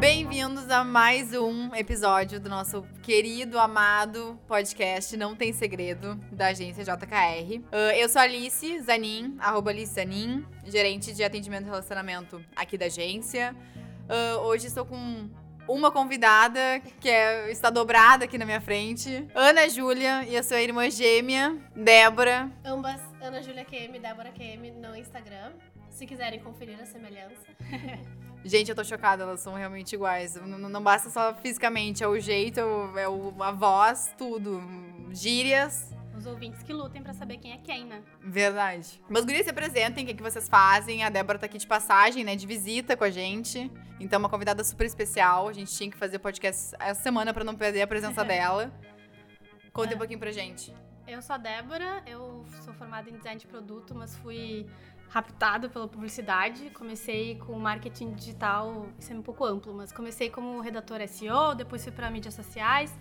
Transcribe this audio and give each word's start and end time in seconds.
Bem-vindos 0.00 0.70
a 0.70 0.84
mais 0.84 1.32
um 1.32 1.74
episódio 1.74 2.38
do 2.38 2.48
nosso 2.48 2.82
querido, 3.02 3.58
amado 3.58 4.38
podcast 4.46 5.16
Não 5.16 5.34
Tem 5.34 5.52
Segredo, 5.52 6.14
da 6.30 6.48
agência 6.48 6.84
JKR. 6.84 7.58
Uh, 7.58 7.76
eu 7.96 8.08
sou 8.08 8.22
Alice 8.22 8.80
Zanin, 8.80 9.36
arroba 9.38 9.70
Alice 9.70 9.92
Zanin, 9.92 10.44
gerente 10.64 11.12
de 11.12 11.24
atendimento 11.24 11.64
e 11.64 11.66
relacionamento 11.66 12.40
aqui 12.54 12.78
da 12.78 12.86
agência. 12.86 13.54
Uh, 14.08 14.38
hoje 14.40 14.66
estou 14.68 14.86
com 14.86 15.28
uma 15.68 15.90
convidada 15.90 16.80
que 17.00 17.08
é, 17.08 17.50
está 17.50 17.70
dobrada 17.70 18.24
aqui 18.24 18.38
na 18.38 18.44
minha 18.44 18.60
frente, 18.60 19.26
Ana 19.34 19.68
Júlia, 19.68 20.24
e 20.24 20.36
a 20.36 20.42
sua 20.42 20.60
irmã 20.60 20.90
gêmea, 20.90 21.56
Débora. 21.76 22.50
Ambas, 22.64 23.00
Ana 23.20 23.42
Júlia 23.42 23.64
QM, 23.64 23.98
Débora 24.00 24.32
QM 24.32 24.72
no 24.80 24.96
Instagram. 24.96 25.52
Se 25.90 26.06
quiserem 26.06 26.40
conferir 26.40 26.80
a 26.80 26.86
semelhança. 26.86 27.46
Gente, 28.44 28.70
eu 28.70 28.74
tô 28.74 28.84
chocada, 28.84 29.24
elas 29.24 29.40
são 29.40 29.54
realmente 29.54 29.94
iguais. 29.94 30.36
Não, 30.36 30.58
não 30.58 30.82
basta 30.82 31.10
só 31.10 31.34
fisicamente, 31.34 32.02
é 32.02 32.08
o 32.08 32.18
jeito, 32.18 32.60
é 32.96 33.08
o, 33.08 33.34
a 33.40 33.52
voz, 33.52 34.14
tudo. 34.16 34.62
Gírias. 35.10 35.97
Os 36.18 36.26
ouvintes 36.26 36.62
que 36.64 36.72
lutem 36.72 37.00
pra 37.00 37.12
saber 37.14 37.38
quem 37.38 37.52
é 37.52 37.58
quem, 37.58 37.84
né? 37.84 38.02
Verdade. 38.20 39.00
Mas 39.08 39.24
gurias 39.24 39.44
se 39.44 39.50
apresentem, 39.50 40.02
o 40.02 40.06
que, 40.08 40.14
que 40.14 40.22
vocês 40.22 40.48
fazem? 40.48 41.04
A 41.04 41.08
Débora 41.10 41.38
tá 41.38 41.46
aqui 41.46 41.58
de 41.58 41.66
passagem, 41.66 42.24
né? 42.24 42.34
De 42.34 42.44
visita 42.44 42.96
com 42.96 43.04
a 43.04 43.10
gente. 43.10 43.70
Então, 44.00 44.18
uma 44.18 44.28
convidada 44.28 44.64
super 44.64 44.84
especial. 44.84 45.46
A 45.46 45.52
gente 45.52 45.72
tinha 45.72 45.88
que 45.88 45.96
fazer 45.96 46.18
podcast 46.18 46.74
essa 46.80 47.00
semana 47.00 47.32
pra 47.32 47.44
não 47.44 47.54
perder 47.54 47.82
a 47.82 47.86
presença 47.86 48.24
dela. 48.26 48.72
Conta 49.72 49.92
É. 49.92 49.94
um 49.94 49.98
pouquinho 49.98 50.18
pra 50.18 50.32
gente. 50.32 50.74
Eu 51.06 51.22
sou 51.22 51.34
a 51.34 51.38
Débora, 51.38 52.02
eu 52.04 52.44
sou 52.64 52.74
formada 52.74 53.08
em 53.08 53.14
design 53.16 53.40
de 53.40 53.46
produto, 53.46 53.94
mas 53.94 54.16
fui 54.16 54.66
raptada 55.08 55.68
pela 55.68 55.86
publicidade. 55.86 56.68
Comecei 56.70 57.36
com 57.36 57.56
marketing 57.58 58.12
digital, 58.12 58.88
isso 58.98 59.12
é 59.12 59.16
um 59.16 59.22
pouco 59.22 59.44
amplo, 59.44 59.72
mas 59.72 59.90
comecei 59.92 60.28
como 60.28 60.60
redatora 60.60 61.06
SEO, 61.06 61.54
depois 61.54 61.82
fui 61.82 61.92
para 61.92 62.10
mídias 62.10 62.34
sociais 62.34 62.92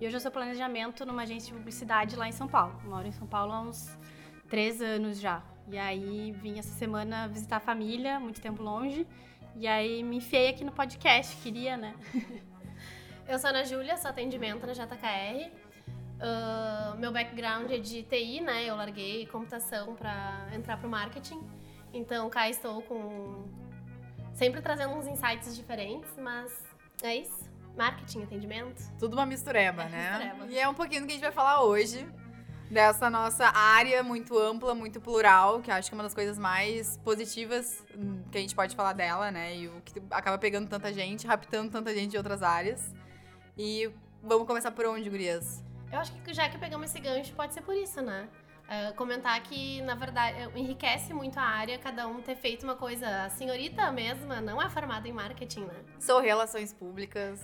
e 0.00 0.06
hoje 0.06 0.16
eu 0.16 0.20
sou 0.20 0.30
planejamento 0.30 1.06
numa 1.06 1.22
agência 1.22 1.48
de 1.48 1.58
publicidade 1.58 2.16
lá 2.16 2.28
em 2.28 2.32
São 2.32 2.46
Paulo. 2.46 2.80
Moro 2.84 3.06
em 3.06 3.12
São 3.12 3.26
Paulo 3.26 3.52
há 3.52 3.60
uns 3.60 3.96
três 4.48 4.82
anos 4.82 5.18
já. 5.18 5.42
E 5.68 5.78
aí 5.78 6.32
vim 6.32 6.58
essa 6.58 6.72
semana 6.74 7.26
visitar 7.28 7.56
a 7.56 7.60
família, 7.60 8.20
muito 8.20 8.40
tempo 8.40 8.62
longe. 8.62 9.06
E 9.56 9.66
aí 9.66 10.02
me 10.02 10.16
enfiei 10.16 10.50
aqui 10.50 10.64
no 10.64 10.72
podcast, 10.72 11.34
queria, 11.36 11.76
né? 11.76 11.94
Eu 13.26 13.38
sou 13.38 13.48
a 13.48 13.50
Ana 13.50 13.64
Júlia, 13.64 13.96
sou 13.96 14.10
atendimento 14.10 14.66
na 14.66 14.72
JKR. 14.72 15.50
Ah, 16.20 16.94
meu 16.98 17.12
background 17.12 17.70
é 17.70 17.78
de 17.78 18.02
TI, 18.02 18.40
né? 18.40 18.64
Eu 18.64 18.76
larguei 18.76 19.26
computação 19.26 19.94
pra 19.94 20.48
entrar 20.54 20.76
pro 20.78 20.88
marketing. 20.88 21.40
Então 21.92 22.28
cá 22.30 22.48
estou 22.48 22.82
com. 22.82 23.44
Sempre 24.34 24.60
trazendo 24.60 24.94
uns 24.94 25.06
insights 25.06 25.56
diferentes, 25.56 26.10
mas 26.18 26.62
é 27.02 27.16
isso. 27.16 27.55
Marketing, 27.76 28.22
atendimento. 28.22 28.82
Tudo 28.98 29.14
uma 29.14 29.26
mistureba, 29.26 29.82
É, 29.82 29.88
né? 29.88 30.10
mistureba. 30.18 30.46
E 30.52 30.58
é 30.58 30.68
um 30.68 30.74
pouquinho 30.74 31.02
do 31.02 31.06
que 31.06 31.12
a 31.12 31.16
gente 31.16 31.24
vai 31.24 31.32
falar 31.32 31.62
hoje. 31.62 32.06
Dessa 32.70 33.08
nossa 33.08 33.46
área 33.46 34.02
muito 34.02 34.36
ampla, 34.36 34.74
muito 34.74 35.00
plural, 35.00 35.60
que 35.60 35.70
acho 35.70 35.88
que 35.88 35.94
é 35.94 35.96
uma 35.96 36.02
das 36.02 36.14
coisas 36.14 36.36
mais 36.36 36.96
positivas 37.04 37.84
hum, 37.96 38.24
que 38.32 38.38
a 38.38 38.40
gente 38.40 38.56
pode 38.56 38.74
falar 38.74 38.92
dela, 38.92 39.30
né? 39.30 39.54
E 39.56 39.68
o 39.68 39.80
que 39.84 40.02
acaba 40.10 40.36
pegando 40.36 40.68
tanta 40.68 40.92
gente, 40.92 41.26
raptando 41.28 41.70
tanta 41.70 41.94
gente 41.94 42.10
de 42.10 42.16
outras 42.16 42.42
áreas. 42.42 42.92
E 43.56 43.88
vamos 44.20 44.48
começar 44.48 44.72
por 44.72 44.84
onde, 44.86 45.08
gurias? 45.08 45.62
Eu 45.92 46.00
acho 46.00 46.12
que 46.12 46.34
já 46.34 46.48
que 46.48 46.58
pegamos 46.58 46.90
esse 46.90 46.98
gancho, 46.98 47.32
pode 47.34 47.54
ser 47.54 47.60
por 47.62 47.74
isso, 47.76 48.02
né? 48.02 48.28
Ah, 48.68 48.92
comentar 48.96 49.40
que, 49.42 49.80
na 49.82 49.94
verdade, 49.94 50.36
eh, 50.38 50.50
enriquece 50.56 51.14
muito 51.14 51.38
a 51.38 51.42
área 51.44 51.78
cada 51.78 52.08
um 52.08 52.20
ter 52.20 52.34
feito 52.34 52.64
uma 52.64 52.74
coisa. 52.74 53.06
A 53.26 53.30
senhorita 53.30 53.92
mesma 53.92 54.40
não 54.40 54.60
é 54.60 54.68
formada 54.68 55.06
em 55.06 55.12
marketing, 55.12 55.66
né? 55.66 55.84
Sou 56.00 56.20
relações 56.20 56.72
públicas. 56.72 57.40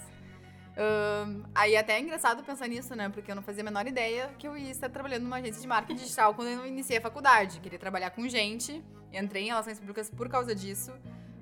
Ahn, 0.77 1.43
aí 1.55 1.77
até 1.77 1.95
é 1.95 2.01
engraçado 2.01 2.43
pensar 2.43 2.67
nisso, 2.67 2.95
né? 2.95 3.09
Porque 3.09 3.31
eu 3.31 3.35
não 3.35 3.43
fazia 3.43 3.63
a 3.63 3.65
menor 3.65 3.87
ideia 3.87 4.31
que 4.39 4.47
eu 4.47 4.57
ia 4.57 4.71
estar 4.71 4.89
trabalhando 4.89 5.25
numa 5.25 5.37
agência 5.37 5.61
de 5.61 5.67
marketing 5.67 6.01
digital 6.01 6.35
quando 6.35 6.49
eu 6.49 6.67
iniciei 6.67 6.99
a 6.99 7.01
faculdade. 7.01 7.61
Queria 7.61 7.79
trabalhar 7.79 8.11
com 8.11 8.27
gente, 8.29 8.83
entrei 9.13 9.45
em 9.45 9.47
relações 9.47 9.79
públicas 9.79 10.09
por 10.09 10.29
causa 10.29 10.55
disso, 10.55 10.93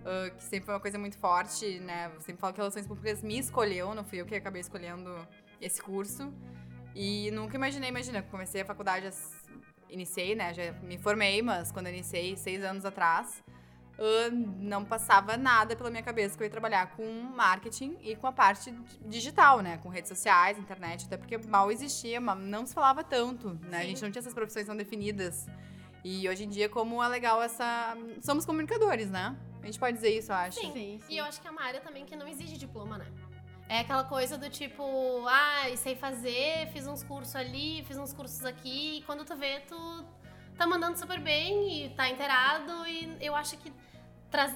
ah, 0.05 0.31
que 0.31 0.43
sempre 0.43 0.67
foi 0.67 0.75
uma 0.75 0.81
coisa 0.81 0.99
muito 0.99 1.17
forte, 1.17 1.79
né? 1.81 2.11
Eu 2.15 2.21
sempre 2.21 2.41
falo 2.41 2.53
que 2.53 2.59
relações 2.59 2.87
públicas 2.87 3.23
me 3.23 3.39
escolheu, 3.39 3.95
não 3.95 4.05
fui 4.05 4.21
eu 4.21 4.27
que 4.27 4.35
acabei 4.35 4.61
escolhendo 4.61 5.15
esse 5.61 5.81
curso. 5.81 6.33
E 6.95 7.31
nunca 7.31 7.57
imaginei, 7.57 7.89
imagina, 7.89 8.23
comecei 8.23 8.63
a 8.63 8.65
faculdade, 8.65 9.09
iniciei, 9.89 10.35
né? 10.35 10.53
Já 10.53 10.73
me 10.83 10.99
formei, 10.99 11.41
mas 11.41 11.71
quando 11.71 11.87
eu 11.87 11.93
iniciei, 11.93 12.37
seis 12.37 12.65
anos 12.65 12.85
atrás, 12.85 13.43
não 14.33 14.85
passava 14.85 15.37
nada 15.37 15.77
pela 15.77 15.91
minha 15.91 16.03
cabeça 16.03 16.37
que 16.37 16.43
eu 16.43 16.47
ia 16.47 16.51
trabalhar 16.51 16.87
com 16.97 17.05
marketing 17.35 17.97
e 18.03 18.17
com 18.17 18.27
a 18.27 18.33
parte 18.33 18.71
di- 18.71 18.99
digital, 19.07 19.61
né? 19.61 19.79
Com 19.83 19.89
redes 19.89 20.09
sociais, 20.09 20.59
internet, 20.59 21.05
até 21.07 21.17
porque 21.17 21.37
mal 21.39 21.71
existia, 21.71 22.19
não 22.21 22.65
se 22.65 22.73
falava 22.75 23.05
tanto, 23.05 23.59
né? 23.69 23.79
A 23.79 23.81
Sim. 23.83 23.89
gente 23.89 24.03
não 24.03 24.11
tinha 24.11 24.21
essas 24.21 24.33
profissões 24.35 24.67
tão 24.67 24.77
definidas. 24.77 25.47
E 26.03 26.27
hoje 26.29 26.45
em 26.45 26.49
dia, 26.49 26.67
como 26.69 27.03
é 27.03 27.09
legal 27.09 27.43
essa. 27.43 27.95
Somos 28.23 28.47
comunicadores, 28.47 29.11
né? 29.11 29.37
A 29.63 29.67
gente 29.67 29.79
pode 29.79 29.97
dizer 29.97 30.17
isso, 30.17 30.33
eu 30.33 30.37
acho. 30.37 30.59
Sim. 30.59 30.73
Sim, 30.73 31.01
sim. 31.01 31.05
E 31.11 31.19
eu 31.19 31.25
acho 31.27 31.39
que 31.41 31.47
é 31.47 31.51
uma 31.51 31.63
área 31.63 31.81
também 31.81 32.07
que 32.07 32.17
não 32.17 32.27
exige 32.27 32.57
diploma, 32.57 32.97
né? 32.97 33.07
É 33.69 33.81
aquela 33.81 34.03
coisa 34.05 34.39
do 34.39 34.49
tipo, 34.49 34.83
ah, 35.29 35.65
sei 35.77 35.95
fazer, 35.95 36.69
fiz 36.73 36.87
uns 36.87 37.03
cursos 37.03 37.37
ali, 37.37 37.85
fiz 37.87 37.99
uns 37.99 38.13
cursos 38.15 38.45
aqui, 38.45 38.99
e 38.99 39.03
quando 39.03 39.25
tu 39.25 39.37
vê, 39.37 39.61
tu 39.61 40.05
tá 40.57 40.67
mandando 40.67 40.99
super 40.99 41.21
bem 41.21 41.85
e 41.85 41.91
tá 41.91 42.09
inteirado, 42.09 42.85
e 42.87 43.17
eu 43.21 43.37
acho 43.37 43.57
que 43.59 43.71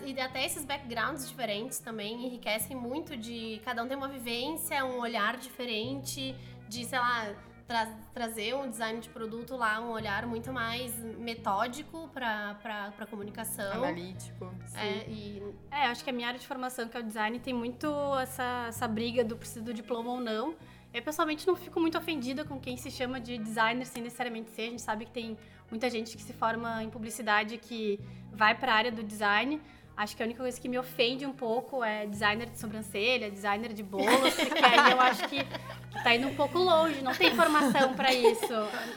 e 0.04 0.20
até 0.20 0.44
esses 0.44 0.64
backgrounds 0.64 1.28
diferentes 1.28 1.78
também 1.78 2.26
enriquecem 2.26 2.76
muito 2.76 3.16
de 3.16 3.60
cada 3.64 3.82
um 3.82 3.88
tem 3.88 3.96
uma 3.96 4.08
vivência, 4.08 4.84
um 4.84 5.00
olhar 5.00 5.36
diferente, 5.36 6.34
de, 6.68 6.84
sei 6.84 6.98
lá, 6.98 7.34
tra- 7.66 7.92
trazer 8.12 8.54
um 8.54 8.68
design 8.70 9.00
de 9.00 9.08
produto 9.08 9.56
lá, 9.56 9.80
um 9.80 9.90
olhar 9.90 10.26
muito 10.26 10.52
mais 10.52 10.96
metódico 11.18 12.08
pra, 12.12 12.54
pra, 12.62 12.92
pra 12.92 13.06
comunicação. 13.06 13.72
Analítico. 13.72 14.52
Sim. 14.66 14.78
É, 14.78 15.08
e 15.08 15.42
É, 15.70 15.86
acho 15.86 16.04
que 16.04 16.10
a 16.10 16.12
minha 16.12 16.28
área 16.28 16.38
de 16.38 16.46
formação, 16.46 16.88
que 16.88 16.96
é 16.96 17.00
o 17.00 17.02
design, 17.02 17.38
tem 17.40 17.52
muito 17.52 17.88
essa, 18.20 18.66
essa 18.68 18.86
briga 18.86 19.24
do 19.24 19.36
preciso 19.36 19.64
do 19.64 19.74
diploma 19.74 20.10
ou 20.12 20.20
não. 20.20 20.54
Eu, 20.92 21.02
pessoalmente, 21.02 21.44
não 21.46 21.56
fico 21.56 21.80
muito 21.80 21.98
ofendida 21.98 22.44
com 22.44 22.60
quem 22.60 22.76
se 22.76 22.88
chama 22.88 23.18
de 23.20 23.36
designer 23.38 23.84
sem 23.84 24.00
necessariamente 24.00 24.50
ser. 24.50 24.62
A 24.62 24.70
gente 24.70 24.82
sabe 24.82 25.06
que 25.06 25.10
tem 25.10 25.36
muita 25.70 25.88
gente 25.90 26.16
que 26.16 26.22
se 26.22 26.32
forma 26.32 26.82
em 26.82 26.90
publicidade 26.90 27.58
que 27.58 27.98
vai 28.32 28.54
para 28.54 28.72
a 28.72 28.76
área 28.76 28.92
do 28.92 29.02
design. 29.02 29.60
Acho 29.96 30.16
que 30.16 30.22
a 30.24 30.26
única 30.26 30.42
coisa 30.42 30.60
que 30.60 30.68
me 30.68 30.76
ofende 30.76 31.24
um 31.24 31.32
pouco 31.32 31.84
é 31.84 32.04
designer 32.04 32.50
de 32.50 32.58
sobrancelha, 32.58 33.30
designer 33.30 33.72
de 33.72 33.82
bolos, 33.84 34.34
porque 34.34 34.58
aí 34.64 34.90
eu 34.90 35.00
acho 35.00 35.28
que, 35.28 35.44
que 35.44 36.02
tá 36.02 36.14
indo 36.16 36.26
um 36.26 36.34
pouco 36.34 36.58
longe, 36.58 37.00
não 37.00 37.14
tem 37.14 37.32
formação 37.36 37.94
para 37.94 38.12
isso. 38.12 38.52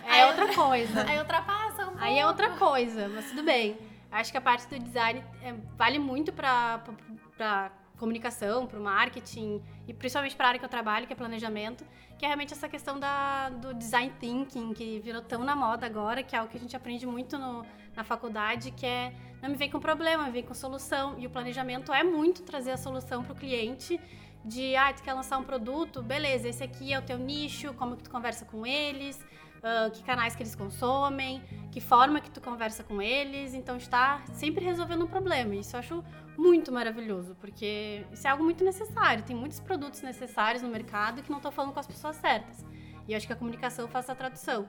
É 0.07 0.21
Aí- 0.23 0.25
outra 0.27 0.53
coisa. 0.55 1.05
Aí 1.07 1.19
ultrapassa 1.19 1.85
um 1.85 1.93
Aí 1.99 2.17
é 2.17 2.23
pouco. 2.23 2.27
outra 2.29 2.49
coisa, 2.57 3.07
mas 3.09 3.25
tudo 3.29 3.43
bem. 3.43 3.77
Acho 4.11 4.31
que 4.31 4.37
a 4.37 4.41
parte 4.41 4.67
do 4.67 4.79
design 4.79 5.23
é, 5.43 5.53
vale 5.77 5.99
muito 5.99 6.33
para 6.33 6.81
comunicação, 7.97 8.65
para 8.65 8.79
o 8.79 8.83
marketing 8.83 9.61
e 9.87 9.93
principalmente 9.93 10.35
para 10.35 10.45
a 10.45 10.49
área 10.49 10.59
que 10.59 10.65
eu 10.65 10.69
trabalho, 10.69 11.07
que 11.07 11.13
é 11.13 11.15
planejamento, 11.15 11.85
que 12.17 12.25
é 12.25 12.27
realmente 12.27 12.53
essa 12.53 12.69
questão 12.69 12.99
da, 12.99 13.49
do 13.49 13.73
design 13.73 14.13
thinking, 14.19 14.73
que 14.73 14.99
virou 14.99 15.21
tão 15.21 15.43
na 15.43 15.55
moda 15.55 15.85
agora, 15.85 16.23
que 16.23 16.35
é 16.35 16.39
algo 16.39 16.49
que 16.51 16.57
a 16.57 16.59
gente 16.59 16.75
aprende 16.75 17.05
muito 17.05 17.37
no, 17.37 17.65
na 17.95 18.03
faculdade, 18.03 18.71
que 18.71 18.85
é 18.85 19.13
não 19.41 19.49
me 19.49 19.55
vem 19.55 19.69
com 19.69 19.79
problema, 19.79 20.25
me 20.25 20.31
vem 20.31 20.43
com 20.43 20.53
solução. 20.53 21.15
E 21.19 21.27
o 21.27 21.29
planejamento 21.29 21.93
é 21.93 22.03
muito 22.03 22.43
trazer 22.43 22.71
a 22.71 22.77
solução 22.77 23.23
para 23.23 23.33
o 23.33 23.35
cliente 23.35 23.99
de, 24.43 24.75
ah, 24.75 24.93
tu 24.93 25.03
quer 25.03 25.13
lançar 25.13 25.37
um 25.37 25.43
produto, 25.43 26.01
beleza, 26.01 26.47
esse 26.47 26.63
aqui 26.63 26.93
é 26.93 26.99
o 26.99 27.01
teu 27.01 27.17
nicho, 27.17 27.73
como 27.73 27.97
que 27.97 28.03
tu 28.03 28.09
conversa 28.09 28.45
com 28.45 28.65
eles, 28.65 29.23
ah, 29.67 29.89
que 29.91 30.03
canais 30.03 30.35
que 30.35 30.43
eles 30.43 30.55
consomem, 30.55 31.41
que 31.71 31.81
forma 31.81 32.19
que 32.21 32.31
tu 32.31 32.39
conversa 32.41 32.83
com 32.83 33.01
eles, 33.01 33.53
então 33.53 33.77
está 33.77 34.21
sempre 34.33 34.63
resolvendo 34.63 35.03
um 35.05 35.07
problema. 35.07 35.55
Isso 35.55 35.75
eu 35.75 35.79
acho 35.79 36.03
muito 36.37 36.71
maravilhoso, 36.71 37.35
porque 37.39 38.05
isso 38.11 38.25
é 38.27 38.29
algo 38.29 38.43
muito 38.43 38.63
necessário. 38.63 39.23
Tem 39.23 39.35
muitos 39.35 39.59
produtos 39.59 40.01
necessários 40.01 40.61
no 40.63 40.69
mercado 40.69 41.21
que 41.21 41.29
não 41.29 41.37
estão 41.37 41.51
falando 41.51 41.73
com 41.73 41.79
as 41.79 41.87
pessoas 41.87 42.15
certas. 42.15 42.65
E 43.07 43.13
eu 43.13 43.17
acho 43.17 43.25
que 43.27 43.33
a 43.33 43.35
comunicação 43.35 43.87
faz 43.87 44.09
a 44.09 44.15
tradução. 44.15 44.67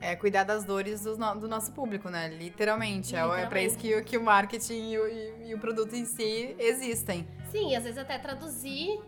É 0.00 0.16
cuidar 0.16 0.42
das 0.42 0.64
dores 0.64 1.02
do, 1.04 1.16
no- 1.16 1.34
do 1.38 1.48
nosso 1.48 1.72
público, 1.72 2.08
né? 2.10 2.28
Literalmente. 2.28 3.14
É, 3.14 3.24
o- 3.24 3.32
é 3.32 3.46
pra 3.46 3.60
Literalmente. 3.62 3.66
isso 3.68 3.78
que, 3.78 3.94
o- 3.96 4.04
que 4.04 4.18
o 4.18 4.22
marketing 4.24 4.90
e 4.90 4.98
o, 4.98 5.06
e- 5.08 5.50
e 5.50 5.54
o 5.54 5.58
produto 5.58 5.94
em 5.94 6.04
si 6.04 6.56
existem. 6.58 7.26
Sim, 7.52 7.70
e 7.70 7.76
às 7.76 7.84
vezes 7.84 7.98
até 7.98 8.18
traduzir 8.18 9.00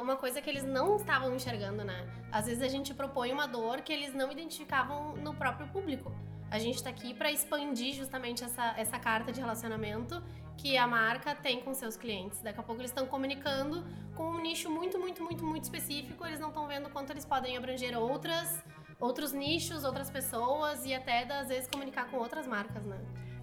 uma 0.00 0.16
coisa 0.16 0.40
que 0.40 0.48
eles 0.50 0.64
não 0.64 0.96
estavam 0.96 1.34
enxergando, 1.34 1.84
né? 1.84 2.08
Às 2.32 2.46
vezes 2.46 2.62
a 2.62 2.68
gente 2.68 2.92
propõe 2.94 3.32
uma 3.32 3.46
dor 3.46 3.80
que 3.82 3.92
eles 3.92 4.14
não 4.14 4.30
identificavam 4.30 5.16
no 5.16 5.34
próprio 5.34 5.68
público. 5.68 6.12
A 6.50 6.58
gente 6.58 6.82
tá 6.82 6.90
aqui 6.90 7.14
pra 7.14 7.30
expandir 7.30 7.94
justamente 7.94 8.42
essa, 8.42 8.74
essa 8.76 8.98
carta 8.98 9.30
de 9.30 9.40
relacionamento 9.40 10.20
que 10.56 10.76
a 10.76 10.86
marca 10.86 11.34
tem 11.34 11.60
com 11.60 11.72
seus 11.72 11.96
clientes. 11.96 12.42
Daqui 12.42 12.58
a 12.58 12.62
pouco 12.62 12.80
eles 12.80 12.90
estão 12.90 13.06
comunicando 13.06 13.84
com 14.16 14.24
um 14.24 14.40
nicho 14.40 14.68
muito, 14.68 14.98
muito, 14.98 15.22
muito, 15.22 15.44
muito 15.44 15.64
específico, 15.64 16.26
eles 16.26 16.40
não 16.40 16.48
estão 16.48 16.66
vendo 16.66 16.90
quanto 16.90 17.10
eles 17.10 17.24
podem 17.24 17.56
abranger 17.56 17.96
outras, 17.96 18.62
outros 18.98 19.32
nichos, 19.32 19.84
outras 19.84 20.10
pessoas 20.10 20.84
e 20.84 20.92
até, 20.92 21.22
às 21.32 21.48
vezes, 21.48 21.68
comunicar 21.68 22.10
com 22.10 22.18
outras 22.18 22.46
marcas, 22.46 22.84
né? 22.84 22.98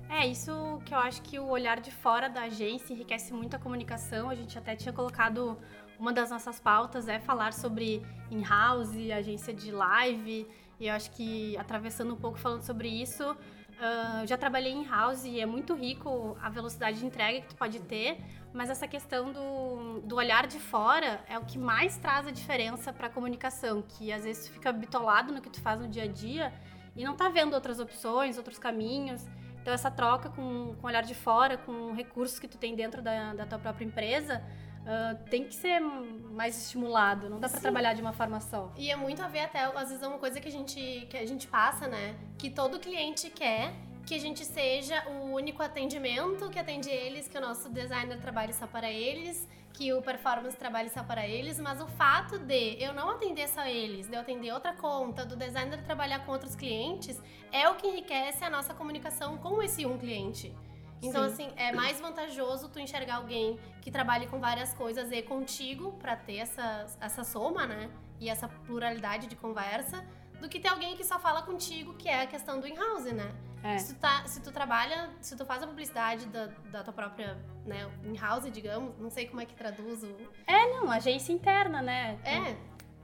É, 0.09 0.25
isso 0.25 0.81
que 0.85 0.93
eu 0.93 0.99
acho 0.99 1.21
que 1.21 1.37
o 1.37 1.47
olhar 1.47 1.79
de 1.81 1.91
fora 1.91 2.29
da 2.29 2.43
agência 2.43 2.93
enriquece 2.93 3.33
muito 3.33 3.55
a 3.55 3.59
comunicação. 3.59 4.29
A 4.29 4.35
gente 4.35 4.57
até 4.57 4.75
tinha 4.75 4.93
colocado 4.93 5.57
uma 5.99 6.13
das 6.13 6.29
nossas 6.29 6.59
pautas 6.59 7.07
é 7.07 7.19
falar 7.19 7.53
sobre 7.53 8.05
in-house, 8.29 8.91
agência 9.15 9.53
de 9.53 9.71
live, 9.71 10.47
e 10.79 10.87
eu 10.87 10.93
acho 10.93 11.11
que 11.11 11.57
atravessando 11.57 12.13
um 12.13 12.17
pouco 12.17 12.37
falando 12.37 12.61
sobre 12.61 12.87
isso, 12.87 13.31
uh, 13.31 14.27
já 14.27 14.37
trabalhei 14.37 14.71
em 14.71 14.85
house 14.85 15.25
e 15.25 15.39
é 15.39 15.45
muito 15.45 15.73
rico 15.73 16.37
a 16.41 16.49
velocidade 16.49 16.99
de 16.99 17.05
entrega 17.05 17.41
que 17.41 17.47
tu 17.47 17.55
pode 17.55 17.79
ter, 17.79 18.19
mas 18.53 18.69
essa 18.69 18.87
questão 18.87 19.31
do, 19.31 20.01
do 20.01 20.15
olhar 20.15 20.47
de 20.47 20.59
fora 20.59 21.19
é 21.27 21.37
o 21.37 21.45
que 21.45 21.57
mais 21.57 21.97
traz 21.97 22.27
a 22.27 22.31
diferença 22.31 22.93
para 22.93 23.07
a 23.07 23.09
comunicação, 23.09 23.81
que 23.81 24.11
às 24.11 24.23
vezes 24.23 24.47
tu 24.47 24.53
fica 24.53 24.71
bitolado 24.71 25.33
no 25.33 25.41
que 25.41 25.49
tu 25.49 25.59
faz 25.61 25.79
no 25.79 25.87
dia 25.87 26.03
a 26.03 26.07
dia 26.07 26.53
e 26.95 27.03
não 27.03 27.15
tá 27.15 27.29
vendo 27.29 27.53
outras 27.53 27.79
opções, 27.79 28.37
outros 28.37 28.57
caminhos. 28.57 29.25
Então 29.61 29.73
essa 29.73 29.91
troca 29.91 30.29
com, 30.29 30.75
com 30.79 30.87
o 30.87 30.89
olhar 30.89 31.03
de 31.03 31.13
fora, 31.13 31.57
com 31.57 31.93
recursos 31.93 32.39
que 32.39 32.47
tu 32.47 32.57
tem 32.57 32.75
dentro 32.75 33.01
da, 33.01 33.33
da 33.33 33.45
tua 33.45 33.59
própria 33.59 33.85
empresa, 33.85 34.41
Uh, 34.87 35.29
tem 35.29 35.43
que 35.43 35.53
ser 35.53 35.81
mais 35.81 36.57
estimulado, 36.63 37.29
não 37.29 37.41
dá 37.41 37.49
para 37.49 37.59
trabalhar 37.59 37.93
de 37.93 38.01
uma 38.01 38.13
forma 38.13 38.39
só. 38.39 38.71
E 38.77 38.89
é 38.89 38.95
muito 38.95 39.21
a 39.21 39.27
ver 39.27 39.41
até, 39.41 39.59
às 39.65 39.89
vezes, 39.89 40.01
é 40.01 40.07
uma 40.07 40.17
coisa 40.17 40.39
que 40.39 40.47
a 40.47 40.51
gente, 40.51 41.05
que 41.09 41.17
a 41.17 41.25
gente 41.25 41.45
passa, 41.45 41.89
né? 41.89 42.15
Que 42.37 42.49
todo 42.49 42.79
cliente 42.79 43.29
quer 43.29 43.73
que 44.07 44.15
a 44.15 44.19
gente 44.19 44.45
seja 44.45 45.03
o 45.09 45.33
único 45.33 45.61
atendimento 45.61 46.49
que 46.49 46.57
atende 46.57 46.89
eles, 46.89 47.27
que 47.27 47.37
o 47.37 47.41
nosso 47.41 47.69
designer 47.69 48.17
trabalhe 48.21 48.53
só 48.53 48.65
para 48.65 48.89
eles, 48.89 49.45
que 49.73 49.91
o 49.91 50.01
performance 50.01 50.55
trabalhe 50.55 50.89
só 50.89 51.03
para 51.03 51.27
eles, 51.27 51.59
mas 51.59 51.81
o 51.81 51.87
fato 51.87 52.39
de 52.39 52.81
eu 52.81 52.93
não 52.93 53.09
atender 53.09 53.49
só 53.49 53.65
eles, 53.65 54.07
de 54.07 54.15
eu 54.15 54.21
atender 54.21 54.53
outra 54.53 54.73
conta, 54.73 55.25
do 55.25 55.35
designer 55.35 55.83
trabalhar 55.83 56.25
com 56.25 56.31
outros 56.31 56.55
clientes, 56.55 57.21
é 57.51 57.67
o 57.69 57.75
que 57.75 57.85
enriquece 57.85 58.45
a 58.45 58.49
nossa 58.49 58.73
comunicação 58.73 59.37
com 59.37 59.61
esse 59.61 59.85
um 59.85 59.97
cliente. 59.97 60.55
Então, 61.01 61.27
Sim. 61.29 61.45
assim, 61.45 61.53
é 61.55 61.71
mais 61.71 61.99
vantajoso 61.99 62.69
tu 62.69 62.79
enxergar 62.79 63.17
alguém 63.17 63.59
que 63.81 63.91
trabalhe 63.91 64.27
com 64.27 64.39
várias 64.39 64.73
coisas 64.73 65.11
e 65.11 65.21
contigo 65.21 65.93
para 65.93 66.15
ter 66.15 66.37
essa, 66.37 66.85
essa 66.99 67.23
soma, 67.23 67.67
né? 67.67 67.89
E 68.19 68.29
essa 68.29 68.47
pluralidade 68.47 69.27
de 69.27 69.35
conversa, 69.35 70.03
do 70.39 70.49
que 70.49 70.59
ter 70.59 70.69
alguém 70.69 70.95
que 70.95 71.03
só 71.03 71.19
fala 71.19 71.41
contigo, 71.41 71.93
que 71.93 72.07
é 72.07 72.23
a 72.23 72.27
questão 72.27 72.59
do 72.59 72.67
in-house, 72.67 73.05
né? 73.05 73.31
É. 73.63 73.77
Se, 73.77 73.93
tu 73.93 73.99
tá, 73.99 74.23
se 74.25 74.41
tu 74.41 74.51
trabalha, 74.51 75.09
se 75.19 75.35
tu 75.35 75.45
faz 75.45 75.63
a 75.63 75.67
publicidade 75.67 76.25
da, 76.27 76.47
da 76.71 76.83
tua 76.83 76.93
própria, 76.93 77.37
né, 77.65 77.89
in-house, 78.03 78.49
digamos, 78.51 78.97
não 78.99 79.09
sei 79.09 79.27
como 79.27 79.41
é 79.41 79.45
que 79.45 79.55
traduz 79.55 80.03
o... 80.03 80.15
É, 80.45 80.73
não, 80.73 80.89
agência 80.91 81.33
interna, 81.33 81.81
né? 81.81 82.19
É. 82.23 82.55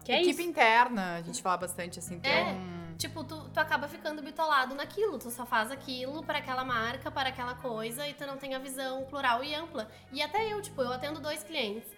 Que 0.03 0.11
é 0.11 0.17
Equipe 0.17 0.31
isso? 0.31 0.41
interna, 0.41 1.15
a 1.15 1.21
gente 1.21 1.41
fala 1.41 1.57
bastante 1.57 1.97
assim, 1.97 2.19
tem 2.19 2.31
é. 2.31 2.51
um 2.51 2.82
tipo, 2.97 3.23
tu, 3.23 3.49
tu 3.49 3.57
acaba 3.59 3.87
ficando 3.87 4.21
bitolado 4.21 4.75
naquilo. 4.75 5.17
Tu 5.17 5.29
só 5.31 5.45
faz 5.45 5.71
aquilo 5.71 6.23
para 6.23 6.39
aquela 6.39 6.63
marca, 6.63 7.11
para 7.11 7.29
aquela 7.29 7.55
coisa, 7.55 8.07
e 8.07 8.13
tu 8.13 8.25
não 8.25 8.37
tem 8.37 8.55
a 8.55 8.59
visão 8.59 9.03
plural 9.05 9.43
e 9.43 9.53
ampla. 9.53 9.89
E 10.11 10.21
até 10.21 10.51
eu, 10.51 10.61
tipo, 10.61 10.81
eu 10.81 10.91
atendo 10.91 11.19
dois 11.19 11.43
clientes. 11.43 11.89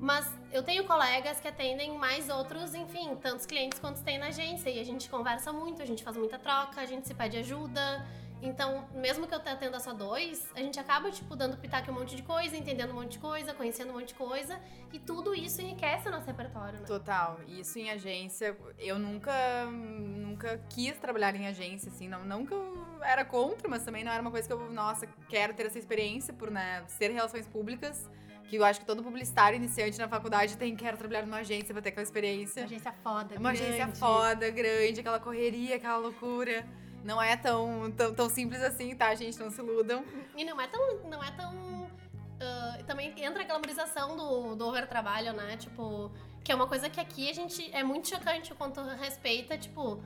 Mas 0.00 0.32
eu 0.52 0.62
tenho 0.62 0.84
colegas 0.84 1.40
que 1.40 1.48
atendem 1.48 1.98
mais 1.98 2.28
outros, 2.28 2.72
enfim, 2.72 3.16
tantos 3.16 3.44
clientes 3.44 3.80
quantos 3.80 4.00
tem 4.00 4.16
na 4.16 4.26
agência. 4.28 4.70
E 4.70 4.78
a 4.78 4.84
gente 4.84 5.08
conversa 5.08 5.52
muito, 5.52 5.82
a 5.82 5.86
gente 5.86 6.04
faz 6.04 6.16
muita 6.16 6.38
troca, 6.38 6.80
a 6.80 6.86
gente 6.86 7.06
se 7.06 7.14
pede 7.14 7.36
ajuda. 7.38 8.06
Então, 8.40 8.86
mesmo 8.94 9.26
que 9.26 9.34
eu 9.34 9.38
atenda 9.38 9.80
só 9.80 9.92
dois, 9.92 10.48
a 10.54 10.60
gente 10.60 10.78
acaba, 10.78 11.10
tipo, 11.10 11.34
dando 11.34 11.56
pitaco 11.56 11.90
um 11.90 11.94
monte 11.94 12.14
de 12.14 12.22
coisa, 12.22 12.56
entendendo 12.56 12.92
um 12.92 12.94
monte 12.94 13.12
de 13.12 13.18
coisa, 13.18 13.52
conhecendo 13.52 13.90
um 13.90 13.94
monte 13.94 14.08
de 14.08 14.14
coisa. 14.14 14.60
E 14.92 14.98
tudo 14.98 15.34
isso 15.34 15.60
enriquece 15.60 16.08
o 16.08 16.10
nosso 16.10 16.26
repertório, 16.26 16.78
né? 16.78 16.86
Total. 16.86 17.40
Isso 17.48 17.78
em 17.78 17.90
agência, 17.90 18.56
eu 18.78 18.98
nunca, 18.98 19.66
nunca 19.66 20.60
quis 20.70 20.96
trabalhar 20.98 21.34
em 21.34 21.48
agência, 21.48 21.90
assim. 21.90 22.08
Não, 22.08 22.24
não 22.24 22.46
que 22.46 22.54
eu 22.54 22.86
era 23.02 23.24
contra, 23.24 23.68
mas 23.68 23.84
também 23.84 24.04
não 24.04 24.12
era 24.12 24.22
uma 24.22 24.30
coisa 24.30 24.46
que 24.46 24.54
eu, 24.54 24.70
nossa, 24.70 25.06
quero 25.28 25.52
ter 25.52 25.66
essa 25.66 25.78
experiência 25.78 26.32
por, 26.32 26.50
né, 26.50 26.84
ser 26.86 27.10
relações 27.10 27.46
públicas. 27.46 28.08
Que 28.48 28.56
eu 28.56 28.64
acho 28.64 28.80
que 28.80 28.86
todo 28.86 29.02
publicitário 29.02 29.56
iniciante 29.56 29.98
na 29.98 30.08
faculdade 30.08 30.56
tem, 30.56 30.74
quero 30.74 30.96
trabalhar 30.96 31.26
numa 31.26 31.38
agência 31.38 31.74
pra 31.74 31.82
ter 31.82 31.90
aquela 31.90 32.04
experiência. 32.04 32.62
Uma 32.62 32.66
agência 32.66 32.94
foda, 33.02 33.36
Uma 33.36 33.52
grande. 33.52 33.68
agência 33.74 33.88
foda, 33.96 34.50
grande, 34.50 35.00
aquela 35.00 35.20
correria, 35.20 35.76
aquela 35.76 35.98
loucura. 35.98 36.64
Não 37.04 37.20
é 37.20 37.36
tão, 37.36 37.90
tão, 37.92 38.14
tão 38.14 38.28
simples 38.28 38.62
assim, 38.62 38.94
tá, 38.94 39.14
gente? 39.14 39.38
Não 39.38 39.50
se 39.50 39.60
iludam. 39.60 40.04
E 40.36 40.44
não 40.44 40.60
é 40.60 40.66
tão. 40.66 40.98
Não 41.04 41.22
é 41.22 41.30
tão. 41.32 41.54
Uh, 41.54 42.84
também 42.86 43.12
entra 43.22 43.42
a 43.42 43.46
glamorização 43.46 44.16
do, 44.16 44.54
do 44.54 44.66
overtrabalho, 44.66 45.32
né? 45.32 45.56
Tipo, 45.56 46.10
que 46.44 46.52
é 46.52 46.54
uma 46.54 46.66
coisa 46.66 46.88
que 46.88 47.00
aqui 47.00 47.28
a 47.28 47.32
gente 47.32 47.68
é 47.74 47.82
muito 47.82 48.08
chocante 48.08 48.54
quanto 48.54 48.80
respeita, 48.80 49.58
tipo, 49.58 50.00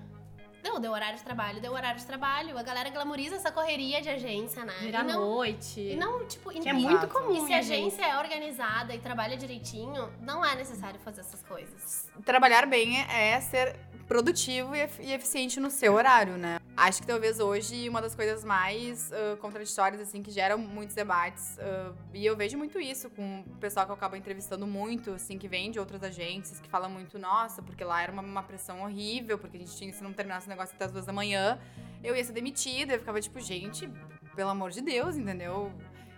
Deu, 0.63 0.79
deu 0.79 0.93
horário 0.93 1.19
de 1.19 1.25
trabalho, 1.25 1.61
deu 1.61 1.73
horário 1.73 1.99
de 1.99 2.07
trabalho. 2.07 2.57
A 2.57 2.63
galera 2.63 2.89
glamoriza 2.89 3.35
essa 3.35 3.51
correria 3.51 4.01
de 4.01 4.09
agência, 4.09 4.65
né? 4.65 4.75
Vira 4.81 5.03
não, 5.03 5.21
noite. 5.21 5.81
E 5.81 5.97
não, 5.97 6.25
tipo... 6.25 6.51
Que 6.51 6.69
é 6.69 6.73
muito 6.73 7.09
comum, 7.09 7.45
E 7.45 7.47
se 7.47 7.53
a 7.53 7.59
agência 7.59 8.05
é 8.05 8.17
organizada 8.17 8.95
e 8.95 9.01
trabalha 9.01 9.37
direitinho, 9.37 10.13
não 10.21 10.45
é 10.45 10.55
necessário 10.55 11.01
fazer 11.01 11.23
essas 11.23 11.43
coisas. 11.43 12.09
Trabalhar 12.25 12.67
bem 12.67 13.01
é 13.11 13.41
ser 13.41 13.77
produtivo 14.07 14.77
e 14.77 15.13
eficiente 15.13 15.59
no 15.59 15.71
seu 15.71 15.95
horário, 15.95 16.37
né? 16.37 16.61
Acho 16.83 17.01
que 17.01 17.07
talvez 17.07 17.39
hoje 17.39 17.89
uma 17.89 18.03
das 18.03 18.13
coisas 18.13 18.43
mais 18.43 19.13
uh, 19.13 19.37
contraditórias, 19.37 20.01
assim, 20.01 20.21
que 20.21 20.33
geram 20.33 20.59
muitos 20.59 20.97
debates, 20.97 21.57
uh, 21.59 21.95
e 22.13 22.27
eu 22.27 22.37
vejo 22.37 22.59
muito 22.59 22.81
isso 22.81 23.09
com 23.09 23.45
o 23.47 23.57
pessoal 23.59 23.87
que 23.87 23.93
eu 23.93 23.95
acabo 23.95 24.17
entrevistando 24.17 24.67
muito, 24.67 25.13
assim, 25.13 25.39
que 25.39 25.47
vem 25.47 25.71
de 25.71 25.79
outras 25.79 26.03
agências, 26.03 26.59
que 26.59 26.69
fala 26.69 26.89
muito, 26.89 27.21
nossa, 27.21 27.63
porque 27.63 27.85
lá 27.85 28.03
era 28.03 28.11
uma, 28.11 28.21
uma 28.21 28.43
pressão 28.43 28.83
horrível, 28.83 29.39
porque 29.39 29.59
a 29.59 29.61
gente 29.61 29.77
tinha, 29.77 29.93
se 29.93 30.03
não 30.03 30.13
terminasse 30.13 30.49
o 30.49 30.51
negócio 30.51 30.75
até 30.75 30.87
as 30.87 30.91
duas 30.91 31.07
da 31.07 31.13
manhã, 31.13 31.57
eu 32.03 32.17
ia 32.17 32.25
ser 32.25 32.33
demitida, 32.33 32.95
eu 32.95 32.99
ficava 32.99 33.21
tipo, 33.21 33.39
gente, 33.39 33.89
pelo 34.35 34.51
amor 34.51 34.73
de 34.73 34.81
Deus, 34.81 35.15
entendeu? 35.15 35.73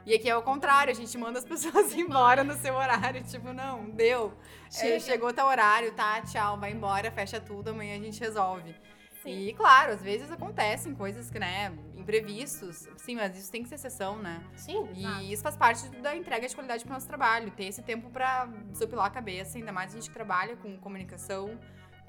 E 0.07 0.15
aqui 0.15 0.31
é 0.31 0.35
o 0.35 0.41
contrário, 0.41 0.91
a 0.91 0.95
gente 0.95 1.19
manda 1.19 1.41
as 1.41 1.45
pessoas 1.47 1.93
embora 1.93 2.43
no 2.43 2.55
seu 2.55 2.75
horário. 2.75 3.23
Tipo, 3.25 3.53
não, 3.53 3.85
deu. 3.91 4.33
É, 4.81 4.99
chegou 4.99 5.31
teu 5.31 5.45
horário, 5.45 5.93
tá? 5.93 6.23
Tchau, 6.23 6.59
vai 6.59 6.73
embora, 6.73 7.11
fecha 7.11 7.39
tudo, 7.39 7.69
amanhã 7.69 7.97
a 7.97 8.01
gente 8.01 8.19
resolve. 8.19 8.75
Sim. 9.25 9.47
E 9.49 9.55
claro, 9.55 9.93
às 9.93 10.03
vezes 10.03 10.31
acontecem 10.31 10.95
coisas 10.95 11.31
que, 11.31 11.39
né, 11.39 11.73
imprevistos. 11.97 12.87
Sim, 12.99 13.17
mas 13.17 13.37
isso 13.39 13.51
tem 13.51 13.63
que 13.63 13.69
ser 13.71 13.77
exceção, 13.77 14.19
né? 14.19 14.45
Sim. 14.55 14.87
E 14.95 15.01
exato. 15.01 15.23
isso 15.25 15.43
faz 15.43 15.57
parte 15.57 15.89
da 16.03 16.15
entrega 16.15 16.47
de 16.47 16.55
qualidade 16.55 16.85
pro 16.85 16.93
nosso 16.93 17.09
trabalho. 17.09 17.51
Ter 17.51 17.65
esse 17.65 17.83
tempo 17.83 18.11
pra 18.11 18.45
desopilar 18.71 19.07
a 19.07 19.11
cabeça, 19.11 19.57
ainda 19.57 19.73
mais 19.73 19.93
a 19.93 19.97
gente 19.97 20.09
que 20.09 20.15
trabalha 20.15 20.57
com 20.57 20.77
comunicação 20.77 21.59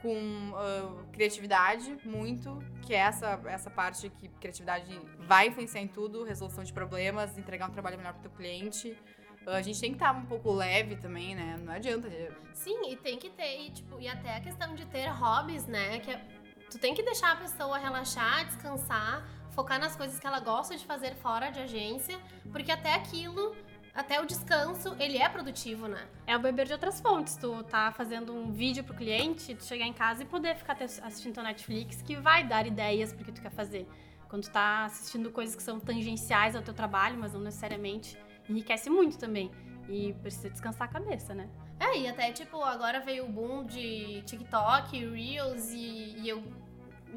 com 0.01 0.51
uh, 0.51 1.03
criatividade 1.11 1.97
muito, 2.03 2.59
que 2.83 2.93
é 2.93 2.97
essa, 2.97 3.41
essa 3.47 3.71
parte 3.71 4.09
que 4.09 4.27
criatividade 4.27 4.99
vai 5.19 5.47
influenciar 5.47 5.81
em 5.81 5.87
tudo, 5.87 6.23
resolução 6.23 6.63
de 6.63 6.71
problemas, 6.71 7.37
entregar 7.37 7.67
um 7.67 7.71
trabalho 7.71 7.97
melhor 7.97 8.13
para 8.13 8.27
o 8.27 8.31
cliente. 8.31 8.95
A 9.47 9.61
gente 9.61 9.79
tem 9.79 9.91
que 9.91 9.95
estar 9.95 10.11
um 10.11 10.25
pouco 10.25 10.51
leve 10.51 10.95
também, 10.95 11.35
né? 11.35 11.55
Não 11.63 11.73
adianta. 11.73 12.09
Sim, 12.53 12.91
e 12.91 12.95
tem 12.95 13.17
que 13.17 13.29
ter, 13.29 13.61
e, 13.61 13.71
tipo, 13.71 13.99
e 13.99 14.07
até 14.07 14.35
a 14.35 14.41
questão 14.41 14.73
de 14.73 14.85
ter 14.87 15.07
hobbies, 15.07 15.67
né? 15.67 15.99
Que 15.99 16.11
é, 16.11 16.25
tu 16.75 16.79
tem 16.79 16.93
que 16.93 17.01
deixar 17.01 17.31
a 17.31 17.35
pessoa 17.37 17.77
relaxar, 17.77 18.45
descansar, 18.45 19.25
focar 19.51 19.79
nas 19.79 19.95
coisas 19.95 20.19
que 20.19 20.27
ela 20.27 20.41
gosta 20.41 20.75
de 20.75 20.85
fazer 20.85 21.15
fora 21.15 21.49
de 21.49 21.61
agência, 21.61 22.19
porque 22.51 22.69
até 22.69 22.93
aquilo 22.93 23.55
até 23.93 24.19
o 24.19 24.25
descanso, 24.25 24.93
ele 24.99 25.17
é 25.17 25.29
produtivo, 25.29 25.87
né? 25.87 26.05
É 26.27 26.35
o 26.35 26.39
beber 26.39 26.65
de 26.65 26.73
outras 26.73 26.99
fontes. 26.99 27.37
Tu 27.37 27.63
tá 27.63 27.93
fazendo 27.93 28.33
um 28.33 28.51
vídeo 28.51 28.83
pro 28.83 28.93
cliente, 28.93 29.55
tu 29.55 29.63
chegar 29.63 29.85
em 29.85 29.93
casa 29.93 30.23
e 30.23 30.25
poder 30.25 30.57
ficar 30.57 30.75
assistindo 30.83 31.39
a 31.39 31.43
Netflix, 31.43 32.01
que 32.01 32.17
vai 32.17 32.45
dar 32.45 32.67
ideias 32.67 33.13
porque 33.13 33.31
tu 33.31 33.41
quer 33.41 33.51
fazer. 33.51 33.87
Quando 34.27 34.43
tu 34.43 34.51
tá 34.51 34.83
assistindo 34.83 35.31
coisas 35.31 35.55
que 35.55 35.63
são 35.63 35.79
tangenciais 35.79 36.57
ao 36.57 36.61
teu 36.61 36.73
trabalho, 36.73 37.17
mas 37.17 37.31
não 37.31 37.39
necessariamente, 37.39 38.17
enriquece 38.49 38.89
muito 38.89 39.17
também. 39.17 39.49
E 39.87 40.11
precisa 40.21 40.49
descansar 40.49 40.89
a 40.89 40.91
cabeça, 40.91 41.33
né? 41.33 41.47
É, 41.79 41.97
e 41.97 42.05
até, 42.05 42.33
tipo, 42.33 42.61
agora 42.61 42.99
veio 42.99 43.23
o 43.25 43.29
boom 43.29 43.63
de 43.63 44.21
TikTok, 44.25 45.07
Reels, 45.07 45.71
e, 45.71 46.17
e 46.19 46.27
eu 46.27 46.43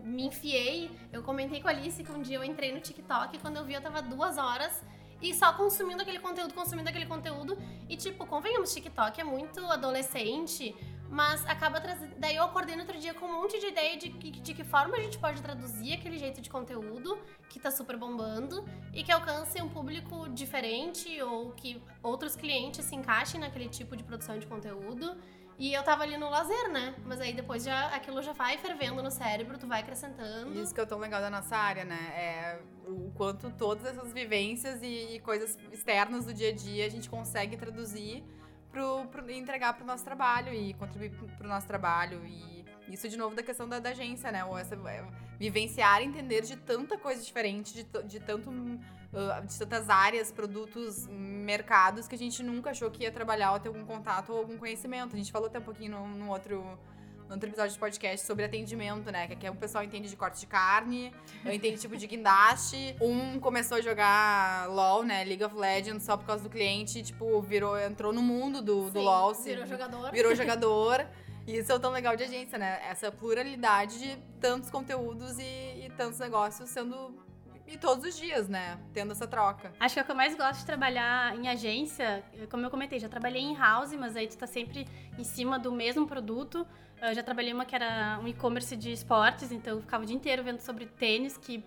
me 0.05 0.27
enfiei. 0.27 0.91
Eu 1.13 1.23
comentei 1.23 1.61
com 1.61 1.69
a 1.69 1.71
Alice 1.71 2.03
que 2.03 2.13
um 2.13 2.23
dia 2.23 2.37
eu 2.37 2.45
entrei 2.45 2.73
no 2.73 2.81
TikTok 2.81 3.37
e 3.37 3.39
quando 3.39 3.57
eu 3.57 3.65
vi 3.65 3.75
eu 3.75 3.81
tava 3.81 4.01
duas 4.03 4.39
horas 4.39 4.83
e 5.21 5.35
só 5.35 5.53
consumindo 5.53 6.03
aquele 6.03 6.21
conteúdo, 6.21 6.55
consumindo 6.55 6.89
aquele 6.89 7.07
conteúdo. 7.07 7.59
E, 7.89 7.97
tipo, 7.97 8.25
convenhamos, 8.27 8.73
TikTok 8.73 9.21
é 9.21 9.25
muito 9.25 9.61
adolescente, 9.67 10.75
Mas 11.11 11.45
acaba 11.47 11.81
trazendo. 11.81 12.15
Daí 12.19 12.37
eu 12.37 12.45
acordei 12.45 12.77
no 12.77 12.83
outro 12.83 12.99
dia 12.99 13.15
com 13.15 13.25
um 13.27 13.41
monte 13.41 13.59
de 13.59 13.67
ideia 13.67 13.97
de 13.97 14.11
que, 14.11 14.31
de 14.31 14.53
que 14.53 14.63
forma 14.63 14.95
a 14.97 15.01
gente 15.01 15.19
pode 15.19 15.41
traduzir 15.41 15.95
aquele 15.95 16.19
jeito 16.19 16.41
de 16.41 16.51
conteúdo 16.51 17.19
que 17.49 17.59
tá 17.59 17.71
super 17.71 17.97
bombando 17.97 18.63
e 18.93 19.03
que 19.03 19.11
alcance 19.11 19.61
um 19.63 19.71
público 19.71 20.29
diferente 20.29 21.21
ou 21.23 21.53
que 21.53 21.83
outros 22.03 22.37
clientes 22.37 22.85
se 22.85 22.95
encaixem 22.95 23.41
naquele 23.41 23.71
tipo 23.71 23.97
de 23.97 24.05
produção 24.05 24.39
de 24.39 24.47
conteúdo. 24.47 25.17
E 25.59 25.75
eu 25.75 25.83
tava 25.83 26.05
ali 26.05 26.17
no 26.17 26.31
lazer, 26.31 26.71
né? 26.71 26.95
Mas 27.05 27.21
aí 27.21 27.33
depois 27.33 27.65
já 27.65 27.89
aquilo 27.89 28.23
já 28.23 28.33
vai 28.33 28.57
fervendo 28.59 29.03
no 29.03 29.11
cérebro, 29.11 29.59
tu 29.59 29.67
vai 29.67 29.81
acrescentando. 29.81 30.57
Isso 30.59 30.73
que 30.73 30.81
é 30.81 30.87
tão 30.87 30.99
legal 30.99 31.21
da 31.21 31.29
nossa 31.29 31.57
área, 31.57 31.85
né? 31.85 31.99
É 32.15 32.61
o 32.87 33.11
quanto 33.17 33.51
todas 33.51 33.85
essas 33.85 34.13
vivências 34.13 34.81
e, 34.83 35.21
coisas 35.25 35.59
externas 35.73 36.25
do 36.25 36.33
dia 36.33 36.51
a 36.51 36.55
dia 36.55 36.87
a 36.87 36.89
gente 36.89 37.11
consegue 37.11 37.57
traduzir 37.57 38.23
pro, 38.71 39.07
pro 39.07 39.29
entregar 39.31 39.75
pro 39.75 39.85
nosso 39.85 40.05
trabalho 40.05 40.55
e 40.55 40.75
contribuir 40.75 41.11
pro, 41.11 41.27
pro 41.27 41.49
nosso 41.49 41.67
trabalho. 41.67 42.25
E 42.25 42.65
isso, 42.89 43.09
de 43.09 43.17
novo, 43.17 43.35
da 43.35 43.43
questão 43.43 43.69
da, 43.69 43.81
da 43.81 43.91
agência, 43.91 44.31
né? 44.31 44.45
Ou 44.45 44.57
essa, 44.57 44.77
é, 44.77 45.05
vivenciar, 45.41 46.03
entender 46.03 46.43
de 46.43 46.57
tanta 46.57 46.97
coisa 46.97 47.21
diferente, 47.21 47.75
de, 47.75 48.03
de 48.05 48.21
tanto 48.21 48.49
uh, 49.13 49.47
de 49.47 49.59
tantas 49.59 49.89
áreas, 49.89 50.31
produtos, 50.33 51.07
mercados 51.09 52.09
que 52.09 52.15
a 52.15 52.19
gente 52.19 52.43
nunca 52.43 52.71
achou 52.71 52.91
que 52.91 53.05
ia 53.05 53.13
trabalhar 53.13 53.53
ou 53.53 53.61
ter 53.61 53.69
algum 53.69 53.85
contato 53.85 54.33
ou 54.33 54.39
algum 54.39 54.57
conhecimento. 54.57 55.15
A 55.15 55.19
gente 55.19 55.33
falou 55.33 55.49
até 55.49 55.59
um 55.59 55.63
pouquinho 55.63 55.93
no, 55.93 56.09
no 56.09 56.31
outro 56.31 56.79
no 57.29 57.35
outro 57.35 57.49
episódio 57.51 57.75
de 57.75 57.79
podcast 57.79 58.27
sobre 58.27 58.45
atendimento, 58.45 59.13
né? 59.13 59.27
Que 59.27 59.35
aqui 59.35 59.49
o 59.51 59.55
pessoal 59.55 59.85
entende 59.85 60.09
de 60.09 60.17
corte 60.17 60.41
de 60.41 60.47
carne, 60.47 61.13
eu 61.45 61.53
entendo 61.53 61.79
tipo 61.79 61.97
de 61.97 62.07
guindaste. 62.07 62.97
Um 63.01 63.39
começou 63.39 63.79
a 63.79 63.81
jogar 63.81 64.69
LOL, 64.69 65.03
né? 65.03 65.25
League 65.25 65.45
of 65.45 65.55
Legends, 65.55 66.05
só 66.05 66.17
por 66.17 66.27
causa 66.27 66.43
do 66.43 66.51
cliente, 66.51 67.03
tipo, 67.03 67.41
virou, 67.43 67.79
entrou 67.79 68.13
no 68.13 68.23
mundo 68.23 68.63
do, 68.63 68.87
Sim, 68.87 68.93
do 68.93 69.01
LOL. 69.01 69.35
Virou 69.35 69.65
se, 69.65 69.71
jogador. 69.71 70.11
Virou 70.11 70.35
jogador. 70.35 71.07
E 71.47 71.59
isso 71.59 71.71
é 71.71 71.75
o 71.75 71.81
tão 71.81 71.91
legal 71.91 72.17
de 72.17 72.25
agência, 72.25 72.59
né? 72.59 72.81
Essa 72.89 73.13
pluralidade 73.13 73.99
de 73.99 74.17
tantos 74.41 74.71
conteúdos 74.71 75.39
e, 75.39 75.43
e 75.43 75.93
tantos 75.97 76.19
negócios 76.19 76.69
sendo 76.71 77.15
e 77.69 77.77
todos 77.77 78.05
os 78.05 78.17
dias, 78.17 78.49
né? 78.49 78.79
Tendo 78.95 79.13
essa 79.13 79.27
troca. 79.27 79.73
Acho 79.79 79.95
que 79.95 80.01
é 80.01 80.03
o 80.03 80.07
que 80.07 80.11
eu 80.11 80.17
mais 80.17 80.35
gosto 80.35 80.61
de 80.61 80.67
trabalhar 80.67 81.37
em 81.37 81.49
agência, 81.49 82.25
como 82.51 82.65
eu 82.65 82.71
comentei, 82.71 82.99
já 82.99 83.09
trabalhei 83.09 83.43
em 83.43 83.55
house, 83.55 83.93
mas 83.93 84.17
aí 84.17 84.27
tu 84.27 84.39
tá 84.39 84.47
sempre 84.47 84.87
em 85.19 85.25
cima 85.25 85.59
do 85.59 85.71
mesmo 85.71 86.07
produto. 86.07 86.67
Eu 87.01 87.15
já 87.15 87.23
trabalhei 87.23 87.53
uma 87.53 87.65
que 87.65 87.75
era 87.75 88.19
um 88.23 88.27
e-commerce 88.27 88.75
de 88.75 88.91
esportes, 88.91 89.53
então 89.53 89.77
eu 89.77 89.81
ficava 89.83 90.03
o 90.03 90.07
dia 90.07 90.17
inteiro 90.17 90.43
vendo 90.43 90.61
sobre 90.61 90.87
tênis, 90.87 91.37
que 91.37 91.63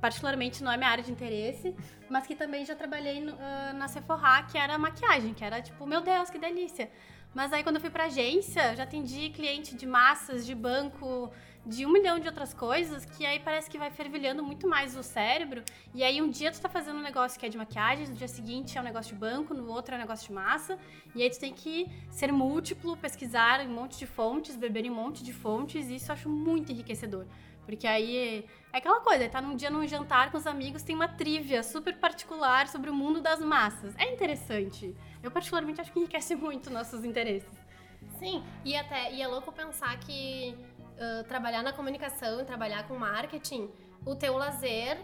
particularmente 0.00 0.62
não 0.62 0.70
é 0.70 0.76
minha 0.76 0.88
área 0.88 1.02
de 1.02 1.10
interesse, 1.10 1.74
mas 2.08 2.26
que 2.26 2.34
também 2.34 2.64
já 2.64 2.76
trabalhei 2.76 3.20
no, 3.20 3.32
uh, 3.32 3.74
na 3.74 3.88
Sephora, 3.88 4.44
que 4.44 4.56
era 4.56 4.78
maquiagem, 4.78 5.34
que 5.34 5.44
era 5.44 5.60
tipo, 5.60 5.86
meu 5.86 6.00
Deus, 6.00 6.30
que 6.30 6.38
delícia. 6.38 6.90
Mas 7.34 7.52
aí 7.52 7.62
quando 7.62 7.76
eu 7.76 7.80
fui 7.80 7.90
pra 7.90 8.04
agência, 8.04 8.76
já 8.76 8.84
atendi 8.84 9.30
cliente 9.30 9.74
de 9.74 9.86
massas, 9.86 10.46
de 10.46 10.54
banco, 10.54 11.32
de 11.66 11.86
um 11.86 11.92
milhão 11.92 12.18
de 12.18 12.26
outras 12.26 12.52
coisas, 12.52 13.04
que 13.04 13.24
aí 13.24 13.40
parece 13.40 13.70
que 13.70 13.78
vai 13.78 13.90
fervilhando 13.90 14.42
muito 14.42 14.68
mais 14.68 14.96
o 14.96 15.02
cérebro. 15.02 15.62
E 15.94 16.02
aí 16.02 16.20
um 16.20 16.28
dia 16.28 16.50
tu 16.52 16.60
tá 16.60 16.68
fazendo 16.68 16.98
um 16.98 17.02
negócio 17.02 17.38
que 17.40 17.46
é 17.46 17.48
de 17.48 17.56
maquiagem, 17.56 18.08
no 18.08 18.14
dia 18.14 18.28
seguinte 18.28 18.76
é 18.76 18.80
um 18.80 18.84
negócio 18.84 19.14
de 19.14 19.18
banco, 19.18 19.54
no 19.54 19.70
outro 19.70 19.94
é 19.94 19.98
um 19.98 20.00
negócio 20.00 20.26
de 20.28 20.32
massa. 20.32 20.78
E 21.14 21.22
aí 21.22 21.30
tu 21.30 21.40
tem 21.40 21.52
que 21.52 21.88
ser 22.10 22.30
múltiplo, 22.32 22.96
pesquisar 22.96 23.60
um 23.60 23.70
monte 23.70 23.98
de 23.98 24.06
fontes, 24.06 24.56
beber 24.56 24.84
em 24.84 24.90
um 24.90 24.94
monte 24.94 25.24
de 25.24 25.32
fontes, 25.32 25.88
e 25.88 25.96
isso 25.96 26.10
eu 26.10 26.14
acho 26.14 26.28
muito 26.28 26.70
enriquecedor. 26.70 27.24
Porque 27.64 27.86
aí 27.86 28.44
é 28.72 28.76
aquela 28.76 29.00
coisa, 29.00 29.26
tá 29.28 29.40
num 29.40 29.56
dia 29.56 29.70
num 29.70 29.86
jantar 29.86 30.30
com 30.30 30.36
os 30.36 30.46
amigos, 30.46 30.82
tem 30.82 30.94
uma 30.94 31.08
trivia 31.08 31.62
super 31.62 31.96
particular 31.96 32.68
sobre 32.68 32.90
o 32.90 32.94
mundo 32.94 33.22
das 33.22 33.40
massas. 33.40 33.94
É 33.96 34.12
interessante. 34.12 34.94
Eu 35.22 35.30
particularmente 35.30 35.80
acho 35.80 35.90
que 35.90 35.98
enriquece 35.98 36.34
muito 36.36 36.70
nossos 36.70 37.04
interesses. 37.04 37.64
Sim, 38.18 38.44
e 38.64 38.76
até 38.76 39.12
e 39.12 39.22
é 39.22 39.26
louco 39.26 39.50
pensar 39.50 39.98
que 39.98 40.54
trabalhar 41.28 41.62
na 41.62 41.72
comunicação 41.72 42.40
e 42.40 42.44
trabalhar 42.44 42.86
com 42.86 42.96
marketing, 42.96 43.70
o 44.04 44.14
teu 44.14 44.36
lazer, 44.36 44.98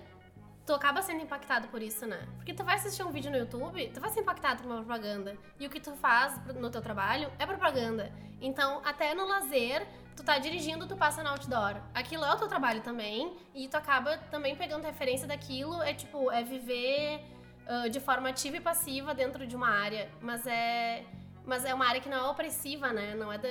tu 0.66 0.74
acaba 0.74 1.02
sendo 1.02 1.22
impactado 1.22 1.68
por 1.68 1.82
isso, 1.82 2.06
né? 2.06 2.28
Porque 2.36 2.54
tu 2.54 2.62
vai 2.62 2.76
assistir 2.76 3.02
um 3.02 3.10
vídeo 3.10 3.30
no 3.30 3.36
YouTube, 3.36 3.90
tu 3.92 4.00
vai 4.00 4.10
ser 4.10 4.20
impactado 4.20 4.62
por 4.62 4.70
uma 4.70 4.84
propaganda. 4.84 5.36
E 5.58 5.66
o 5.66 5.70
que 5.70 5.80
tu 5.80 5.92
faz 5.96 6.38
no 6.54 6.70
teu 6.70 6.80
trabalho 6.80 7.30
é 7.38 7.46
propaganda. 7.46 8.12
Então, 8.40 8.80
até 8.84 9.14
no 9.14 9.26
lazer, 9.26 9.86
tu 10.14 10.22
tá 10.22 10.38
dirigindo, 10.38 10.86
tu 10.86 10.96
passa 10.96 11.22
no 11.22 11.30
outdoor. 11.30 11.80
Aquilo 11.94 12.24
é 12.24 12.32
o 12.32 12.36
teu 12.36 12.46
trabalho 12.46 12.82
também, 12.82 13.36
e 13.54 13.68
tu 13.68 13.76
acaba 13.76 14.18
também 14.30 14.54
pegando 14.54 14.84
referência 14.84 15.26
daquilo, 15.26 15.82
é 15.82 15.92
tipo, 15.92 16.30
é 16.30 16.42
viver 16.42 17.24
uh, 17.66 17.90
de 17.90 18.00
forma 18.00 18.28
ativa 18.28 18.56
e 18.56 18.60
passiva 18.60 19.14
dentro 19.14 19.46
de 19.46 19.56
uma 19.56 19.68
área. 19.68 20.10
Mas 20.20 20.46
é. 20.46 21.04
Mas 21.44 21.64
é 21.64 21.74
uma 21.74 21.86
área 21.86 22.00
que 22.00 22.08
não 22.08 22.18
é 22.18 22.30
opressiva, 22.30 22.92
né? 22.92 23.14
Não 23.14 23.32
é 23.32 23.38
da. 23.38 23.48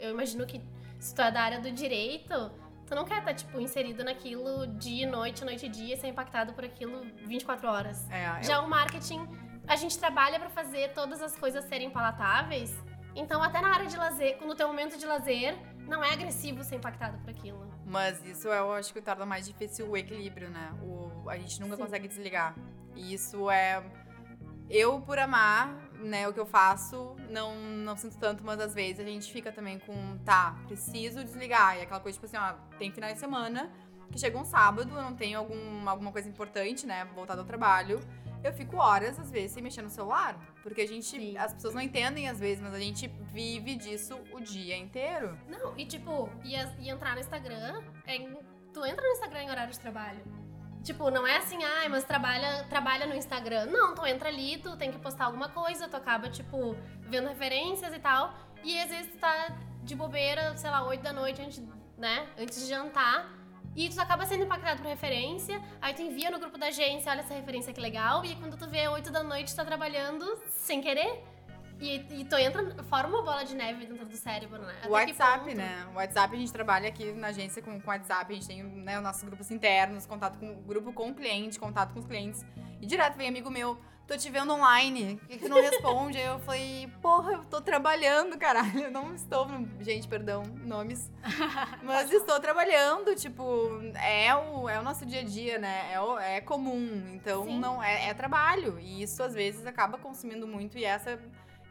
Eu 0.00 0.10
imagino 0.10 0.46
que 0.46 0.60
se 1.02 1.12
tu 1.12 1.20
é 1.20 1.32
da 1.32 1.42
área 1.42 1.60
do 1.60 1.72
direito, 1.72 2.52
tu 2.86 2.94
não 2.94 3.04
quer 3.04 3.18
estar, 3.18 3.34
tipo, 3.34 3.60
inserido 3.60 4.04
naquilo 4.04 4.68
dia 4.78 5.02
e 5.02 5.06
noite, 5.06 5.44
noite 5.44 5.66
e 5.66 5.68
dia, 5.68 5.96
ser 5.96 6.06
impactado 6.06 6.52
por 6.52 6.64
aquilo 6.64 7.04
24 7.26 7.68
horas. 7.68 8.08
É, 8.08 8.40
Já 8.40 8.60
o 8.60 8.68
marketing, 8.70 9.28
a 9.66 9.74
gente 9.74 9.98
trabalha 9.98 10.38
para 10.38 10.48
fazer 10.48 10.92
todas 10.92 11.20
as 11.20 11.36
coisas 11.36 11.64
serem 11.64 11.90
palatáveis. 11.90 12.72
Então, 13.16 13.42
até 13.42 13.60
na 13.60 13.74
área 13.74 13.86
de 13.86 13.96
lazer, 13.96 14.40
no 14.46 14.54
teu 14.54 14.68
momento 14.68 14.96
de 14.96 15.04
lazer, 15.04 15.58
não 15.88 16.04
é 16.04 16.12
agressivo 16.12 16.62
ser 16.62 16.76
impactado 16.76 17.18
por 17.18 17.30
aquilo. 17.30 17.68
Mas 17.84 18.24
isso 18.24 18.46
eu 18.46 18.72
acho 18.72 18.92
que 18.92 19.02
torna 19.02 19.26
mais 19.26 19.44
difícil 19.44 19.90
o 19.90 19.96
equilíbrio, 19.96 20.50
né? 20.50 20.72
O, 20.80 21.28
a 21.28 21.36
gente 21.36 21.60
nunca 21.60 21.74
Sim. 21.74 21.82
consegue 21.82 22.06
desligar. 22.06 22.54
E 22.94 23.12
isso 23.12 23.50
é. 23.50 23.82
Eu, 24.70 25.00
por 25.00 25.18
amar, 25.18 25.76
né, 26.02 26.28
o 26.28 26.32
que 26.32 26.40
eu 26.40 26.46
faço, 26.46 27.16
não, 27.30 27.54
não 27.56 27.96
sinto 27.96 28.18
tanto, 28.18 28.44
mas 28.44 28.60
às 28.60 28.74
vezes 28.74 29.00
a 29.00 29.04
gente 29.04 29.32
fica 29.32 29.50
também 29.52 29.78
com, 29.78 30.18
tá, 30.24 30.56
preciso 30.66 31.22
desligar. 31.24 31.78
E 31.78 31.82
aquela 31.82 32.00
coisa, 32.00 32.16
tipo 32.18 32.26
assim, 32.26 32.36
ó, 32.36 32.54
tem 32.78 32.90
final 32.92 33.12
de 33.12 33.18
semana, 33.18 33.70
que 34.10 34.18
chega 34.18 34.36
um 34.38 34.44
sábado, 34.44 34.90
eu 34.94 35.02
não 35.02 35.14
tenho 35.14 35.38
algum, 35.38 35.88
alguma 35.88 36.12
coisa 36.12 36.28
importante, 36.28 36.86
né, 36.86 37.04
voltada 37.14 37.40
ao 37.40 37.46
trabalho. 37.46 38.00
Eu 38.44 38.52
fico 38.52 38.76
horas, 38.76 39.20
às 39.20 39.30
vezes, 39.30 39.52
sem 39.52 39.62
mexer 39.62 39.82
no 39.82 39.88
celular. 39.88 40.36
Porque 40.64 40.80
a 40.80 40.86
gente. 40.86 41.04
Sim. 41.06 41.38
As 41.38 41.54
pessoas 41.54 41.74
não 41.74 41.80
entendem 41.80 42.28
às 42.28 42.40
vezes, 42.40 42.60
mas 42.60 42.74
a 42.74 42.78
gente 42.80 43.06
vive 43.32 43.76
disso 43.76 44.18
o 44.32 44.40
dia 44.40 44.76
inteiro. 44.76 45.38
Não, 45.48 45.78
e 45.78 45.86
tipo, 45.86 46.28
e, 46.42 46.56
as- 46.56 46.76
e 46.80 46.90
entrar 46.90 47.14
no 47.14 47.20
Instagram, 47.20 47.80
é, 48.04 48.18
tu 48.72 48.84
entra 48.84 49.00
no 49.06 49.12
Instagram 49.12 49.42
em 49.44 49.50
horário 49.50 49.72
de 49.72 49.78
trabalho. 49.78 50.24
Tipo, 50.82 51.10
não 51.10 51.26
é 51.26 51.36
assim, 51.36 51.62
ai, 51.62 51.88
mas 51.88 52.04
trabalha, 52.04 52.64
trabalha 52.64 53.06
no 53.06 53.14
Instagram. 53.14 53.66
Não, 53.66 53.94
tu 53.94 54.04
entra 54.04 54.28
ali, 54.28 54.58
tu 54.58 54.76
tem 54.76 54.90
que 54.90 54.98
postar 54.98 55.26
alguma 55.26 55.48
coisa, 55.48 55.88
tu 55.88 55.96
acaba, 55.96 56.28
tipo, 56.28 56.76
vendo 57.02 57.28
referências 57.28 57.94
e 57.94 57.98
tal. 57.98 58.34
E 58.64 58.78
às 58.78 58.90
vezes 58.90 59.12
tu 59.12 59.18
tá 59.18 59.56
de 59.82 59.94
bobeira, 59.94 60.56
sei 60.56 60.70
lá, 60.70 60.84
8 60.84 61.02
da 61.02 61.12
noite, 61.12 61.40
antes, 61.40 61.62
né? 61.96 62.26
Antes 62.38 62.60
de 62.60 62.68
jantar. 62.68 63.30
E 63.74 63.88
tu 63.88 64.00
acaba 64.00 64.26
sendo 64.26 64.44
impactado 64.44 64.82
por 64.82 64.88
referência, 64.88 65.62
aí 65.80 65.94
tu 65.94 66.02
envia 66.02 66.30
no 66.30 66.38
grupo 66.38 66.58
da 66.58 66.66
agência, 66.66 67.10
olha 67.10 67.20
essa 67.20 67.32
referência 67.32 67.72
que 67.72 67.80
legal, 67.80 68.22
e 68.22 68.36
quando 68.36 68.54
tu 68.58 68.68
vê 68.68 68.86
8 68.86 69.10
da 69.10 69.22
noite, 69.22 69.50
tu 69.50 69.56
tá 69.56 69.64
trabalhando 69.64 70.38
sem 70.50 70.82
querer. 70.82 71.24
E, 71.80 71.96
e 72.20 72.24
tu 72.24 72.36
entra, 72.36 72.62
forma 72.84 73.08
uma 73.18 73.22
bola 73.22 73.44
de 73.44 73.54
neve 73.56 73.86
dentro 73.86 74.06
do 74.06 74.16
cérebro, 74.16 74.62
né? 74.62 74.74
O 74.88 74.94
Até 74.96 75.12
WhatsApp, 75.12 75.54
né? 75.54 75.86
O 75.92 75.96
WhatsApp 75.96 76.34
a 76.34 76.38
gente 76.38 76.52
trabalha 76.52 76.88
aqui 76.88 77.12
na 77.12 77.28
agência 77.28 77.60
com 77.60 77.72
o 77.76 77.82
WhatsApp, 77.84 78.30
a 78.32 78.34
gente 78.34 78.46
tem 78.46 78.62
né, 78.62 78.96
os 78.98 79.02
nossos 79.02 79.22
grupos 79.24 79.50
internos, 79.50 80.06
contato 80.06 80.38
com 80.38 80.50
o 80.52 80.56
grupo 80.62 80.92
com 80.92 81.10
o 81.10 81.14
cliente, 81.14 81.58
contato 81.58 81.92
com 81.92 81.98
os 82.00 82.06
clientes. 82.06 82.44
E 82.80 82.86
direto 82.86 83.16
vem 83.16 83.28
amigo 83.28 83.50
meu, 83.50 83.76
tô 84.06 84.16
te 84.16 84.28
vendo 84.30 84.52
online, 84.52 85.16
por 85.16 85.26
que, 85.28 85.38
que 85.38 85.44
tu 85.44 85.48
não 85.48 85.56
responde? 85.62 86.18
Aí 86.18 86.24
eu 86.26 86.38
falei, 86.40 86.88
porra, 87.00 87.32
eu 87.32 87.44
tô 87.46 87.60
trabalhando, 87.60 88.38
caralho. 88.38 88.78
Eu 88.78 88.90
não 88.90 89.12
estou. 89.14 89.48
Gente, 89.80 90.06
perdão, 90.06 90.42
nomes. 90.64 91.10
Mas 91.82 92.12
estou 92.12 92.38
trabalhando, 92.38 93.14
tipo, 93.16 93.70
é 93.96 94.34
o, 94.36 94.68
é 94.68 94.78
o 94.78 94.82
nosso 94.84 95.04
dia 95.04 95.20
a 95.20 95.24
dia, 95.24 95.58
né? 95.58 95.92
É, 95.92 96.00
o- 96.00 96.18
é 96.18 96.40
comum. 96.40 97.10
Então 97.14 97.44
Sim. 97.44 97.58
não 97.58 97.82
é, 97.82 98.08
é 98.08 98.14
trabalho. 98.14 98.78
E 98.80 99.02
isso 99.02 99.20
às 99.22 99.34
vezes 99.34 99.66
acaba 99.66 99.98
consumindo 99.98 100.46
muito 100.46 100.78
e 100.78 100.84
essa. 100.84 101.18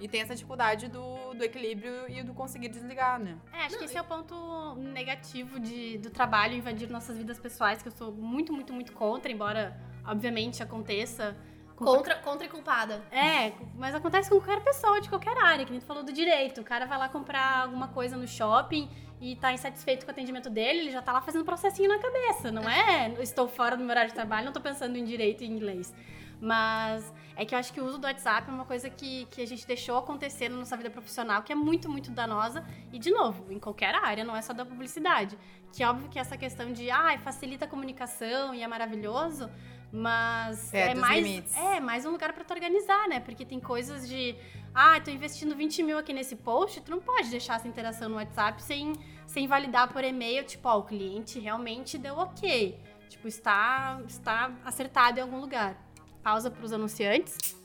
E 0.01 0.07
tem 0.07 0.21
essa 0.21 0.33
dificuldade 0.33 0.87
do, 0.87 1.35
do 1.35 1.43
equilíbrio 1.43 2.09
e 2.09 2.23
do 2.23 2.33
conseguir 2.33 2.69
desligar, 2.69 3.19
né? 3.19 3.37
É, 3.53 3.65
acho 3.65 3.77
que 3.77 3.85
esse 3.85 3.95
é 3.95 4.01
o 4.01 4.03
ponto 4.03 4.35
negativo 4.77 5.59
de, 5.59 5.99
do 5.99 6.09
trabalho 6.09 6.55
invadir 6.55 6.89
nossas 6.89 7.15
vidas 7.17 7.39
pessoais, 7.39 7.83
que 7.83 7.87
eu 7.87 7.91
sou 7.91 8.11
muito, 8.11 8.51
muito, 8.51 8.73
muito 8.73 8.93
contra, 8.93 9.31
embora, 9.31 9.79
obviamente, 10.03 10.63
aconteça. 10.63 11.37
Contra, 11.75 12.15
contra 12.15 12.45
e 12.45 12.49
culpada. 12.49 13.03
É, 13.11 13.53
mas 13.75 13.93
acontece 13.93 14.29
com 14.29 14.37
qualquer 14.39 14.63
pessoa 14.63 14.99
de 15.01 15.07
qualquer 15.09 15.37
área, 15.37 15.65
que 15.65 15.71
nem 15.71 15.79
tu 15.79 15.85
falou 15.85 16.03
do 16.03 16.11
direito. 16.11 16.61
O 16.61 16.63
cara 16.63 16.85
vai 16.85 16.97
lá 16.97 17.07
comprar 17.07 17.63
alguma 17.63 17.87
coisa 17.87 18.17
no 18.17 18.27
shopping 18.27 18.89
e 19.19 19.35
tá 19.35 19.53
insatisfeito 19.53 20.03
com 20.05 20.11
o 20.11 20.13
atendimento 20.13 20.49
dele, 20.49 20.79
ele 20.79 20.91
já 20.91 21.01
tá 21.01 21.11
lá 21.11 21.21
fazendo 21.21 21.45
processinho 21.45 21.89
na 21.89 21.99
cabeça. 21.99 22.51
Não 22.51 22.67
é 22.67 23.11
"Eu 23.15 23.21
estou 23.21 23.47
fora 23.47 23.75
do 23.77 23.83
meu 23.83 23.91
horário 23.91 24.09
de 24.09 24.15
trabalho, 24.15 24.45
não 24.45 24.53
tô 24.53 24.61
pensando 24.61 24.95
em 24.97 25.03
direito 25.03 25.43
e 25.43 25.47
em 25.47 25.51
inglês. 25.51 25.93
Mas 26.39 27.11
é 27.41 27.45
que 27.45 27.55
eu 27.55 27.59
acho 27.59 27.73
que 27.73 27.81
o 27.81 27.85
uso 27.85 27.97
do 27.97 28.05
WhatsApp 28.05 28.47
é 28.47 28.53
uma 28.53 28.65
coisa 28.65 28.87
que, 28.87 29.25
que 29.31 29.41
a 29.41 29.47
gente 29.47 29.65
deixou 29.65 29.97
acontecer 29.97 30.47
na 30.47 30.57
nossa 30.57 30.77
vida 30.77 30.91
profissional, 30.91 31.41
que 31.41 31.51
é 31.51 31.55
muito, 31.55 31.89
muito 31.89 32.11
danosa. 32.11 32.63
E, 32.93 32.99
de 32.99 33.09
novo, 33.09 33.51
em 33.51 33.57
qualquer 33.57 33.95
área, 33.95 34.23
não 34.23 34.35
é 34.35 34.43
só 34.43 34.53
da 34.53 34.63
publicidade. 34.63 35.35
Que 35.73 35.81
é 35.81 35.89
óbvio 35.89 36.07
que 36.07 36.19
essa 36.19 36.37
questão 36.37 36.71
de, 36.71 36.91
ah, 36.91 37.17
facilita 37.17 37.65
a 37.65 37.67
comunicação 37.67 38.53
e 38.53 38.61
é 38.61 38.67
maravilhoso, 38.67 39.49
mas 39.91 40.71
É, 40.71 40.91
é, 40.91 40.93
mais, 40.93 41.25
limites. 41.25 41.55
é 41.57 41.79
mais 41.79 42.05
um 42.05 42.11
lugar 42.11 42.31
para 42.31 42.43
tu 42.43 42.53
organizar, 42.53 43.07
né? 43.07 43.19
Porque 43.19 43.43
tem 43.43 43.59
coisas 43.59 44.07
de 44.07 44.35
ah, 44.71 45.01
tô 45.01 45.09
investindo 45.09 45.55
20 45.55 45.81
mil 45.81 45.97
aqui 45.97 46.13
nesse 46.13 46.35
post, 46.35 46.79
tu 46.81 46.91
não 46.91 46.99
pode 46.99 47.27
deixar 47.31 47.55
essa 47.55 47.67
interação 47.67 48.07
no 48.07 48.17
WhatsApp 48.17 48.61
sem, 48.61 48.93
sem 49.25 49.47
validar 49.47 49.91
por 49.91 50.03
e-mail, 50.03 50.45
tipo, 50.45 50.69
ó, 50.69 50.77
o 50.77 50.83
cliente 50.83 51.39
realmente 51.39 51.97
deu 51.97 52.19
ok. 52.19 52.79
Tipo, 53.09 53.27
está, 53.27 53.99
está 54.07 54.51
acertado 54.63 55.17
em 55.17 55.23
algum 55.23 55.39
lugar. 55.39 55.75
Pausa 56.23 56.51
para 56.51 56.63
os 56.65 56.71
anunciantes. 56.73 57.55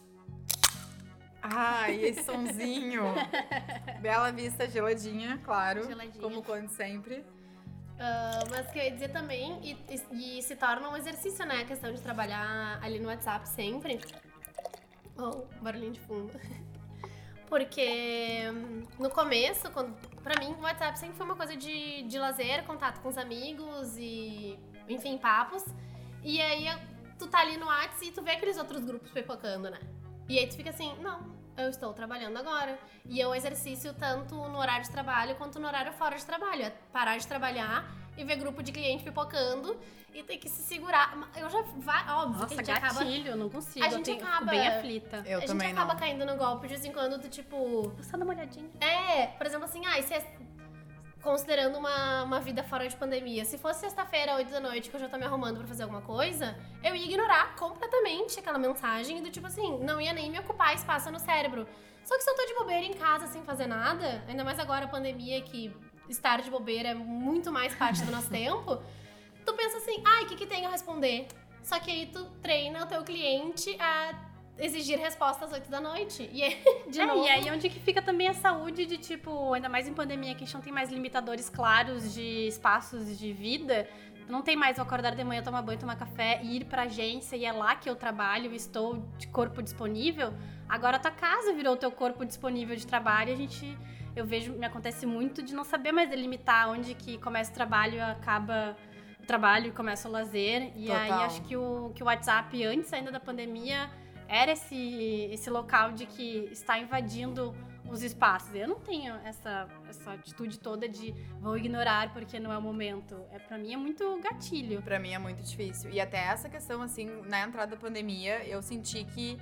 Ai, 1.43 2.01
esse 2.03 2.25
sonzinho. 2.25 3.03
Bela 4.01 4.33
Vista 4.33 4.69
geladinha, 4.69 5.39
claro. 5.45 5.85
Geladinha. 5.87 6.21
Como 6.23 6.43
quando 6.43 6.69
sempre. 6.71 7.25
Ah, 7.99 8.41
mas 8.51 8.71
que 8.71 8.79
eu 8.79 8.85
ia 8.85 8.91
dizer 8.91 9.09
também, 9.11 9.59
e, 9.63 9.77
e- 10.13 10.39
e 10.39 10.43
se 10.43 10.57
torna 10.57 10.89
um 10.89 10.97
exercício, 10.97 11.47
né? 11.47 11.61
A 11.63 11.65
questão 11.65 11.93
de 11.93 12.01
trabalhar 12.01 12.79
ali 12.83 12.99
no 12.99 13.09
WhatsApp 13.09 13.49
sempre. 13.49 14.01
Oh, 15.17 15.45
barulhinho 15.63 15.93
de 15.93 16.01
fundo. 16.01 16.33
Porque 17.49 18.41
hum, 18.53 18.83
no 18.99 19.09
começo, 19.09 19.71
quando, 19.71 19.95
pra 20.21 20.39
mim, 20.41 20.53
o 20.59 20.63
WhatsApp 20.63 20.99
sempre 20.99 21.17
foi 21.17 21.25
uma 21.25 21.37
coisa 21.37 21.57
de, 21.57 22.03
de 22.03 22.19
lazer, 22.19 22.65
contato 22.65 23.01
com 23.01 23.09
os 23.09 23.17
amigos 23.17 23.97
e, 23.97 24.59
enfim, 24.89 25.17
papos. 25.17 25.65
E 26.25 26.41
aí 26.43 26.67
tu 27.19 27.27
tá 27.27 27.41
ali 27.41 27.57
no 27.57 27.67
WhatsApp 27.67 28.07
e 28.07 28.13
tu 28.13 28.23
vê 28.23 28.33
aqueles 28.33 28.57
outros 28.59 28.85
grupos 28.85 29.11
pipocando, 29.11 29.71
né? 29.71 29.81
E 30.29 30.39
aí 30.39 30.47
tu 30.47 30.57
fica 30.57 30.71
assim, 30.71 30.95
não, 31.01 31.35
eu 31.57 31.69
estou 31.69 31.93
trabalhando 31.93 32.37
agora. 32.37 32.79
E 33.05 33.21
é 33.21 33.27
um 33.29 33.35
exercício 33.35 33.95
tanto 33.95 34.35
no 34.35 34.59
horário 34.59 34.85
de 34.85 34.91
trabalho 34.91 35.35
quanto 35.37 35.59
no 35.61 35.67
horário 35.67 35.93
fora 35.93 36.17
de 36.17 36.25
trabalho. 36.27 36.63
É 36.65 36.71
parar 36.93 37.17
de 37.17 37.27
trabalhar 37.27 37.85
e 38.17 38.25
ver 38.25 38.37
grupo 38.37 38.63
de 38.63 38.73
cliente 38.73 39.05
pipocando 39.05 39.79
e 40.13 40.23
ter 40.23 40.39
que 40.39 40.49
se 40.49 40.63
segurar. 40.63 41.15
Eu 41.37 41.49
já 41.51 41.63
vai, 41.77 42.09
óbvio 42.11 42.41
Nossa, 42.43 42.55
a 42.55 42.57
gente 42.57 42.71
acaba. 42.71 43.01
gatilho, 43.01 43.29
eu 43.33 43.37
não 43.37 43.49
consigo. 43.51 43.85
A 43.85 43.89
eu 43.89 43.97
gente 43.99 44.05
tenho, 44.07 44.19
fico 44.19 44.29
acaba- 44.31 44.51
bem 44.51 44.67
aflita. 44.67 45.23
Eu 45.27 45.39
a 45.39 45.47
gente 45.47 45.65
acaba 45.65 45.93
não. 45.93 46.01
caindo 46.01 46.25
no 46.27 46.37
golpe 46.37 46.67
de 46.67 46.75
vez 46.75 46.85
em 46.85 46.93
quando 46.93 47.19
do 47.19 47.29
tipo. 47.29 47.57
Vou 47.57 48.03
só 48.03 48.17
dar 48.17 48.25
uma 48.25 48.33
olhadinha. 48.35 48.69
É, 48.81 49.27
por 49.29 49.47
exemplo, 49.47 49.65
assim, 49.67 49.85
ai, 49.87 50.03
se 50.03 50.15
é- 50.15 50.37
considerando 51.27 51.77
uma, 51.77 52.23
uma 52.23 52.39
vida 52.39 52.63
fora 52.63 52.87
de 52.87 52.95
pandemia, 52.95 53.45
se 53.45 53.59
fosse 53.59 53.81
sexta-feira, 53.81 54.37
8 54.37 54.49
da 54.49 54.61
noite, 54.61 54.89
que 54.89 54.95
eu 54.95 55.01
já 55.01 55.09
tô 55.09 55.19
me 55.19 55.25
arrumando 55.25 55.59
pra 55.59 55.67
fazer 55.67 55.83
alguma 55.83 56.01
coisa, 56.01 56.57
eu 56.85 56.95
ia 56.95 57.05
ignorar 57.05 57.57
completamente 57.57 58.39
aquela 58.39 58.59
mensagem 58.59 59.21
do 59.21 59.29
tipo 59.29 59.45
assim, 59.49 59.77
não 59.81 60.01
ia 60.01 60.13
nem 60.13 60.31
me 60.31 60.39
ocupar 60.39 60.73
espaço 60.73 61.11
no 61.11 61.19
cérebro. 61.19 61.67
Só 62.05 62.17
que 62.17 62.23
se 62.23 62.31
eu 62.31 62.37
tô 62.37 62.47
de 62.47 62.55
bobeira 62.55 62.87
em 62.87 62.95
casa 62.95 63.27
sem 63.27 63.43
fazer 63.43 63.67
nada, 63.67 64.23
ainda 64.29 64.45
mais 64.45 64.61
agora 64.61 64.85
a 64.85 64.89
pandemia 64.89 65.43
que 65.43 65.75
estar 66.09 66.41
de 66.41 66.49
bobeira 66.49 66.91
é 66.91 66.95
muito 66.95 67.51
mais 67.51 67.75
parte 67.75 68.05
do 68.05 68.13
nosso 68.13 68.31
tempo, 68.31 68.81
tu 69.45 69.53
pensa 69.55 69.79
assim, 69.79 70.01
ai, 70.07 70.23
o 70.23 70.27
que 70.29 70.37
que 70.37 70.47
tem 70.47 70.65
a 70.65 70.71
responder? 70.71 71.27
Só 71.61 71.81
que 71.81 71.91
aí 71.91 72.07
tu 72.07 72.25
treina 72.41 72.85
o 72.85 72.87
teu 72.87 73.03
cliente 73.03 73.77
a 73.81 74.15
exigir 74.59 74.99
resposta 74.99 75.45
às 75.45 75.53
8 75.53 75.71
da 75.71 75.81
noite. 75.81 76.29
E 76.33 76.43
aí, 76.43 76.63
de 76.89 77.01
é, 77.01 77.07
novo... 77.07 77.25
e 77.25 77.29
aí 77.29 77.51
onde 77.51 77.69
que 77.69 77.79
fica 77.81 78.01
também 78.01 78.29
a 78.29 78.35
saúde 78.35 78.87
de, 78.87 78.97
tipo, 78.97 79.53
ainda 79.53 79.69
mais 79.69 79.87
em 79.87 79.93
pandemia, 79.93 80.35
que 80.35 80.45
a 80.45 80.47
gente 80.47 80.55
não 80.55 80.63
tem 80.63 80.73
mais 80.73 80.91
limitadores 80.91 81.49
claros 81.49 82.15
de 82.15 82.49
espaços 82.49 83.19
de 83.19 83.33
vida. 83.33 83.89
Não 84.29 84.43
tem 84.43 84.57
mais 84.57 84.79
eu 84.79 84.83
acordar 84.83 85.15
de 85.15 85.23
manhã, 85.23 85.41
tomar 85.43 85.63
banho, 85.63 85.79
tomar 85.79 85.97
café 85.97 86.41
e 86.43 86.57
ir 86.57 86.65
pra 86.65 86.83
agência 86.83 87.37
e 87.37 87.45
é 87.45 87.53
lá 87.53 87.77
que 87.77 87.89
eu 87.89 87.95
trabalho 87.95 88.53
estou 88.53 89.05
de 89.17 89.29
corpo 89.29 89.63
disponível. 89.63 90.35
Agora 90.69 90.97
a 90.97 90.99
tua 90.99 91.13
casa 91.13 91.53
virou 91.53 91.75
o 91.75 91.77
teu 91.77 91.93
corpo 91.93 92.25
disponível 92.25 92.75
de 92.75 92.87
trabalho 92.87 93.33
a 93.33 93.37
gente... 93.37 93.77
Eu 94.17 94.25
vejo, 94.25 94.53
me 94.55 94.65
acontece 94.65 95.05
muito 95.05 95.43
de 95.43 95.55
não 95.55 95.63
saber 95.63 95.93
mais 95.93 96.09
delimitar 96.09 96.71
onde 96.71 96.95
que 96.95 97.19
começa 97.19 97.51
o 97.51 97.55
trabalho 97.55 97.97
e 97.97 98.01
acaba 98.01 98.75
o 99.23 99.27
trabalho 99.27 99.67
e 99.67 99.71
começa 99.71 100.09
o 100.09 100.11
lazer. 100.11 100.73
E 100.75 100.91
aí 100.91 101.09
Total. 101.09 101.25
acho 101.27 101.43
que 101.43 101.55
o, 101.55 101.93
que 101.95 102.03
o 102.03 102.07
WhatsApp, 102.07 102.65
antes 102.65 102.91
ainda 102.95 103.13
da 103.13 103.21
pandemia, 103.21 103.91
era 104.29 104.53
esse, 104.53 105.29
esse 105.33 105.51
local 105.51 105.93
de 105.93 106.07
que 106.07 106.49
está 106.51 106.79
invadindo 106.79 107.55
os 107.91 108.03
espaços. 108.03 108.55
Eu 108.55 108.69
não 108.69 108.81
tenho 108.81 109.15
essa, 109.25 109.69
essa 109.89 110.13
atitude 110.13 110.59
toda 110.59 110.89
de 110.89 111.13
vou 111.41 111.57
ignorar 111.57 112.13
porque 112.13 112.39
não 112.41 112.53
é 112.53 112.59
o 112.59 112.63
momento. 112.63 113.21
É 113.31 113.39
para 113.39 113.59
mim 113.59 113.73
é 113.73 113.77
muito 113.77 114.21
gatilho. 114.21 114.83
Pra 114.83 114.99
mim 114.99 115.13
é 115.13 115.19
muito 115.19 115.43
difícil. 115.43 115.91
E 115.91 116.01
até 116.01 116.19
essa 116.19 116.49
questão, 116.49 116.83
assim, 116.83 117.07
na 117.27 117.43
entrada 117.43 117.77
da 117.77 117.81
pandemia, 117.81 118.45
eu 118.47 118.63
senti 118.63 119.05
que 119.05 119.39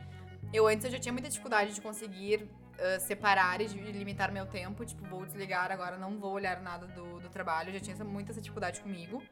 eu 0.53 0.67
antes 0.67 0.85
eu 0.85 0.91
já 0.91 0.99
tinha 0.99 1.13
muita 1.13 1.29
dificuldade 1.29 1.75
de 1.75 1.81
conseguir 1.81 2.49
ah, 2.79 2.99
separar 2.99 3.61
e 3.61 3.67
de 3.67 3.77
limitar 3.93 4.33
meu 4.33 4.47
tempo. 4.47 4.85
Tipo, 4.85 5.05
vou 5.09 5.25
desligar 5.25 5.71
agora, 5.71 5.97
não 5.97 6.19
vou 6.19 6.33
olhar 6.33 6.61
nada 6.61 6.87
do, 6.87 7.21
do 7.21 7.29
trabalho. 7.29 7.71
Eu 7.71 7.75
já 7.75 7.81
tinha 7.81 7.95
essa, 7.95 8.05
muita 8.05 8.33
essa 8.33 8.41
dificuldade 8.41 8.81
comigo. 8.81 9.23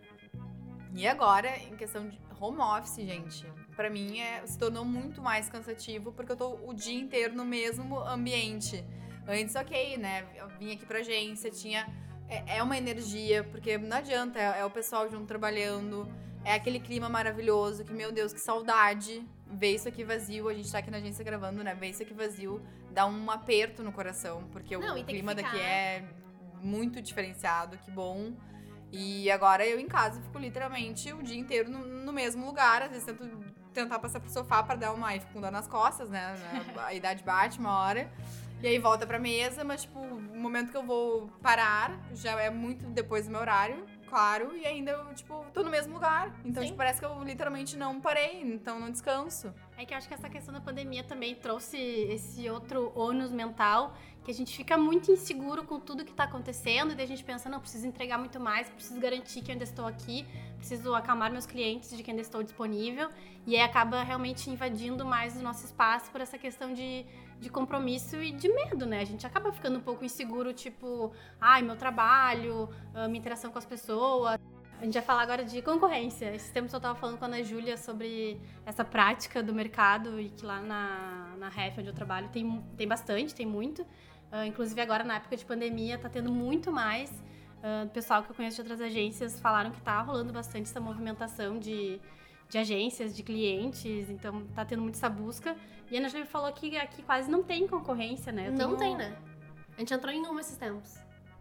E 0.94 1.06
agora, 1.06 1.56
em 1.58 1.76
questão 1.76 2.08
de 2.08 2.18
home 2.38 2.58
office, 2.58 2.96
gente, 2.96 3.46
pra 3.74 3.88
mim 3.88 4.20
é, 4.20 4.46
se 4.46 4.58
tornou 4.58 4.84
muito 4.84 5.22
mais 5.22 5.48
cansativo 5.48 6.12
porque 6.12 6.32
eu 6.32 6.36
tô 6.36 6.58
o 6.66 6.74
dia 6.74 6.98
inteiro 7.00 7.34
no 7.34 7.44
mesmo 7.44 7.98
ambiente. 8.00 8.84
Antes, 9.26 9.54
ok, 9.54 9.96
né? 9.96 10.26
Eu 10.34 10.48
vim 10.58 10.72
aqui 10.72 10.84
pra 10.84 10.98
agência, 10.98 11.50
tinha. 11.50 11.88
É, 12.28 12.58
é 12.58 12.62
uma 12.62 12.76
energia, 12.76 13.44
porque 13.44 13.78
não 13.78 13.96
adianta, 13.96 14.38
é, 14.38 14.60
é 14.60 14.64
o 14.64 14.70
pessoal 14.70 15.08
junto 15.10 15.26
trabalhando, 15.26 16.08
é 16.44 16.54
aquele 16.54 16.80
clima 16.80 17.08
maravilhoso, 17.08 17.84
que, 17.84 17.92
meu 17.92 18.12
Deus, 18.12 18.32
que 18.32 18.40
saudade. 18.40 19.26
Ver 19.46 19.74
isso 19.74 19.86
aqui 19.86 20.02
vazio, 20.02 20.48
a 20.48 20.54
gente 20.54 20.72
tá 20.72 20.78
aqui 20.78 20.90
na 20.90 20.96
agência 20.96 21.22
gravando, 21.22 21.62
né? 21.62 21.74
Ver 21.74 21.90
isso 21.90 22.02
aqui 22.02 22.14
vazio 22.14 22.62
dá 22.90 23.06
um 23.06 23.30
aperto 23.30 23.82
no 23.82 23.92
coração, 23.92 24.44
porque 24.50 24.76
Não, 24.76 24.98
o 24.98 25.04
clima 25.04 25.34
daqui 25.34 25.58
é 25.58 26.04
muito 26.62 27.02
diferenciado, 27.02 27.76
que 27.78 27.90
bom. 27.90 28.32
E 28.92 29.30
agora 29.30 29.66
eu 29.66 29.80
em 29.80 29.88
casa 29.88 30.20
fico 30.20 30.38
literalmente 30.38 31.12
o 31.12 31.22
dia 31.22 31.38
inteiro 31.38 31.70
no, 31.70 31.78
no 31.78 32.12
mesmo 32.12 32.44
lugar. 32.44 32.82
Às 32.82 32.90
vezes 32.90 33.06
tento 33.06 33.26
tentar 33.72 33.98
passar 33.98 34.20
pro 34.20 34.30
sofá 34.30 34.62
pra 34.62 34.76
dar 34.76 34.92
uma. 34.92 35.10
Fico 35.12 35.32
com 35.32 35.40
dor 35.40 35.50
nas 35.50 35.66
costas, 35.66 36.10
né? 36.10 36.36
A 36.76 36.92
idade 36.92 37.24
bate 37.24 37.58
uma 37.58 37.78
hora. 37.78 38.12
E 38.62 38.66
aí 38.66 38.78
volta 38.78 39.04
pra 39.06 39.18
mesa, 39.18 39.64
mas 39.64 39.82
tipo, 39.82 39.98
o 39.98 40.38
momento 40.38 40.70
que 40.70 40.76
eu 40.76 40.84
vou 40.84 41.26
parar 41.42 41.98
já 42.14 42.40
é 42.40 42.48
muito 42.48 42.84
depois 42.86 43.26
do 43.26 43.32
meu 43.32 43.40
horário, 43.40 43.84
claro. 44.12 44.54
E 44.54 44.66
ainda 44.66 44.90
eu, 44.90 45.14
tipo, 45.14 45.42
tô 45.54 45.62
no 45.62 45.70
mesmo 45.70 45.94
lugar. 45.94 46.38
Então, 46.44 46.62
tipo, 46.62 46.76
parece 46.76 47.00
que 47.00 47.06
eu 47.06 47.24
literalmente 47.24 47.78
não 47.78 47.98
parei, 47.98 48.42
então 48.42 48.78
não 48.78 48.90
descanso. 48.90 49.54
É 49.78 49.86
que 49.86 49.94
eu 49.94 49.96
acho 49.96 50.06
que 50.06 50.12
essa 50.12 50.28
questão 50.28 50.52
da 50.52 50.60
pandemia 50.60 51.02
também 51.02 51.34
trouxe 51.34 51.78
esse 51.78 52.48
outro 52.50 52.92
ônus 52.94 53.32
mental, 53.32 53.96
que 54.22 54.30
a 54.30 54.34
gente 54.34 54.54
fica 54.54 54.76
muito 54.76 55.10
inseguro 55.10 55.64
com 55.64 55.80
tudo 55.80 56.04
que 56.04 56.12
tá 56.12 56.24
acontecendo, 56.24 56.92
e 56.92 56.94
daí 56.94 57.06
a 57.06 57.08
gente 57.08 57.24
pensa, 57.24 57.48
não, 57.48 57.58
preciso 57.58 57.86
entregar 57.86 58.18
muito 58.18 58.38
mais, 58.38 58.68
preciso 58.68 59.00
garantir 59.00 59.40
que 59.40 59.50
eu 59.50 59.54
ainda 59.54 59.64
estou 59.64 59.86
aqui, 59.86 60.26
preciso 60.58 60.94
acalmar 60.94 61.32
meus 61.32 61.46
clientes 61.46 61.96
de 61.96 62.02
que 62.02 62.10
ainda 62.10 62.22
estou 62.22 62.42
disponível, 62.42 63.08
e 63.46 63.56
aí 63.56 63.62
acaba 63.62 64.02
realmente 64.02 64.50
invadindo 64.50 65.06
mais 65.06 65.36
o 65.36 65.42
nosso 65.42 65.64
espaço 65.64 66.10
por 66.10 66.20
essa 66.20 66.36
questão 66.36 66.72
de, 66.74 67.06
de 67.42 67.50
compromisso 67.50 68.16
e 68.22 68.30
de 68.32 68.48
medo, 68.48 68.86
né? 68.86 69.00
A 69.00 69.04
gente 69.04 69.26
acaba 69.26 69.52
ficando 69.52 69.78
um 69.78 69.82
pouco 69.82 70.04
inseguro, 70.04 70.52
tipo, 70.52 71.12
ai, 71.40 71.60
meu 71.60 71.76
trabalho, 71.76 72.68
a 72.94 73.08
minha 73.08 73.18
interação 73.18 73.50
com 73.50 73.58
as 73.58 73.66
pessoas. 73.66 74.40
A 74.80 74.84
gente 74.84 74.94
vai 74.94 75.02
falar 75.02 75.22
agora 75.22 75.44
de 75.44 75.60
concorrência. 75.60 76.34
Esse 76.34 76.52
tempo 76.52 76.74
eu 76.74 76.80
tava 76.80 76.98
falando 76.98 77.18
com 77.18 77.24
a 77.24 77.28
Ana 77.28 77.42
Júlia 77.42 77.76
sobre 77.76 78.40
essa 78.64 78.84
prática 78.84 79.42
do 79.42 79.52
mercado 79.52 80.20
e 80.20 80.28
que 80.30 80.44
lá 80.46 80.60
na, 80.60 81.34
na 81.38 81.48
Ref, 81.48 81.78
onde 81.78 81.88
eu 81.88 81.94
trabalho, 81.94 82.28
tem, 82.30 82.62
tem 82.76 82.86
bastante, 82.88 83.34
tem 83.34 83.46
muito. 83.46 83.84
Ah, 84.30 84.46
inclusive 84.46 84.80
agora, 84.80 85.04
na 85.04 85.16
época 85.16 85.36
de 85.36 85.44
pandemia, 85.44 85.98
tá 85.98 86.08
tendo 86.08 86.32
muito 86.32 86.72
mais. 86.72 87.10
Ah, 87.62 87.84
O 87.86 87.90
pessoal 87.90 88.22
que 88.22 88.30
eu 88.30 88.34
conheço 88.34 88.56
de 88.56 88.62
outras 88.62 88.80
agências 88.80 89.38
falaram 89.40 89.70
que 89.70 89.80
tá 89.80 90.00
rolando 90.00 90.32
bastante 90.32 90.70
essa 90.70 90.80
movimentação 90.80 91.58
de, 91.58 92.00
de 92.52 92.58
agências, 92.58 93.16
de 93.16 93.22
clientes, 93.22 94.10
então 94.10 94.44
tá 94.54 94.62
tendo 94.62 94.82
muito 94.82 94.96
essa 94.96 95.08
busca. 95.08 95.56
E 95.90 95.96
a 95.96 95.98
Ana 96.00 96.10
Júlia 96.10 96.26
falou 96.26 96.52
que 96.52 96.76
aqui 96.76 97.02
quase 97.02 97.30
não 97.30 97.42
tem 97.42 97.66
concorrência, 97.66 98.30
né? 98.30 98.48
Eu 98.48 98.52
Não 98.52 98.76
tem, 98.76 98.94
né? 98.94 99.16
A 99.74 99.80
gente 99.80 99.94
entrou 99.94 100.12
em 100.12 100.20
uma 100.20 100.38
esses 100.42 100.58
tempos. 100.58 100.98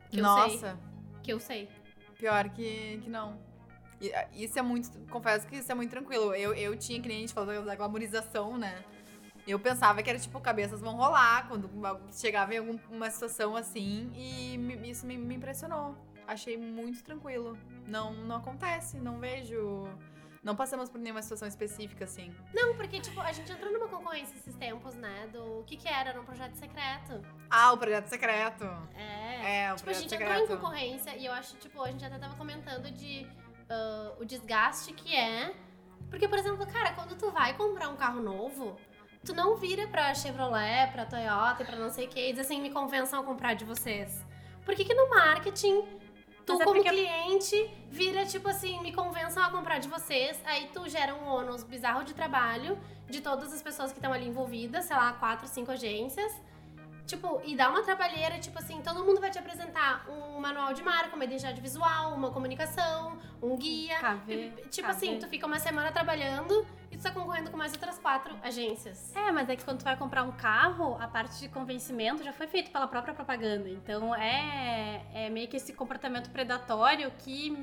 Que 0.09 0.19
eu 0.19 0.23
Nossa, 0.23 0.57
sei. 0.57 0.73
Que 1.21 1.33
eu 1.33 1.39
sei. 1.41 1.67
pior 2.17 2.47
que, 2.51 2.99
que 3.03 3.09
não. 3.09 3.37
Ah, 4.15 4.27
Isso 4.33 4.57
é 4.57 4.61
muito. 4.61 4.89
Confesso 5.09 5.45
que 5.47 5.57
isso 5.57 5.69
é 5.69 5.75
muito 5.75 5.89
tranquilo. 5.89 6.33
Eu, 6.33 6.53
eu 6.53 6.77
tinha, 6.77 7.03
gente 7.03 7.33
falou 7.33 7.61
da 7.61 7.75
glamorização, 7.75 8.57
né? 8.57 8.81
Eu 9.45 9.59
pensava 9.59 10.01
que 10.01 10.09
era 10.09 10.17
tipo, 10.17 10.39
cabeças 10.39 10.79
vão 10.79 10.95
rolar 10.95 11.45
quando 11.49 11.69
chegava 12.13 12.53
em 12.55 12.59
alguma 12.59 13.09
situação 13.09 13.57
assim. 13.57 14.09
E 14.15 14.57
me- 14.57 14.89
isso 14.89 15.05
me, 15.05 15.17
me 15.17 15.35
impressionou. 15.35 15.93
Achei 16.25 16.55
muito 16.55 17.03
tranquilo. 17.03 17.57
Não, 17.85 18.13
não 18.13 18.37
acontece, 18.37 18.97
não 18.97 19.19
vejo. 19.19 19.89
Não 20.43 20.55
passamos 20.55 20.89
por 20.89 20.99
nenhuma 20.99 21.21
situação 21.21 21.47
específica 21.47 22.05
assim. 22.05 22.35
Não, 22.51 22.75
porque, 22.75 22.99
tipo, 22.99 23.19
a 23.21 23.31
gente 23.31 23.51
entrou 23.51 23.71
numa 23.71 23.87
concorrência 23.87 24.35
esses 24.35 24.55
tempos, 24.55 24.95
né? 24.95 25.27
Do 25.31 25.59
o 25.59 25.63
que 25.63 25.77
que 25.77 25.87
era? 25.87 26.09
Era 26.09 26.19
um 26.19 26.25
projeto 26.25 26.55
secreto. 26.55 27.21
Ah, 27.49 27.71
o 27.73 27.77
projeto 27.77 28.07
secreto. 28.07 28.63
É. 28.95 29.65
É, 29.65 29.73
o 29.73 29.75
Tipo, 29.75 29.89
a 29.89 29.93
projeto 29.93 30.01
gente 30.09 30.15
entrou 30.15 30.31
em 30.33 30.39
secreto. 30.39 30.59
concorrência 30.59 31.15
e 31.15 31.25
eu 31.27 31.31
acho, 31.33 31.55
tipo, 31.57 31.81
a 31.83 31.91
gente 31.91 32.03
até 32.03 32.17
tava 32.17 32.35
comentando 32.35 32.89
de 32.91 33.27
ah, 33.69 34.13
o 34.19 34.25
desgaste 34.25 34.93
que 34.93 35.15
é. 35.15 35.53
Porque, 36.09 36.27
por 36.27 36.39
exemplo, 36.39 36.65
cara, 36.65 36.93
quando 36.93 37.15
tu 37.15 37.29
vai 37.29 37.53
comprar 37.55 37.89
um 37.89 37.95
carro 37.95 38.19
novo, 38.19 38.75
tu 39.23 39.35
não 39.35 39.55
vira 39.57 39.87
pra 39.89 40.11
Chevrolet, 40.15 40.91
pra 40.91 41.05
Toyota 41.05 41.61
e 41.61 41.65
pra 41.67 41.75
não 41.75 41.91
sei 41.91 42.07
o 42.07 42.09
que 42.09 42.19
e 42.29 42.33
diz 42.33 42.45
assim, 42.45 42.59
me 42.59 42.71
convençam 42.71 43.19
a 43.21 43.23
comprar 43.23 43.53
de 43.53 43.63
vocês. 43.63 44.25
Por 44.65 44.73
que 44.75 44.83
que 44.85 44.93
no 44.95 45.07
marketing, 45.09 45.83
tu 46.45 46.53
Mas 46.53 46.61
é 46.61 46.63
como 46.65 46.83
cliente, 46.83 47.69
vira 47.89 48.25
tipo 48.25 48.47
assim, 48.49 48.79
me 48.81 48.93
convençam 48.93 49.43
a 49.43 49.49
comprar 49.49 49.79
de 49.79 49.87
vocês, 49.87 50.39
aí 50.45 50.69
tu 50.73 50.87
gera 50.89 51.15
um 51.15 51.27
ônus 51.27 51.63
bizarro 51.63 52.03
de 52.03 52.13
trabalho 52.13 52.77
de 53.09 53.21
todas 53.21 53.53
as 53.53 53.61
pessoas 53.61 53.91
que 53.91 53.97
estão 53.97 54.13
ali 54.13 54.27
envolvidas, 54.27 54.85
sei 54.85 54.95
lá, 54.95 55.13
quatro, 55.13 55.47
cinco 55.47 55.71
agências. 55.71 56.31
Tipo, 57.11 57.41
e 57.43 57.57
dá 57.57 57.69
uma 57.69 57.83
trabalheira, 57.83 58.39
tipo 58.39 58.57
assim, 58.57 58.81
todo 58.81 59.03
mundo 59.03 59.19
vai 59.19 59.29
te 59.29 59.37
apresentar 59.37 60.05
um 60.09 60.39
manual 60.39 60.73
de 60.73 60.81
marca, 60.81 61.13
uma 61.13 61.25
identidade 61.25 61.59
visual, 61.59 62.13
uma 62.13 62.31
comunicação, 62.31 63.19
um 63.41 63.57
guia. 63.57 63.99
KV, 63.99 64.53
tipo 64.69 64.87
KV. 64.87 64.95
assim, 64.95 65.19
tu 65.19 65.27
fica 65.27 65.45
uma 65.45 65.59
semana 65.59 65.91
trabalhando 65.91 66.65
e 66.89 66.95
tu 66.95 67.03
tá 67.03 67.11
concorrendo 67.11 67.51
com 67.51 67.57
mais 67.57 67.73
outras 67.73 67.99
quatro 67.99 68.33
agências. 68.41 69.13
É, 69.13 69.29
mas 69.29 69.49
é 69.49 69.57
que 69.57 69.65
quando 69.65 69.79
tu 69.79 69.83
vai 69.83 69.97
comprar 69.97 70.23
um 70.23 70.31
carro, 70.31 70.95
a 71.01 71.07
parte 71.09 71.37
de 71.37 71.49
convencimento 71.49 72.23
já 72.23 72.31
foi 72.31 72.47
feita 72.47 72.71
pela 72.71 72.87
própria 72.87 73.13
propaganda. 73.13 73.67
Então 73.67 74.15
é, 74.15 75.05
é 75.13 75.29
meio 75.29 75.49
que 75.49 75.57
esse 75.57 75.73
comportamento 75.73 76.29
predatório 76.29 77.11
que 77.19 77.53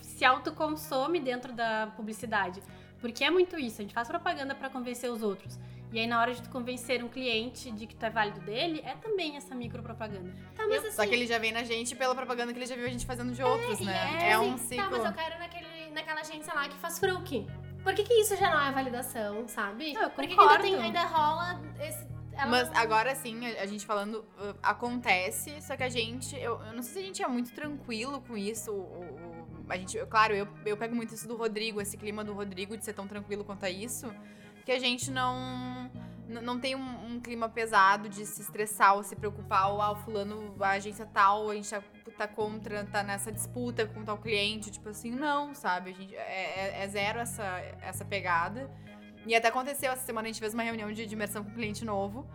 se 0.00 0.24
autoconsome 0.24 1.18
dentro 1.18 1.52
da 1.52 1.88
publicidade. 1.96 2.62
Porque 3.00 3.24
é 3.24 3.30
muito 3.30 3.58
isso, 3.58 3.80
a 3.80 3.82
gente 3.82 3.94
faz 3.94 4.06
propaganda 4.06 4.54
pra 4.54 4.70
convencer 4.70 5.10
os 5.10 5.24
outros. 5.24 5.58
E 5.92 6.00
aí, 6.00 6.06
na 6.06 6.18
hora 6.20 6.32
de 6.32 6.42
tu 6.42 6.48
convencer 6.48 7.04
um 7.04 7.08
cliente 7.08 7.70
de 7.70 7.86
que 7.86 7.94
tu 7.94 8.04
é 8.06 8.08
válido 8.10 8.40
dele, 8.40 8.80
é 8.84 8.94
também 8.94 9.36
essa 9.36 9.54
micropropaganda. 9.54 10.32
Tá, 10.56 10.66
mas 10.66 10.82
assim. 10.86 10.96
Só 10.96 11.06
que 11.06 11.12
ele 11.14 11.26
já 11.26 11.38
vem 11.38 11.52
na 11.52 11.62
gente 11.64 11.94
pela 11.94 12.14
propaganda 12.14 12.50
que 12.52 12.58
ele 12.58 12.64
já 12.66 12.74
viu 12.74 12.86
a 12.86 12.88
gente 12.88 13.04
fazendo 13.04 13.32
de 13.32 13.42
outros, 13.42 13.78
e 13.78 13.84
né? 13.84 14.18
é 14.22 14.30
É 14.30 14.38
um 14.38 14.54
assim, 14.54 14.68
ciclo. 14.68 14.84
Tá, 14.84 14.90
mas 14.90 15.04
eu 15.04 15.12
quero 15.12 15.38
naquele, 15.38 15.90
naquela 15.92 16.20
agência 16.22 16.54
lá 16.54 16.66
que 16.66 16.76
faz 16.78 16.98
fruque. 16.98 17.46
Por 17.84 17.94
que, 17.94 18.04
que 18.04 18.14
isso 18.14 18.34
já 18.36 18.48
não 18.50 18.60
é 18.60 18.72
validação, 18.72 19.46
sabe? 19.48 19.92
Não, 19.92 20.02
eu 20.02 20.10
Por 20.10 20.26
que, 20.26 20.34
que 20.34 20.40
ainda, 20.40 20.58
tem, 20.60 20.74
ainda 20.76 21.02
rola 21.04 21.60
esse. 21.80 22.06
ela 22.32 22.46
Mas 22.50 22.70
agora 22.74 23.14
sim, 23.14 23.44
a, 23.56 23.66
gente 23.66 23.84
falando, 23.84 24.24
uh, 24.38 24.56
acontece, 24.62 25.60
só 25.60 25.76
que 25.76 25.82
a 25.82 25.88
gente, 25.90 26.34
eu, 26.36 26.58
eu 26.62 26.72
não 26.72 26.82
sei 26.82 26.92
se 26.94 26.98
a 27.00 27.02
gente 27.02 27.22
é 27.22 27.28
muito 27.28 27.52
tranquilo 27.52 28.20
com 28.22 28.36
isso. 28.36 28.70
o- 28.72 28.76
o- 28.80 29.66
a 29.68 29.76
gente, 29.76 29.96
eu- 29.96 30.06
claro, 30.06 30.32
eu, 30.34 30.46
eu 30.64 30.76
pego 30.76 30.94
muito 30.94 31.12
isso 31.14 31.26
do 31.28 31.36
Rodrigo, 31.36 31.80
esse 31.80 31.96
clima 31.96 32.22
do 32.24 32.32
Rodrigo 32.32 32.76
de 32.76 32.84
ser 32.84 32.92
tão 32.94 33.06
tranquilo 33.06 33.44
quanto 33.44 33.64
a 33.64 33.70
isso, 33.70 34.12
que 34.64 34.72
a 34.72 34.78
gente 34.78 35.10
não. 35.10 35.90
Não 36.28 36.58
tem 36.58 36.74
um, 36.74 37.06
um 37.14 37.20
clima 37.20 37.46
pesado 37.46 38.08
de 38.08 38.24
se 38.24 38.40
estressar 38.40 38.94
ou 38.96 39.02
se 39.02 39.14
preocupar, 39.14 39.70
ou 39.70 39.82
ah, 39.82 39.94
fulano, 39.94 40.54
a 40.60 40.70
agência 40.70 41.04
tal, 41.04 41.50
a 41.50 41.54
gente 41.54 41.68
tá, 41.68 41.82
tá 42.16 42.26
contra, 42.26 42.84
tá 42.86 43.02
nessa 43.02 43.30
disputa 43.30 43.86
com 43.86 44.02
tal 44.02 44.16
cliente, 44.16 44.70
tipo 44.70 44.88
assim, 44.88 45.10
não, 45.10 45.54
sabe? 45.54 45.90
A 45.90 45.92
gente, 45.92 46.16
é, 46.16 46.20
é- 46.80 46.84
é 46.84 46.88
zero 46.88 47.18
essa, 47.18 47.44
essa 47.82 48.02
pegada. 48.02 48.70
E 49.26 49.34
até 49.34 49.48
aconteceu 49.48 49.92
essa 49.92 50.06
semana, 50.06 50.26
a 50.26 50.32
gente 50.32 50.40
fez 50.40 50.54
uma 50.54 50.62
reunião 50.62 50.90
de, 50.90 51.04
de 51.04 51.14
imersão 51.14 51.44
com 51.44 51.50
um 51.50 51.54
cliente 51.54 51.84
novo. 51.84 52.26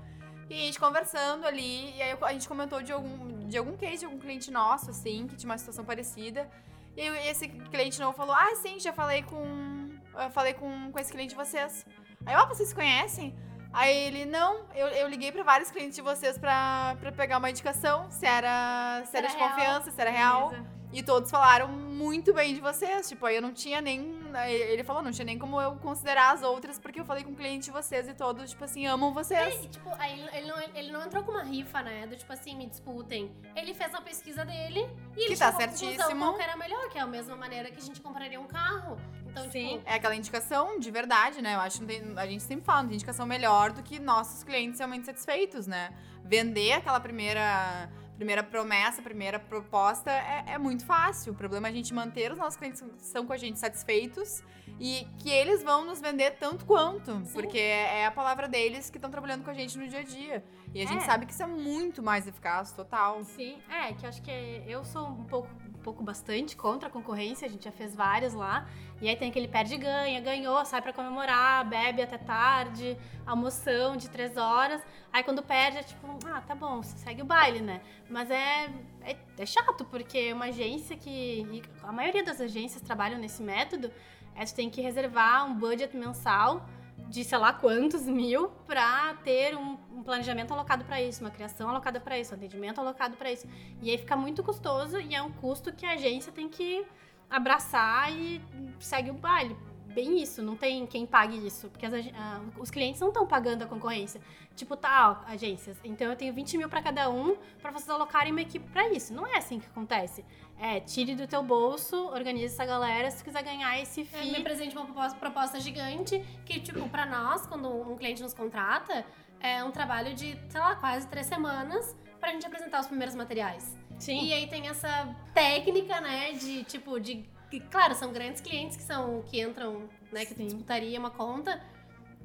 E 0.50 0.54
a 0.54 0.66
gente 0.66 0.80
conversando 0.80 1.46
ali, 1.46 1.96
e 1.98 2.02
aí 2.02 2.18
a 2.22 2.34
gente 2.34 2.48
comentou 2.48 2.82
de 2.84 2.92
algum, 2.92 3.48
de 3.48 3.58
algum 3.58 3.76
case 3.76 4.00
de 4.00 4.06
algum 4.06 4.20
cliente 4.20 4.52
nosso, 4.52 4.92
assim, 4.92 5.28
que 5.28 5.36
tinha 5.36 5.50
uma 5.50 5.58
situação 5.58 5.84
parecida. 5.84 6.48
E 6.96 7.02
esse 7.30 7.48
cliente 7.48 8.00
novo 8.00 8.16
falou: 8.16 8.34
Ah, 8.34 8.56
sim, 8.56 8.80
já 8.80 8.94
falei 8.94 9.24
com. 9.24 9.90
Falei 10.32 10.54
com, 10.54 10.92
com 10.92 11.00
esse 11.00 11.12
cliente 11.12 11.30
de 11.30 11.36
vocês. 11.36 11.86
Aí, 12.28 12.36
ó, 12.36 12.46
vocês 12.46 12.70
se 12.70 12.76
conhecem? 12.76 13.36
Aí 13.74 13.96
ele, 13.96 14.26
não, 14.26 14.66
eu, 14.76 14.88
eu 14.88 15.08
liguei 15.08 15.32
pra 15.32 15.44
vários 15.44 15.70
clientes 15.72 15.96
de 15.96 16.02
vocês 16.02 16.38
pra, 16.38 16.96
pra 17.00 17.12
pegar 17.12 17.38
uma 17.38 17.50
indicação, 17.50 18.10
se 18.10 18.26
era, 18.26 19.04
se 19.06 19.16
era 19.16 19.28
Era 19.28 19.36
de 19.36 19.38
real. 19.40 19.50
confiança, 19.50 19.92
se 19.92 20.02
era 20.02 20.10
real. 20.10 20.54
E 20.94 21.04
todos 21.04 21.30
falaram 21.30 21.68
muito 21.68 22.34
bem 22.34 22.56
de 22.56 22.62
vocês. 22.62 23.10
Tipo, 23.10 23.26
aí 23.26 23.36
eu 23.36 23.42
não 23.42 23.52
tinha 23.54 23.82
nem. 23.82 24.18
Ele 24.48 24.84
falou, 24.86 25.02
não 25.02 25.12
tinha 25.12 25.26
nem 25.26 25.38
como 25.38 25.60
eu 25.62 25.76
considerar 25.76 26.32
as 26.34 26.42
outras, 26.44 26.80
porque 26.80 27.00
eu 27.02 27.06
falei 27.06 27.24
com 27.26 27.32
um 27.32 27.36
cliente 27.36 27.66
de 27.66 27.72
vocês 27.72 28.08
e 28.08 28.14
todos, 28.14 28.52
tipo 28.52 28.64
assim, 28.64 28.88
amam 28.88 29.14
vocês. 29.14 29.66
E, 29.66 29.68
tipo, 29.68 29.90
aí 30.00 30.18
ele- 30.18 30.30
ele 30.38 30.48
não, 30.48 30.60
ele 30.74 30.92
não 30.92 31.06
entrou 31.06 31.24
com 31.24 31.32
uma 31.32 31.44
rifa, 31.44 31.82
né? 31.84 32.08
Do 32.08 32.16
tipo 32.16 32.32
assim, 32.32 32.56
me 32.56 32.68
disputem. 32.68 33.30
Ele 33.54 33.74
fez 33.74 33.94
a 33.94 34.02
pesquisa 34.02 34.46
dele 34.46 34.90
e 35.16 35.22
ele 35.24 35.34
Que 35.34 35.38
tá 35.38 35.50
à 35.50 35.52
conclusão 35.52 35.78
certíssimo. 35.78 36.20
qual 36.26 36.36
que 36.38 36.42
era 36.44 36.56
melhor, 36.56 36.90
que 36.90 36.98
é 36.98 37.02
a 37.02 37.08
mesma 37.08 37.36
maneira 37.36 37.70
que 37.70 37.78
a 37.80 37.84
gente 37.84 38.00
compraria 38.02 38.40
um 38.40 38.48
carro. 38.48 38.98
Então, 39.40 39.52
Sim. 39.52 39.78
tipo, 39.78 39.84
É 39.90 39.94
aquela 39.96 40.16
indicação 40.16 40.80
de 40.80 40.90
verdade, 40.92 41.42
né? 41.42 41.56
Eu 41.56 41.60
acho 41.60 41.80
que 41.80 41.82
não 41.82 41.88
tem- 42.14 42.20
a 42.20 42.28
gente 42.28 42.44
sempre 42.44 42.66
fala, 42.66 42.82
não 42.82 42.90
tem 42.90 42.96
indicação 42.96 43.26
melhor 43.26 43.72
do 43.72 43.82
que 43.84 44.00
nossos 44.00 44.44
clientes 44.44 44.80
realmente 44.80 45.06
satisfeitos, 45.06 45.68
né? 45.68 45.94
Vender 46.24 46.74
aquela 46.74 47.00
primeira, 47.00 47.90
primeira 48.18 48.44
promessa, 48.44 49.02
primeira 49.02 49.40
proposta 49.40 50.12
é, 50.12 50.44
é 50.48 50.58
muito 50.58 50.86
fácil. 50.86 51.34
O 51.34 51.36
problema 51.36 51.68
é 51.68 51.72
a 51.72 51.74
gente 51.74 51.94
manter 51.94 52.32
os 52.32 52.38
nossos 52.38 52.58
clientes 52.58 52.82
que 52.82 53.06
são 53.06 53.26
com 53.26 53.34
a 53.34 53.38
gente 53.38 53.60
satisfeitos 53.60 54.44
e 54.80 55.08
que 55.20 55.30
eles 55.30 55.64
vão 55.64 55.86
nos 55.86 56.02
vender 56.02 56.32
tanto 56.32 56.66
quanto, 56.66 57.12
Sim. 57.26 57.34
porque 57.34 57.58
é 57.60 58.06
a 58.06 58.12
palavra 58.12 58.48
deles 58.48 58.90
que 58.90 58.98
estão 58.98 59.10
trabalhando 59.10 59.44
com 59.44 59.50
a 59.52 59.54
gente 59.54 59.78
no 59.78 59.88
dia 59.88 60.00
a 60.00 60.04
dia. 60.04 60.44
E 60.74 60.82
a 60.82 60.86
gente 60.86 61.04
É. 61.04 61.06
sabe 61.06 61.26
que 61.26 61.32
isso 61.32 61.42
é 61.44 61.48
muito 61.48 62.04
mais 62.04 62.28
eficaz, 62.28 62.72
total. 62.72 63.24
Sim, 63.24 63.58
é, 63.70 63.94
que 63.94 64.06
eu 64.06 64.10
acho 64.10 64.22
que 64.22 64.32
eu 64.68 64.84
sou 64.84 65.08
um 65.08 65.24
pouco, 65.24 65.48
um 65.68 65.82
pouco 65.82 66.04
bastante 66.04 66.56
contra 66.58 66.90
a 66.90 66.92
concorrência, 66.92 67.48
a 67.48 67.50
gente 67.50 67.64
já 67.64 67.72
fez 67.72 67.96
várias 67.96 68.34
lá. 68.34 68.68
E 69.00 69.08
aí 69.08 69.16
tem 69.16 69.30
aquele 69.30 69.48
perde 69.48 69.78
ganha, 69.78 70.20
ganhou, 70.20 70.66
sai 70.66 70.82
pra 70.82 70.92
comemorar, 70.92 71.64
bebe 71.66 72.02
até 72.02 72.18
tarde, 72.18 72.98
almoção 73.26 73.96
de 73.96 74.10
três 74.10 74.38
horas. 74.38 74.82
Aí 75.14 75.24
quando 75.24 75.44
perde 75.44 75.78
é 75.78 75.84
tipo, 75.84 76.08
ah, 76.26 76.42
tá 76.42 76.56
bom, 76.56 76.82
você 76.82 76.98
segue 76.98 77.22
o 77.22 77.26
baile, 77.26 77.62
né? 77.62 77.82
Mas 78.10 78.32
é, 78.32 78.70
é, 79.02 79.16
é 79.38 79.46
chato, 79.46 79.86
porque 79.86 80.34
uma 80.34 80.46
agência 80.46 80.98
que. 80.98 81.62
a 81.84 81.92
maioria 81.92 82.24
das 82.24 82.42
agências 82.42 82.82
trabalham 82.82 83.20
nesse 83.20 83.44
método, 83.44 83.92
é 84.36 84.46
tu 84.46 84.56
tem 84.56 84.70
que 84.70 84.82
reservar 84.82 85.46
um 85.46 85.56
budget 85.56 85.96
mensal 85.96 86.66
de 87.10 87.24
sei 87.24 87.38
lá 87.38 87.54
quantos 87.54 88.06
mil 88.06 88.50
pra 88.66 89.14
ter 89.24 89.56
um, 89.56 89.78
um 89.94 90.04
planejamento 90.04 90.54
alocado 90.54 90.84
pra 90.84 91.02
isso, 91.02 91.22
uma 91.22 91.32
criação 91.32 91.70
alocada 91.70 92.00
pra 92.00 92.20
isso, 92.20 92.34
um 92.34 92.38
atendimento 92.38 92.80
alocado 92.80 93.16
pra 93.16 93.32
isso. 93.32 93.48
E 93.82 93.92
aí 93.92 93.98
fica 93.98 94.16
muito 94.16 94.44
custoso 94.44 95.00
e 95.00 95.14
é 95.14 95.22
um 95.22 95.32
custo 95.32 95.72
que 95.72 95.86
a 95.86 95.92
agência 95.92 96.32
tem 96.32 96.50
que 96.50 96.86
abraçar 97.30 98.12
e 98.12 98.42
segue 98.80 99.12
o 99.12 99.14
baile. 99.14 99.56
Bem 99.88 100.22
isso, 100.22 100.44
não 100.44 100.56
tem 100.56 100.86
quem 100.86 101.08
pague 101.08 101.36
isso, 101.46 101.70
porque 101.70 101.86
as 101.86 101.94
ah, 102.14 102.42
os 102.60 102.70
clientes 102.70 103.02
não 103.02 103.08
estão 103.08 103.26
pagando 103.26 103.64
a 103.64 103.66
concorrência. 103.66 104.22
Tipo, 104.56 104.76
tá, 104.76 105.24
ó, 105.26 105.32
agências, 105.32 105.78
então 105.84 106.08
eu 106.08 106.16
tenho 106.16 106.34
20 106.34 106.58
mil 106.58 106.70
pra 106.70 106.82
cada 106.82 107.10
um 107.10 107.36
pra 107.62 107.72
vocês 107.72 107.90
alocarem 107.90 108.32
uma 108.32 108.42
equipe 108.42 108.68
pra 108.70 108.90
isso. 108.90 109.14
Não 109.14 109.26
é 109.26 109.38
assim 109.38 109.60
que 109.60 109.66
acontece. 109.66 110.24
É, 110.60 110.80
tire 110.80 111.16
do 111.16 111.28
teu 111.28 111.42
bolso, 111.42 111.96
organize 112.10 112.54
essa 112.54 112.66
galera 112.66 113.10
se 113.10 113.24
quiser 113.24 113.44
ganhar 113.44 113.80
esse 113.80 114.04
FII. 114.04 114.32
me 114.32 114.38
apresente 114.38 114.76
uma 114.76 114.86
proposta, 114.86 115.18
proposta 115.18 115.60
gigante 115.60 116.24
que, 116.46 116.60
tipo, 116.60 116.88
pra 116.90 117.06
nós, 117.06 117.48
quando 117.48 117.68
um 117.70 117.96
cliente 117.96 118.22
nos 118.22 118.34
contrata, 118.34 119.06
é 119.40 119.64
um 119.64 119.72
trabalho 119.72 120.14
de, 120.14 120.38
sei 120.50 120.60
lá, 120.60 120.76
quase 120.76 121.08
três 121.08 121.28
semanas 121.28 121.96
pra 122.20 122.32
gente 122.32 122.46
apresentar 122.46 122.82
os 122.82 122.88
primeiros 122.88 123.16
materiais. 123.16 123.76
Sim. 124.00 124.24
E 124.26 124.34
aí 124.34 124.48
tem 124.48 124.68
essa 124.68 125.16
técnica, 125.34 126.00
né, 126.02 126.32
de 126.34 126.64
tipo, 126.64 127.00
de. 127.00 127.26
claro, 127.72 127.96
são 127.96 128.12
grandes 128.14 128.42
clientes 128.42 128.78
que 128.78 128.84
são. 128.84 129.22
que 129.24 129.42
entram, 129.42 129.90
né, 130.12 130.26
que 130.26 130.34
Sim. 130.36 130.46
disputaria 130.46 131.00
uma 131.00 131.12
conta. 131.12 131.62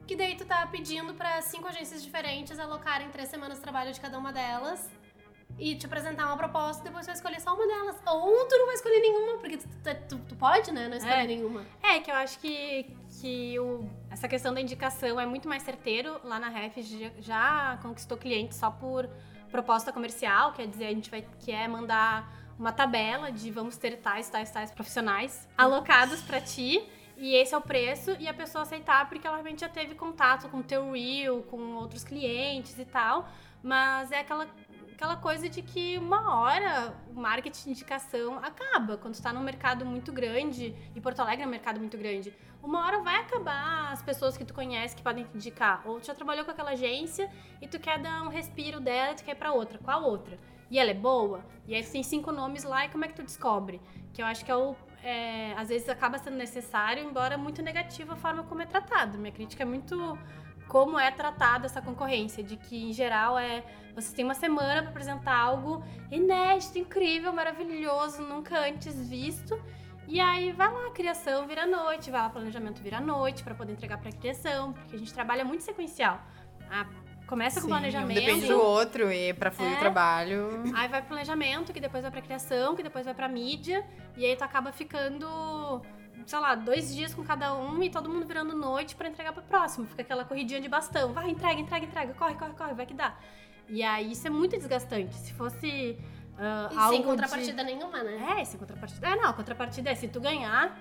Que 0.07 0.17
daí 0.17 0.37
tu 0.37 0.45
tá 0.45 0.67
pedindo 0.67 1.15
pra 1.15 1.41
cinco 1.43 1.69
agências 1.69 2.03
diferentes 2.03 2.59
alocarem 2.59 3.09
três 3.11 3.29
semanas 3.29 3.59
de 3.59 3.63
trabalho 3.63 3.93
de 3.93 4.01
cada 4.01 4.19
uma 4.19 4.33
delas. 4.33 4.91
E 5.59 5.77
te 5.77 5.85
apresentar 5.85 6.27
uma 6.27 6.37
proposta 6.37 6.81
e 6.81 6.85
depois 6.87 7.05
tu 7.05 7.09
vai 7.09 7.15
escolher 7.15 7.41
só 7.41 7.55
uma 7.55 7.67
delas. 7.67 7.97
Ou 8.07 8.47
tu 8.49 8.57
não 8.57 8.67
vai 8.67 8.75
escolher 8.75 9.01
nenhuma, 9.01 9.39
porque 9.39 9.59
tu, 9.59 9.69
tu- 10.09 10.19
tu- 10.29 10.35
pode, 10.37 10.73
né, 10.73 10.89
não 10.89 10.97
escolher 10.97 11.25
É. 11.25 11.27
nenhuma. 11.27 11.65
É, 11.83 12.01
que 12.01 12.11
eu 12.11 12.15
acho 12.17 12.39
que, 12.41 12.87
que 13.21 13.59
o, 13.61 13.89
essa 14.11 14.27
questão 14.27 14.53
da 14.55 14.61
indicação 14.63 15.21
é 15.21 15.27
muito 15.27 15.47
mais 15.49 15.63
certeiro. 15.63 16.19
Lá 16.25 16.41
na 16.41 16.49
Ref 16.49 16.79
já, 16.79 17.11
já 17.21 17.79
conquistou 17.83 18.17
cliente 18.17 18.55
só 18.57 18.71
por 18.71 19.09
proposta 19.53 19.93
comercial, 19.93 20.53
quer 20.53 20.67
dizer, 20.67 20.87
a 20.87 20.91
gente 20.91 21.11
vai 21.11 21.25
quer 21.45 21.69
mandar 21.69 22.29
uma 22.59 22.73
tabela 22.73 23.31
de 23.31 23.51
vamos 23.51 23.77
ter 23.77 23.99
tais, 23.99 24.29
tais, 24.29 24.51
tais 24.51 24.71
profissionais 24.73 25.47
alocados 25.57 26.23
pra 26.23 26.41
ti. 26.41 26.83
E 27.19 27.37
esse 27.37 27.55
é 27.55 27.59
o 27.59 27.61
preço, 27.61 28.17
e 28.19 28.27
a 28.27 28.35
pessoa 28.35 28.63
aceitar 28.63 29.09
porque 29.09 29.25
ela 29.25 29.37
realmente 29.37 29.61
já 29.61 29.69
teve 29.69 29.95
contato 29.95 30.49
com 30.49 30.59
o 30.59 30.63
teu 30.63 30.91
Reel, 30.91 31.43
com 31.43 31.75
outros 31.75 32.03
clientes 32.03 32.77
e 32.79 32.85
tal. 32.85 33.29
Mas 33.63 34.11
é 34.11 34.21
aquela, 34.21 34.49
aquela 34.93 35.17
coisa 35.17 35.49
de 35.49 35.63
que 35.63 35.99
uma 35.99 36.41
hora 36.41 36.95
o 37.11 37.19
marketing 37.19 37.65
de 37.65 37.71
indicação 37.71 38.39
acaba. 38.39 38.97
Quando 38.97 39.15
tu 39.15 39.23
tá 39.23 39.33
num 39.33 39.43
mercado 39.43 39.85
muito 39.85 40.13
grande, 40.13 40.75
e 40.95 41.01
Porto 41.01 41.21
Alegre 41.21 41.45
é 41.45 41.47
um 41.47 41.51
mercado 41.51 41.81
muito 41.81 41.97
grande, 41.97 42.33
uma 42.63 42.85
hora 42.85 43.01
vai 43.01 43.17
acabar 43.17 43.93
as 43.93 44.03
pessoas 44.03 44.37
que 44.37 44.45
tu 44.45 44.55
conhece 44.55 44.95
que 44.95 45.03
podem 45.03 45.25
te 45.25 45.35
indicar. 45.35 45.83
Ou 45.85 46.01
tu 46.01 46.07
já 46.07 46.15
trabalhou 46.15 46.45
com 46.45 46.51
aquela 46.51 46.71
agência 46.71 47.31
e 47.61 47.67
tu 47.67 47.79
quer 47.81 47.99
dar 47.99 48.23
um 48.23 48.29
respiro 48.29 48.81
dela 48.81 49.13
e 49.13 49.15
tu 49.17 49.25
quer 49.25 49.33
ir 49.33 49.37
pra 49.37 49.53
outra. 49.53 49.79
Qual 49.79 50.03
outra? 50.05 50.39
E 50.71 50.79
ela 50.79 50.91
é 50.91 50.95
boa? 50.95 51.45
E 51.67 51.75
aí 51.75 51.83
tu 51.83 51.91
tem 51.91 52.03
cinco 52.03 52.31
nomes 52.31 52.65
lá 52.65 52.87
e 52.87 52.89
como 52.89 53.05
é 53.05 53.09
que 53.09 53.15
tu 53.15 53.23
descobre? 53.23 53.81
Que 54.13 54.23
eu 54.23 54.27
acho 54.27 54.45
que 54.45 54.51
é 54.51 54.57
o. 54.57 54.77
é, 55.03 55.53
às 55.57 55.69
vezes 55.69 55.89
acaba 55.89 56.19
sendo 56.19 56.37
necessário, 56.37 57.03
embora 57.03 57.37
muito 57.37 57.61
negativa 57.61 58.13
a 58.13 58.17
forma 58.17 58.45
como 58.45 58.63
é 58.63 58.67
tratado. 58.67 59.19
Minha 59.19 59.33
crítica 59.33 59.65
é 59.65 59.67
muito 59.67 60.17
como 60.69 60.99
é 60.99 61.11
tratada 61.11 61.67
essa 61.67 61.83
concorrência, 61.83 62.43
de 62.43 62.57
que 62.57 62.91
em 62.91 62.93
geral 62.93 63.39
é 63.39 63.63
você 63.95 64.15
tem 64.15 64.25
uma 64.25 64.35
semana 64.35 64.81
para 64.83 64.91
apresentar 64.91 65.37
algo 65.37 65.85
inédito, 66.11 66.79
incrível, 66.79 67.33
maravilhoso, 67.33 68.23
nunca 68.23 68.59
antes 68.59 69.09
visto. 69.09 69.61
E 70.09 70.19
aí 70.21 70.53
vai 70.53 70.71
lá, 70.71 70.91
criação 70.91 71.47
vira 71.47 71.65
noite, 71.67 72.11
vai 72.11 72.21
lá, 72.23 72.29
planejamento 72.31 72.83
vira 72.83 73.01
noite 73.01 73.43
para 73.43 73.55
poder 73.55 73.73
entregar 73.73 73.99
para 73.99 74.11
criação, 74.13 74.73
porque 74.73 74.97
a 74.97 74.99
gente 74.99 75.13
trabalha 75.15 75.45
muito 75.45 75.63
sequencial. 75.63 76.21
Ah, 76.71 76.87
começa 77.27 77.61
com 77.61 77.67
Sim, 77.67 77.73
planejamento. 77.73 78.19
Um 78.19 78.25
depende 78.27 78.47
do 78.49 78.61
outro 78.61 79.13
e 79.13 79.33
pra 79.35 79.51
fluir 79.51 79.73
É. 79.73 79.77
o 79.77 79.79
trabalho. 79.79 80.65
Aí 80.75 80.89
vai 80.89 81.01
pro 81.01 81.09
planejamento, 81.11 81.73
que 81.73 81.81
depois 81.81 82.03
vai 82.03 82.11
pra 82.11 82.21
criação, 82.21 82.75
que 82.75 82.83
depois 82.83 83.05
vai 83.05 83.15
pra 83.15 83.29
mídia, 83.29 83.87
e 84.17 84.27
aí 84.27 84.35
tu 84.37 84.43
acaba 84.43 84.73
ficando, 84.73 85.81
sei 86.27 86.39
lá, 86.41 86.55
dois 86.57 86.95
dias 86.95 87.15
com 87.15 87.23
cada 87.25 87.55
um 87.55 87.83
e 87.83 87.89
todo 87.89 88.11
mundo 88.11 88.27
virando 88.27 88.55
noite 88.57 88.97
pra 88.97 89.09
entregar 89.09 89.33
pro 89.33 89.43
próximo. 89.43 89.87
Fica 89.87 90.03
aquela 90.03 90.25
corridinha 90.25 90.61
de 90.61 90.69
bastão. 90.69 91.13
Vai, 91.13 91.31
entrega, 91.31 91.61
entrega, 91.61 91.87
entrega, 91.87 92.15
corre, 92.15 92.35
corre, 92.35 92.53
corre, 92.55 92.75
vai 92.75 92.87
que 92.87 92.95
dá. 92.95 93.15
E 93.73 93.83
aí 93.83 94.13
isso 94.13 94.27
é 94.27 94.31
muito 94.31 94.57
desgastante. 94.57 95.15
Se 95.17 95.33
fosse 95.33 95.97
uh, 96.37 96.73
E 96.75 96.77
algo 96.77 96.91
sem 96.93 97.01
de- 97.01 97.07
contrapartida 97.07 97.63
nenhuma, 97.63 98.03
né? 98.03 98.37
É, 98.39 98.45
sem 98.45 98.59
contrapartida. 98.61 99.07
É, 99.07 99.17
não, 99.17 99.31
a 99.31 99.33
contrapartida 99.33 99.91
é 99.91 99.95
se 99.95 100.09
tu 100.09 100.21
ganhar, 100.21 100.79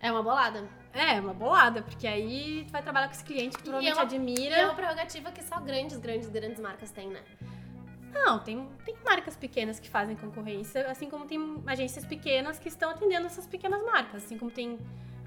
É 0.00 0.10
uma 0.10 0.22
bolada. 0.22 0.68
é 0.94 1.20
uma 1.20 1.34
bolada, 1.34 1.82
porque 1.82 2.06
aí 2.06 2.64
tu 2.66 2.72
vai 2.72 2.82
trabalhar 2.82 3.08
com 3.08 3.14
esse 3.14 3.24
cliente 3.24 3.56
que 3.56 3.64
tu 3.64 3.70
E 3.70 3.72
provavelmente 3.72 3.92
é 3.92 3.94
uma- 3.94 4.02
admira. 4.02 4.56
E 4.56 4.60
é 4.60 4.64
uma 4.64 4.74
prerrogativa 4.74 5.32
que 5.32 5.42
só 5.42 5.60
grandes, 5.60 5.98
grandes, 5.98 6.28
grandes 6.30 6.60
marcas 6.60 6.90
têm, 6.92 7.08
né? 7.08 7.22
Não, 8.12 8.38
tem, 8.38 8.68
tem 8.84 8.94
marcas 9.04 9.36
pequenas 9.36 9.80
que 9.80 9.88
fazem 9.88 10.14
concorrência, 10.16 10.86
assim 10.90 11.08
como 11.08 11.24
tem 11.24 11.62
agências 11.66 12.04
pequenas 12.04 12.58
que 12.58 12.68
estão 12.68 12.90
atendendo 12.90 13.26
essas 13.26 13.46
pequenas 13.46 13.82
marcas, 13.84 14.22
assim 14.24 14.36
como 14.38 14.50
tem 14.50 14.78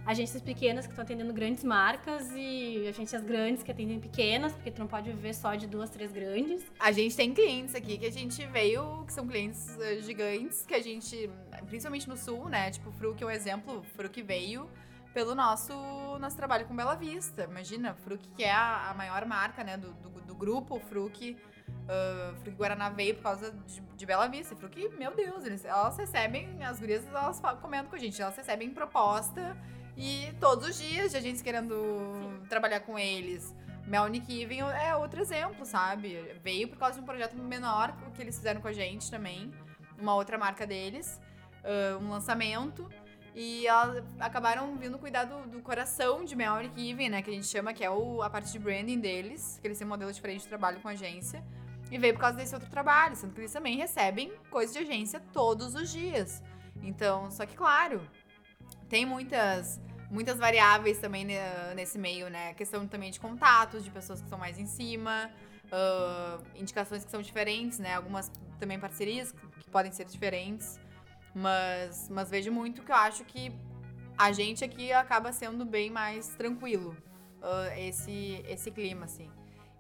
agências 0.06 0.42
pequenas 0.42 0.86
que 0.86 0.92
estão 0.92 1.04
atendendo 1.04 1.34
grandes 1.34 1.64
marcas 1.64 2.32
e 2.36 2.88
agências 2.88 3.24
grandes 3.24 3.64
que 3.64 3.72
atendem 3.72 4.00
pequenas, 4.00 4.54
porque 4.54 4.70
tu 4.70 4.80
não 4.80 4.88
pode 4.88 5.10
viver 5.10 5.34
só 5.34 5.56
de 5.56 5.66
duas, 5.66 5.90
três 5.90 6.12
grandes. 6.12 6.64
A 6.80 6.92
gente 6.92 7.16
tem 7.16 7.34
clientes 7.34 7.74
aqui 7.74 7.98
que 7.98 8.06
a 8.06 8.12
gente 8.12 8.46
veio, 8.48 9.04
que 9.06 9.12
são 9.12 9.28
clientes 9.28 9.78
eh, 9.80 10.02
gigantes, 10.02 10.64
que 10.66 10.76
a 10.76 10.82
gente, 10.82 11.30
principalmente 11.68 12.08
no 12.08 12.16
sul, 12.16 12.48
né? 12.48 12.70
Tipo, 12.70 12.92
Fruc 12.92 13.22
é 13.22 13.26
um 13.26 13.32
exemplo, 13.32 13.84
Fruc 13.96 14.22
veio 14.22 14.70
pelo 15.12 15.34
nosso, 15.34 15.74
nosso 16.20 16.38
trabalho 16.38 16.66
com 16.66 16.76
Bela 16.76 16.96
Vista. 16.96 17.46
Imagina, 17.46 17.96
Fruc 17.96 18.22
que 18.36 18.44
é 18.44 18.52
a, 18.52 18.92
a 18.92 18.94
maior 18.94 19.26
marca, 19.26 19.64
né, 19.64 19.76
do, 19.76 19.92
do, 19.94 20.10
do 20.22 20.36
grupo, 20.36 20.80
Fruc, 20.82 21.32
uh, 21.32 22.36
Fruc 22.42 22.56
Guaraná 22.56 22.90
veio 22.90 23.16
por 23.16 23.24
causa 23.24 23.52
de, 23.52 23.82
de 23.82 24.06
Bela 24.06 24.28
Vista. 24.28 24.54
E 24.54 24.58
Fruc, 24.58 24.90
meu 25.00 25.16
Deus, 25.16 25.46
eles, 25.46 25.66
elas 25.66 25.98
recebem, 25.98 26.64
as 26.64 26.80
gurias, 26.80 27.08
elas 27.08 27.40
comentam 27.60 27.90
com 27.90 27.96
a 27.96 28.00
gente, 28.00 28.22
elas 28.22 28.36
recebem 28.36 28.70
proposta 28.70 29.58
e 29.98 30.34
todos 30.40 30.68
os 30.70 30.78
dias 30.78 31.12
de 31.12 31.18
a 31.18 31.22
gente 31.22 31.44
querendo 31.44 32.42
trabalhar 32.50 32.82
com 32.82 32.98
eles. 32.98 33.54
Melnick 33.88 34.42
Even 34.42 34.62
é 34.62 34.96
outro 34.96 35.22
exemplo, 35.22 35.66
sabe? 35.66 36.18
Veio 36.44 36.68
por 36.68 36.78
causa 36.78 36.96
de 36.96 37.02
um 37.02 37.06
projeto 37.06 37.36
menor 37.36 37.96
que 38.14 38.22
eles 38.22 38.36
fizeram 38.36 38.60
com 38.60 38.68
a 38.68 38.74
gente 38.74 39.12
também, 39.12 39.54
uma 40.00 40.16
outra 40.16 40.38
marca 40.38 40.66
deles, 40.66 41.22
um 42.02 42.10
lançamento. 42.10 42.90
E 43.36 43.68
elas 43.68 44.04
acabaram 44.18 44.76
vindo 44.78 44.98
cuidar 44.98 45.26
do, 45.26 45.48
do 45.50 45.62
coração 45.62 46.24
de 46.24 46.36
Melnick 46.36 46.90
Even, 46.90 47.10
né? 47.10 47.22
Que 47.22 47.30
a 47.30 47.34
gente 47.34 47.48
chama, 47.48 47.74
que 47.74 47.84
é 47.84 47.90
o, 47.90 48.24
a 48.24 48.30
parte 48.30 48.50
de 48.50 48.58
branding 48.58 49.00
deles, 49.00 49.60
que 49.62 49.68
eles 49.68 49.78
têm 49.78 49.86
um 49.86 49.90
modelo 49.90 50.12
diferente 50.12 50.44
de 50.44 50.48
trabalho 50.48 50.80
com 50.80 50.88
agência. 50.88 51.44
E 51.92 51.98
veio 51.98 52.14
por 52.14 52.22
causa 52.22 52.38
desse 52.38 52.56
outro 52.56 52.70
trabalho, 52.70 53.16
sendo 53.16 53.34
que 53.34 53.42
eles 53.42 53.52
também 53.52 53.76
recebem 53.76 54.32
coisa 54.50 54.72
de 54.72 54.80
agência 54.80 55.22
todos 55.34 55.76
os 55.76 55.92
dias. 55.92 56.42
Então, 56.82 57.30
só 57.30 57.46
que 57.46 57.56
claro, 57.56 58.02
tem 58.90 59.06
muitas 59.06 59.80
muitas 60.10 60.38
variáveis 60.38 61.00
também 61.00 61.26
nesse 61.76 61.98
meio, 61.98 62.30
né? 62.30 62.54
Questão 62.54 62.88
também 62.88 63.12
de 63.12 63.20
contatos, 63.20 63.84
de 63.84 63.92
pessoas 63.92 64.20
que 64.20 64.26
estão 64.26 64.40
mais 64.40 64.58
em 64.60 64.66
cima, 64.66 65.30
ah, 65.72 66.40
indicações 66.56 67.04
que 67.04 67.12
são 67.12 67.22
diferentes, 67.22 67.80
né? 67.80 67.96
Algumas 67.96 68.32
também 68.60 68.80
parcerias 68.80 69.34
que 69.60 69.70
podem 69.70 69.92
ser 69.92 70.06
diferentes. 70.06 70.80
Mas, 71.34 72.08
mas 72.10 72.30
vejo 72.30 72.52
muito 72.52 72.82
que 72.82 72.92
eu 72.92 72.96
acho 72.96 73.26
que 73.26 73.52
a 74.18 74.32
gente 74.32 74.64
aqui 74.64 74.94
acaba 74.94 75.34
sendo 75.34 75.66
bem 75.66 75.90
mais 75.90 76.30
tranquilo 76.30 76.96
ah, 77.42 77.78
esse, 77.78 78.44
esse 78.48 78.72
clima, 78.72 79.06
assim. 79.06 79.30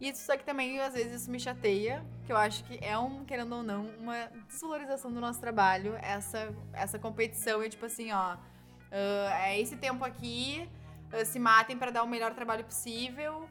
E 0.01 0.09
isso 0.09 0.25
só 0.25 0.35
que 0.35 0.43
também, 0.43 0.81
às 0.81 0.93
vezes, 0.93 1.21
isso 1.21 1.31
me 1.31 1.39
chateia, 1.39 2.05
que 2.25 2.31
eu 2.31 2.35
acho 2.35 2.65
que 2.65 2.77
é 2.83 2.97
um, 2.97 3.23
querendo 3.23 3.55
ou 3.55 3.63
não, 3.63 3.85
uma 3.97 4.29
desvalorização 4.49 5.09
do 5.09 5.21
nosso 5.21 5.39
trabalho, 5.39 5.95
essa, 6.01 6.53
essa 6.73 6.99
competição, 6.99 7.63
é 7.63 7.69
tipo 7.69 7.85
assim, 7.85 8.11
ó, 8.11 8.35
ah, 8.95 9.47
é 9.49 9.59
esse 9.59 9.75
tempo 9.75 10.03
aqui, 10.05 10.67
ah, 11.11 11.25
se 11.25 11.37
matem 11.39 11.77
para 11.77 11.91
dar 11.91 12.03
o 12.03 12.07
melhor 12.07 12.33
trabalho 12.33 12.63
possível. 12.63 13.47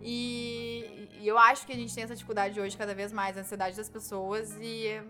E, 0.00 1.08
e 1.20 1.26
eu 1.28 1.38
acho 1.38 1.66
que 1.66 1.72
a 1.72 1.76
gente 1.76 1.94
tem 1.94 2.04
essa 2.04 2.14
dificuldade 2.14 2.60
hoje 2.60 2.76
cada 2.76 2.94
vez 2.94 3.12
mais, 3.12 3.36
a 3.36 3.40
ansiedade 3.40 3.76
das 3.76 3.88
pessoas 3.88 4.56
e 4.60 5.00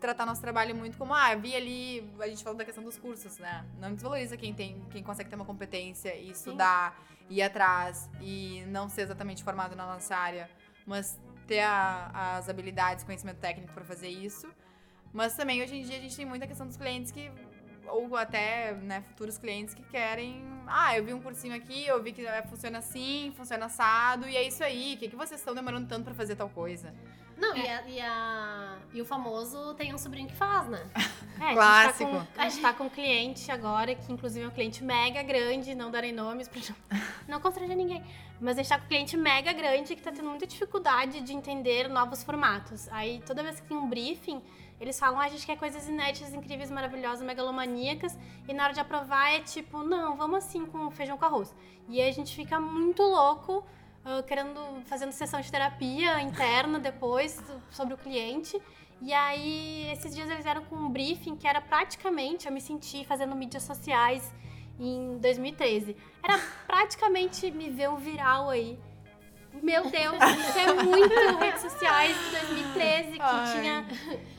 tratar 0.00 0.26
nosso 0.26 0.40
trabalho 0.40 0.74
muito 0.74 0.96
como, 0.98 1.14
ah, 1.14 1.34
vi 1.34 1.54
ali, 1.54 2.12
a 2.20 2.28
gente 2.28 2.42
falou 2.42 2.56
da 2.58 2.64
questão 2.64 2.84
dos 2.84 2.98
cursos, 2.98 3.38
né? 3.38 3.64
Não 3.78 3.92
desvaloriza 3.94 4.36
quem 4.36 4.52
tem, 4.52 4.80
quem 4.90 5.02
consegue 5.02 5.30
ter 5.30 5.36
uma 5.36 5.44
competência 5.44 6.14
e 6.14 6.30
estudar, 6.30 6.98
ir 7.30 7.42
atrás 7.42 8.08
e 8.20 8.62
não 8.68 8.88
ser 8.88 9.02
exatamente 9.02 9.42
formado 9.42 9.74
na 9.74 9.86
nossa 9.86 10.14
área, 10.14 10.50
mas 10.86 11.18
ter 11.46 11.60
a- 11.60 12.36
as 12.36 12.48
habilidades, 12.48 13.04
conhecimento 13.04 13.38
técnico 13.38 13.72
para 13.72 13.84
fazer 13.84 14.08
isso. 14.08 14.48
Mas 15.12 15.34
também 15.34 15.62
hoje 15.62 15.76
em 15.76 15.82
dia 15.82 15.96
a 15.96 16.00
gente 16.00 16.14
tem 16.14 16.26
muita 16.26 16.46
questão 16.46 16.66
dos 16.66 16.76
clientes 16.76 17.10
que 17.10 17.30
ou 17.88 18.16
até 18.16 18.72
né, 18.72 19.02
futuros 19.08 19.38
clientes 19.38 19.74
que 19.74 19.82
querem. 19.84 20.42
Ah, 20.66 20.96
eu 20.96 21.04
vi 21.04 21.12
um 21.14 21.20
cursinho 21.20 21.54
aqui, 21.54 21.86
eu 21.86 22.02
vi 22.02 22.12
que 22.12 22.26
é, 22.26 22.42
funciona 22.42 22.78
assim, 22.78 23.32
funciona 23.36 23.66
assado, 23.66 24.28
e 24.28 24.36
é 24.36 24.42
isso 24.46 24.62
aí. 24.64 24.94
O 24.94 24.98
que, 24.98 25.08
que 25.08 25.16
vocês 25.16 25.40
estão 25.40 25.54
demorando 25.54 25.86
tanto 25.88 26.04
pra 26.04 26.14
fazer 26.14 26.36
tal 26.36 26.48
coisa? 26.48 26.92
Não, 27.38 27.54
e, 27.54 27.68
a- 27.68 27.82
e, 27.86 28.00
a- 28.00 28.76
e 28.94 29.00
o 29.02 29.04
famoso 29.04 29.74
tem 29.74 29.94
um 29.94 29.98
sobrinho 29.98 30.26
que 30.28 30.34
faz, 30.36 30.66
né? 30.68 30.86
É, 31.38 31.52
Clássico. 31.52 32.04
A 32.04 32.14
gente, 32.14 32.24
tá 32.24 32.32
com, 32.34 32.40
a 32.40 32.48
gente 32.48 32.62
tá 32.62 32.72
com 32.72 32.84
um 32.84 32.88
cliente 32.88 33.52
agora, 33.52 33.94
que 33.94 34.10
inclusive 34.10 34.42
é 34.46 34.48
um 34.48 34.50
cliente 34.50 34.82
mega 34.82 35.22
grande, 35.22 35.74
não 35.74 35.90
darei 35.90 36.10
nomes 36.10 36.48
pra 36.48 36.58
não, 36.90 36.98
não 37.28 37.40
constranger 37.42 37.76
ninguém. 37.76 38.02
Mas 38.40 38.56
a 38.56 38.62
gente 38.62 38.70
tá 38.70 38.78
com 38.78 38.86
um 38.86 38.88
cliente 38.88 39.18
mega 39.18 39.52
grande 39.52 39.94
que 39.94 40.00
tá 40.00 40.10
tendo 40.10 40.30
muita 40.30 40.46
dificuldade 40.46 41.20
de 41.20 41.34
entender 41.34 41.88
novos 41.90 42.24
formatos. 42.24 42.88
Aí 42.90 43.22
toda 43.26 43.42
vez 43.42 43.60
que 43.60 43.66
tem 43.68 43.76
um 43.76 43.86
briefing, 43.86 44.40
eles 44.80 44.98
falam, 44.98 45.20
ah, 45.20 45.24
a 45.24 45.28
gente 45.28 45.46
quer 45.46 45.56
coisas 45.56 45.88
inéditas, 45.88 46.34
incríveis, 46.34 46.70
maravilhosas, 46.70 47.24
megalomaníacas. 47.24 48.16
E 48.46 48.52
na 48.52 48.64
hora 48.64 48.72
de 48.72 48.80
aprovar 48.80 49.32
é 49.32 49.40
tipo, 49.40 49.82
não, 49.82 50.16
vamos 50.16 50.38
assim 50.38 50.66
com 50.66 50.90
feijão 50.90 51.16
com 51.16 51.24
arroz. 51.24 51.54
E 51.88 52.00
aí 52.00 52.08
a 52.08 52.12
gente 52.12 52.34
fica 52.34 52.60
muito 52.60 53.02
louco, 53.02 53.64
ah, 54.04 54.22
querendo, 54.22 54.60
fazendo 54.84 55.12
sessão 55.12 55.40
de 55.40 55.50
terapia 55.50 56.20
interna 56.20 56.78
depois 56.78 57.42
sobre 57.70 57.94
o 57.94 57.96
cliente. 57.96 58.60
E 59.00 59.12
aí, 59.12 59.90
esses 59.92 60.14
dias 60.14 60.28
eles 60.30 60.42
vieram 60.42 60.64
com 60.64 60.74
um 60.74 60.88
briefing 60.88 61.36
que 61.36 61.46
era 61.46 61.60
praticamente, 61.60 62.46
eu 62.46 62.52
me 62.52 62.60
senti 62.60 63.04
fazendo 63.04 63.34
mídias 63.36 63.62
sociais 63.62 64.32
em 64.78 65.18
2013. 65.18 65.96
Era 66.22 66.38
praticamente 66.66 67.50
me 67.50 67.68
ver 67.70 67.90
um 67.90 67.96
viral 67.96 68.48
aí. 68.48 68.78
Meu 69.62 69.90
Deus, 69.90 70.16
isso 70.16 70.58
é 70.58 70.82
muito 70.82 71.14
redes 71.38 71.62
sociais 71.62 72.16
de 72.16 72.30
2013 72.30 73.12
que 73.12 73.18
Ai. 73.20 73.60
tinha 73.60 73.86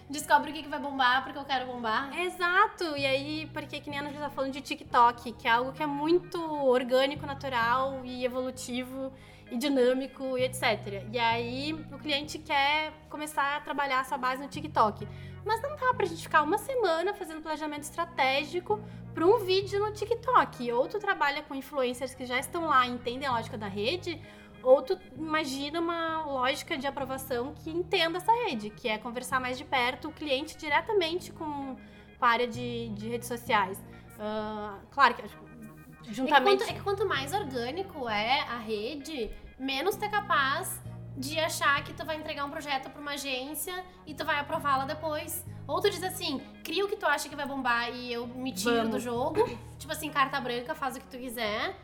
Descobre 0.10 0.52
o 0.52 0.54
que, 0.54 0.64
que 0.64 0.70
vai 0.70 0.80
bombar 0.80 1.24
porque 1.24 1.38
eu 1.38 1.44
quero 1.44 1.66
bombar. 1.66 2.18
Exato! 2.18 2.96
E 2.96 3.06
aí, 3.06 3.50
porque 3.54 3.82
que 3.82 3.90
nem 3.90 4.00
a 4.00 4.02
Ana 4.02 4.12
tá 4.18 4.30
falando 4.30 4.54
de 4.54 4.62
TikTok, 4.62 5.34
que 5.34 5.48
é 5.48 5.52
algo 5.52 5.74
que 5.74 5.84
é 5.84 5.86
muito 5.86 6.40
orgânico, 6.66 7.26
natural 7.26 8.02
e 8.06 8.24
evolutivo 8.24 9.12
e 9.52 9.58
dinâmico 9.58 10.38
e 10.38 10.44
etc. 10.44 11.06
E 11.12 11.20
aí, 11.20 11.74
o 11.92 11.98
cliente 11.98 12.40
quer 12.40 12.94
começar 13.10 13.58
a 13.58 13.60
trabalhar 13.60 14.00
essa 14.00 14.18
base 14.18 14.42
no 14.42 14.48
TikTok. 14.48 15.06
Mas 15.46 15.62
não 15.62 15.76
dá 15.76 15.94
pra 15.94 16.06
gente 16.06 16.24
ficar 16.24 16.42
uma 16.42 16.58
semana 16.58 17.14
fazendo 17.14 17.42
planejamento 17.42 17.84
estratégico 17.84 18.80
para 19.14 19.26
um 19.26 19.40
vídeo 19.40 19.78
no 19.80 19.92
TikTok. 19.92 20.72
Ou 20.72 20.88
tu 20.88 21.00
trabalha 21.00 21.44
com 21.44 21.54
influencers 21.54 22.16
que 22.16 22.26
já 22.26 22.40
estão 22.40 22.66
lá 22.66 22.88
e 22.88 22.92
entendem 22.92 23.28
a 23.28 23.32
lógica 23.34 23.58
da 23.58 23.68
rede, 23.68 24.22
ou 24.68 24.82
tu 24.82 25.00
imagina 25.18 25.80
uma 25.80 26.26
lógica 26.26 26.78
de 26.78 26.86
aprovação 26.86 27.54
que 27.54 27.70
entenda 27.70 28.18
essa 28.18 28.32
rede, 28.46 28.70
que 28.70 28.90
é 28.90 28.98
conversar 28.98 29.40
mais 29.40 29.58
de 29.58 29.64
perto 29.64 30.10
o 30.10 30.12
cliente 30.12 30.58
diretamente 30.58 31.32
com, 31.32 31.76
com 32.20 32.26
a 32.26 32.28
área 32.28 32.48
de, 32.48 32.90
de 32.90 33.08
redes 33.08 33.28
sociais. 33.30 33.82
Ah, 34.20 34.78
claro 34.92 35.14
que 35.16 35.22
acho- 35.22 35.38
É 35.38 36.04
que, 36.04 36.14
juntamente. 36.14 36.58
quanto, 36.60 36.70
é 36.70 36.74
que 36.74 36.82
quanto 36.82 37.08
mais 37.08 37.34
orgânico 37.34 38.10
é 38.10 38.42
a 38.42 38.58
rede, 38.58 39.30
menos 39.58 39.96
tu 39.96 40.04
é 40.04 40.10
capaz 40.10 40.82
de 41.16 41.40
achar 41.40 41.82
que 41.84 41.94
tu 41.94 42.06
vai 42.06 42.18
entregar 42.18 42.44
um 42.46 42.50
projeto 42.52 42.90
pra 42.90 43.02
uma 43.02 43.12
agência 43.12 43.74
e 44.06 44.14
tu 44.14 44.26
vai 44.26 44.38
aprová-la 44.40 44.86
depois. 44.86 45.46
Ou 45.66 45.80
tu 45.82 45.90
diz 45.90 46.04
assim, 46.04 46.40
cria 46.64 46.84
o 46.86 46.88
que 46.90 46.96
tu 46.96 47.06
acha 47.06 47.28
que 47.30 47.36
vai 47.36 47.46
bombar 47.46 47.90
e 47.94 48.12
eu 48.12 48.28
me 48.28 48.52
tiro 48.52 48.76
Vamos. 48.76 48.92
do 48.92 49.00
jogo. 49.00 49.44
tipo 49.80 49.92
assim, 49.94 50.10
carta 50.10 50.40
branca, 50.42 50.76
faz 50.76 50.96
o 50.98 51.00
que 51.00 51.08
tu 51.08 51.18
quiser. 51.18 51.76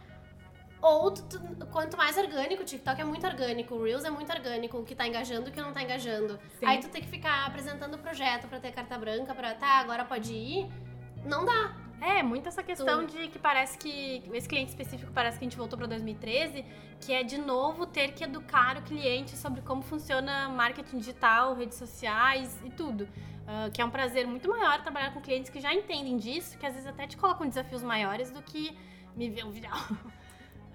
Ou 0.84 1.12
tu- 1.12 1.24
tu- 1.24 1.66
quanto 1.68 1.96
mais 1.96 2.18
orgânico, 2.18 2.62
o 2.62 2.66
TikTok 2.66 3.00
é 3.00 3.06
muito 3.06 3.26
orgânico, 3.26 3.74
o 3.74 3.84
Reels 3.84 4.04
é 4.04 4.10
muito 4.10 4.30
orgânico, 4.34 4.78
o 4.78 4.84
que 4.84 4.94
tá 4.94 5.08
engajando 5.08 5.48
e 5.48 5.50
o 5.50 5.54
que 5.54 5.62
não 5.62 5.72
tá 5.72 5.82
engajando. 5.82 6.38
Sim. 6.60 6.66
Aí 6.66 6.80
tu 6.82 6.90
tem 6.90 7.02
que 7.02 7.08
ficar 7.08 7.46
apresentando 7.46 7.94
o 7.96 7.98
projeto 7.98 8.48
pra 8.50 8.60
ter 8.60 8.72
carta 8.74 8.98
branca, 8.98 9.34
pra 9.34 9.56
tá, 9.56 9.80
agora 9.80 10.04
pode 10.04 10.34
ir. 10.34 10.68
Não 11.24 11.46
dá. 11.46 11.74
É, 12.02 12.22
muito 12.22 12.50
essa 12.50 12.62
questão 12.62 13.06
de 13.06 13.30
que 13.30 13.40
parece 13.40 13.78
que. 13.78 14.22
Esse 14.34 14.46
cliente 14.50 14.72
específico 14.72 15.10
parece 15.14 15.40
que 15.40 15.46
a 15.46 15.48
gente 15.48 15.58
voltou 15.58 15.78
para 15.80 15.88
2013, 15.88 16.66
que 17.00 17.14
é 17.14 17.24
de 17.24 17.38
novo 17.38 17.86
ter 17.86 18.12
que 18.12 18.26
educar 18.26 18.76
o 18.78 18.82
cliente 18.82 19.38
sobre 19.38 19.62
como 19.62 19.82
funciona 19.82 20.50
marketing 20.50 20.98
digital, 20.98 21.54
redes 21.56 21.78
sociais 21.78 22.60
e 22.66 22.70
tudo. 22.70 23.08
Ah, 23.48 23.70
que 23.74 23.82
é 23.82 23.86
um 23.86 23.90
prazer 23.90 24.28
muito 24.28 24.50
maior 24.50 24.82
trabalhar 24.82 25.14
com 25.14 25.22
clientes 25.22 25.50
que 25.50 25.62
já 25.62 25.74
entendem 25.74 26.18
disso, 26.18 26.58
que 26.58 26.66
às 26.66 26.74
vezes 26.74 26.88
até 26.88 27.08
te 27.08 27.16
colocam 27.16 27.48
desafios 27.48 27.82
maiores 27.84 28.32
do 28.32 28.42
que 28.42 28.78
me 29.16 29.30
ver 29.30 29.46
um 29.46 29.52
viral. 29.52 29.78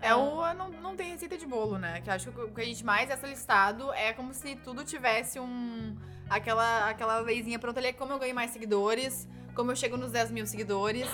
É 0.01 0.15
o. 0.15 0.55
Não, 0.55 0.71
não 0.71 0.97
tem 0.97 1.11
receita 1.13 1.37
de 1.37 1.47
bolo, 1.47 1.79
né? 1.79 2.01
Que 2.01 2.11
acho 2.11 2.31
que 2.31 2.41
o 2.41 2.51
que 2.51 2.61
a 2.61 2.65
gente 2.65 2.85
mais 2.85 3.11
é 3.11 3.17
solicitado 3.17 3.93
é 3.93 4.13
como 4.13 4.33
se 4.33 4.57
tudo 4.57 4.85
tivesse 4.85 5.41
um. 5.41 5.97
Aquela, 6.29 6.89
aquela 6.89 7.21
leizinha 7.21 7.59
pronta 7.59 7.81
ali, 7.81 7.93
como 7.93 8.13
eu 8.13 8.19
ganho 8.19 8.35
mais 8.35 8.51
seguidores, 8.51 9.27
como 9.55 9.73
eu 9.73 9.77
chego 9.77 9.97
nos 9.97 10.13
10 10.13 10.31
mil 10.31 10.47
seguidores, 10.47 11.09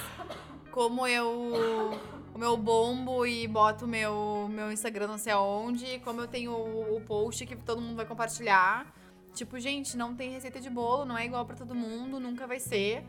como 0.71 1.07
eu. 1.07 1.99
Como 2.33 2.45
eu 2.45 2.57
bombo 2.57 3.25
e 3.25 3.47
boto 3.47 3.87
meu, 3.87 4.49
meu 4.51 4.73
Instagram 4.73 5.07
não 5.07 5.19
sei 5.19 5.33
aonde, 5.33 6.01
como 6.01 6.21
eu 6.21 6.27
tenho 6.27 6.51
o, 6.51 6.97
o 6.97 7.01
post 7.01 7.47
que 7.47 7.55
todo 7.55 7.81
mundo 7.81 7.95
vai 7.95 8.05
compartilhar. 8.05 8.93
Tipo, 9.33 9.59
gente, 9.61 9.97
não 9.97 10.17
tem 10.17 10.33
receita 10.33 10.61
de 10.61 10.69
bolo, 10.69 11.05
não 11.05 11.17
é 11.17 11.25
igual 11.25 11.47
pra 11.47 11.55
todo 11.55 11.77
mundo, 11.77 12.19
nunca 12.19 12.45
vai 12.45 12.59
ser. 12.59 13.05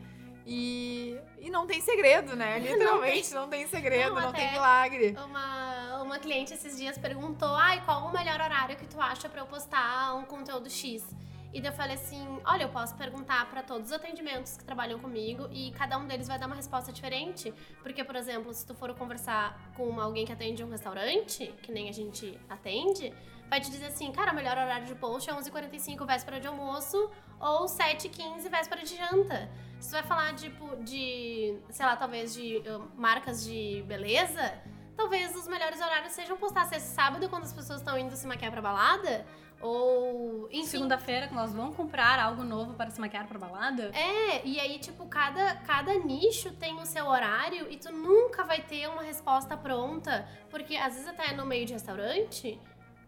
E, 0.48 1.18
e 1.40 1.50
não 1.50 1.66
tem 1.66 1.80
segredo, 1.80 2.36
né? 2.36 2.60
Literalmente, 2.60 3.34
não 3.34 3.48
tem, 3.48 3.66
segredo, 3.66 4.14
Não, 4.14 4.22
não, 4.22 4.32
tem 4.32 4.52
milagre. 4.52 5.16
Uma, 5.24 6.02
uma 6.02 6.18
cliente 6.20 6.54
esses 6.54 6.76
dias 6.76 6.96
perguntou: 6.96 7.48
ai, 7.48 7.84
qual 7.84 8.06
o 8.06 8.12
melhor 8.12 8.40
horário 8.40 8.76
que 8.76 8.86
tu 8.86 9.00
acha 9.00 9.28
pra 9.28 9.40
eu 9.40 9.46
postar 9.46 10.14
um 10.14 10.24
conteúdo 10.24 10.70
X? 10.70 11.04
E 11.52 11.60
daí 11.60 11.72
eu 11.72 11.74
falei 11.74 11.96
assim: 11.96 12.24
olha, 12.44 12.62
eu 12.62 12.68
posso 12.68 12.94
perguntar 12.94 13.50
pra 13.50 13.60
todos 13.62 13.86
os 13.86 13.92
atendimentos 13.92 14.56
que 14.56 14.64
trabalham 14.64 15.00
comigo 15.00 15.48
e 15.50 15.72
cada 15.72 15.98
um 15.98 16.06
deles 16.06 16.28
vai 16.28 16.38
dar 16.38 16.46
uma 16.46 16.54
resposta 16.54 16.92
diferente. 16.92 17.52
Porque, 17.82 18.04
por 18.04 18.14
exemplo, 18.14 18.54
se 18.54 18.64
tu 18.64 18.72
for 18.74 18.94
conversar 18.94 19.72
com 19.76 20.00
alguém 20.00 20.24
que 20.24 20.32
atende 20.32 20.62
um 20.62 20.70
restaurante, 20.70 21.52
que 21.62 21.72
nem 21.72 21.88
a 21.88 21.92
gente 21.92 22.38
atende, 22.48 23.12
vai 23.48 23.60
te 23.60 23.70
dizer 23.70 23.86
assim: 23.86 24.10
cara, 24.12 24.32
o 24.32 24.34
melhor 24.34 24.56
horário 24.56 24.86
de 24.86 24.94
post 24.94 25.28
é 25.28 25.32
11h45 25.32 26.06
véspera 26.06 26.40
de 26.40 26.46
almoço 26.46 27.10
ou 27.40 27.66
7h15 27.66 28.48
véspera 28.50 28.82
de 28.82 28.96
janta. 28.96 29.50
Se 29.78 29.90
tu 29.90 29.92
vai 29.92 30.02
falar, 30.02 30.34
tipo, 30.34 30.76
de, 30.76 31.58
sei 31.70 31.84
lá, 31.84 31.96
talvez 31.96 32.34
de 32.34 32.58
uh, 32.58 32.90
marcas 32.96 33.44
de 33.44 33.84
beleza, 33.86 34.54
talvez 34.96 35.36
os 35.36 35.46
melhores 35.46 35.80
horários 35.80 36.12
sejam 36.12 36.36
postar 36.36 36.64
sexta 36.64 36.88
sábado, 36.94 37.28
quando 37.28 37.44
as 37.44 37.52
pessoas 37.52 37.80
estão 37.80 37.98
indo 37.98 38.16
se 38.16 38.26
maquiar 38.26 38.50
pra 38.50 38.62
balada. 38.62 39.26
Ou, 39.60 40.48
enfim. 40.50 40.66
Segunda-feira, 40.66 41.28
que 41.28 41.34
nós 41.34 41.52
vamos 41.52 41.74
comprar 41.76 42.18
algo 42.18 42.44
novo 42.44 42.74
para 42.74 42.90
se 42.90 43.00
maquiar 43.00 43.26
pra 43.26 43.38
balada. 43.38 43.90
É, 43.94 44.46
e 44.46 44.60
aí, 44.60 44.78
tipo, 44.78 45.06
cada, 45.06 45.56
cada 45.66 45.94
nicho 45.94 46.52
tem 46.52 46.78
o 46.78 46.84
seu 46.84 47.06
horário 47.06 47.70
e 47.70 47.76
tu 47.76 47.90
nunca 47.90 48.44
vai 48.44 48.60
ter 48.60 48.86
uma 48.88 49.02
resposta 49.02 49.56
pronta. 49.56 50.28
Porque 50.50 50.76
às 50.76 50.94
vezes 50.94 51.08
até 51.08 51.32
no 51.34 51.46
meio 51.46 51.64
de 51.64 51.72
restaurante, 51.72 52.60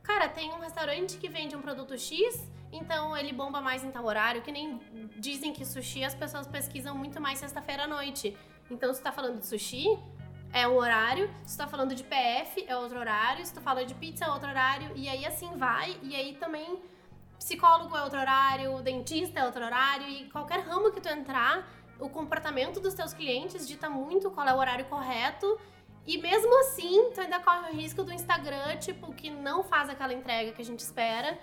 cara, 0.08 0.26
tem 0.26 0.50
um 0.52 0.58
restaurante 0.58 1.18
que 1.18 1.28
vende 1.28 1.54
um 1.54 1.60
produto 1.60 1.96
X, 1.98 2.50
então 2.72 3.14
ele 3.14 3.30
bomba 3.30 3.60
mais 3.60 3.84
em 3.84 3.90
tal 3.90 4.06
horário, 4.06 4.40
que 4.40 4.50
nem 4.50 4.80
dizem 5.18 5.52
que 5.52 5.66
sushi 5.66 6.02
as 6.02 6.14
pessoas 6.14 6.46
pesquisam 6.46 6.96
muito 6.96 7.20
mais 7.20 7.38
sexta-feira 7.38 7.84
à 7.84 7.86
noite. 7.86 8.34
Então, 8.70 8.92
se 8.94 9.02
tá 9.02 9.12
falando 9.12 9.38
de 9.38 9.46
sushi, 9.46 9.98
é 10.50 10.66
um 10.66 10.76
horário. 10.76 11.30
Se 11.44 11.58
tá 11.58 11.66
falando 11.66 11.94
de 11.94 12.02
PF, 12.02 12.64
é 12.66 12.74
outro 12.74 12.98
horário. 12.98 13.44
Se 13.44 13.52
tu 13.52 13.60
fala 13.60 13.84
de 13.84 13.94
pizza, 13.94 14.24
é 14.24 14.30
outro 14.30 14.48
horário. 14.48 14.90
E 14.96 15.10
aí 15.10 15.26
assim 15.26 15.50
vai. 15.58 15.94
E 16.02 16.16
aí 16.16 16.34
também 16.36 16.80
psicólogo 17.38 17.94
é 17.94 18.02
outro 18.02 18.18
horário, 18.18 18.80
dentista 18.82 19.40
é 19.40 19.44
outro 19.44 19.62
horário. 19.62 20.08
E 20.08 20.30
qualquer 20.30 20.60
ramo 20.60 20.90
que 20.90 21.02
tu 21.02 21.08
entrar, 21.08 21.68
o 22.00 22.08
comportamento 22.08 22.80
dos 22.80 22.94
teus 22.94 23.12
clientes 23.12 23.68
dita 23.68 23.90
muito 23.90 24.30
qual 24.30 24.48
é 24.48 24.54
o 24.54 24.58
horário 24.58 24.86
correto. 24.86 25.58
E 26.08 26.16
mesmo 26.16 26.58
assim, 26.60 27.10
tu 27.14 27.20
ainda 27.20 27.38
corre 27.38 27.70
o 27.70 27.74
risco 27.74 28.02
do 28.02 28.10
Instagram, 28.10 28.78
tipo, 28.78 29.12
que 29.12 29.28
não 29.30 29.62
faz 29.62 29.90
aquela 29.90 30.14
entrega 30.14 30.52
que 30.52 30.62
a 30.62 30.64
gente 30.64 30.80
espera, 30.80 31.38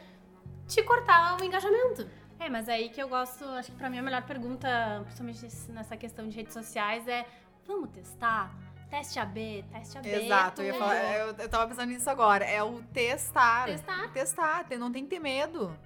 te 0.67 0.82
cortar 0.82 1.39
o 1.39 1.43
engajamento. 1.43 2.10
É, 2.39 2.49
mas 2.49 2.67
aí 2.67 2.89
que 2.89 2.99
eu 2.99 3.08
gosto, 3.08 3.45
acho 3.45 3.71
que 3.71 3.78
pra 3.78 3.91
mim 3.91 3.99
a 3.99 4.01
melhor 4.01 4.23
pergunta, 4.23 4.67
principalmente 5.06 5.47
nessa 5.69 5.95
questão 5.95 6.28
de 6.28 6.36
redes 6.36 6.51
sociais, 6.51 7.08
é: 7.08 7.28
vamos 7.67 7.91
testar? 7.91 8.51
Teste 8.89 9.19
AB, 9.19 9.63
teste 9.71 9.99
AB. 9.99 10.10
Exato, 10.10 10.63
eu, 10.63 10.73
ia 10.73 10.80
falar, 10.80 11.13
eu, 11.13 11.28
eu 11.36 11.49
tava 11.49 11.67
pensando 11.67 11.89
nisso 11.89 12.10
agora. 12.10 12.43
É 12.43 12.63
o 12.63 12.82
testar. 12.91 13.65
Testar. 13.65 14.12
Testar, 14.13 14.63
te- 14.63 14.78
não 14.78 14.91
tem 14.91 15.04
que 15.04 15.12
ter 15.12 15.19
medo. 15.19 15.78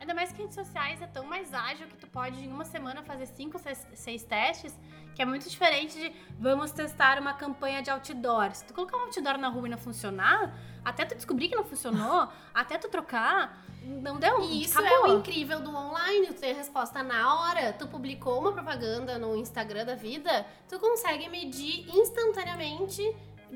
Ainda 0.00 0.12
mais 0.12 0.32
que 0.32 0.42
redes 0.42 0.56
sociais 0.56 1.00
é 1.00 1.06
tão 1.06 1.24
mais 1.24 1.54
ágil 1.54 1.86
que 1.86 1.96
tu 1.96 2.08
pode 2.08 2.44
em 2.44 2.48
uma 2.48 2.64
semana 2.64 3.04
fazer 3.04 3.26
cinco, 3.26 3.60
seis, 3.60 3.86
seis 3.94 4.24
testes, 4.24 4.76
que 5.14 5.22
é 5.22 5.24
muito 5.24 5.48
diferente 5.48 5.98
de 5.98 6.12
vamos 6.38 6.70
testar 6.72 7.18
uma 7.20 7.32
campanha 7.34 7.80
de 7.82 7.90
outdoor. 7.90 8.54
Se 8.54 8.64
tu 8.64 8.74
colocar 8.74 8.96
um 8.96 9.02
outdoor 9.02 9.38
na 9.38 9.48
rua 9.48 9.66
e 9.66 9.70
não 9.70 9.78
funcionar, 9.78 10.52
até 10.84 11.04
tu 11.04 11.14
descobrir 11.14 11.48
que 11.48 11.56
não 11.56 11.64
funcionou, 11.64 12.28
até 12.52 12.76
tu 12.78 12.88
trocar, 12.88 13.64
não 13.82 14.18
deu. 14.18 14.40
E 14.42 14.62
isso 14.64 14.78
acabou. 14.78 15.06
é 15.06 15.10
o 15.14 15.18
incrível 15.18 15.60
do 15.60 15.74
online, 15.74 16.26
tu 16.28 16.34
tem 16.34 16.50
a 16.52 16.54
resposta 16.56 17.02
na 17.02 17.34
hora. 17.34 17.72
Tu 17.72 17.86
publicou 17.86 18.40
uma 18.40 18.52
propaganda 18.52 19.18
no 19.18 19.36
Instagram 19.36 19.84
da 19.84 19.94
vida, 19.94 20.44
tu 20.68 20.78
consegue 20.80 21.28
medir 21.28 21.88
instantaneamente 21.96 23.02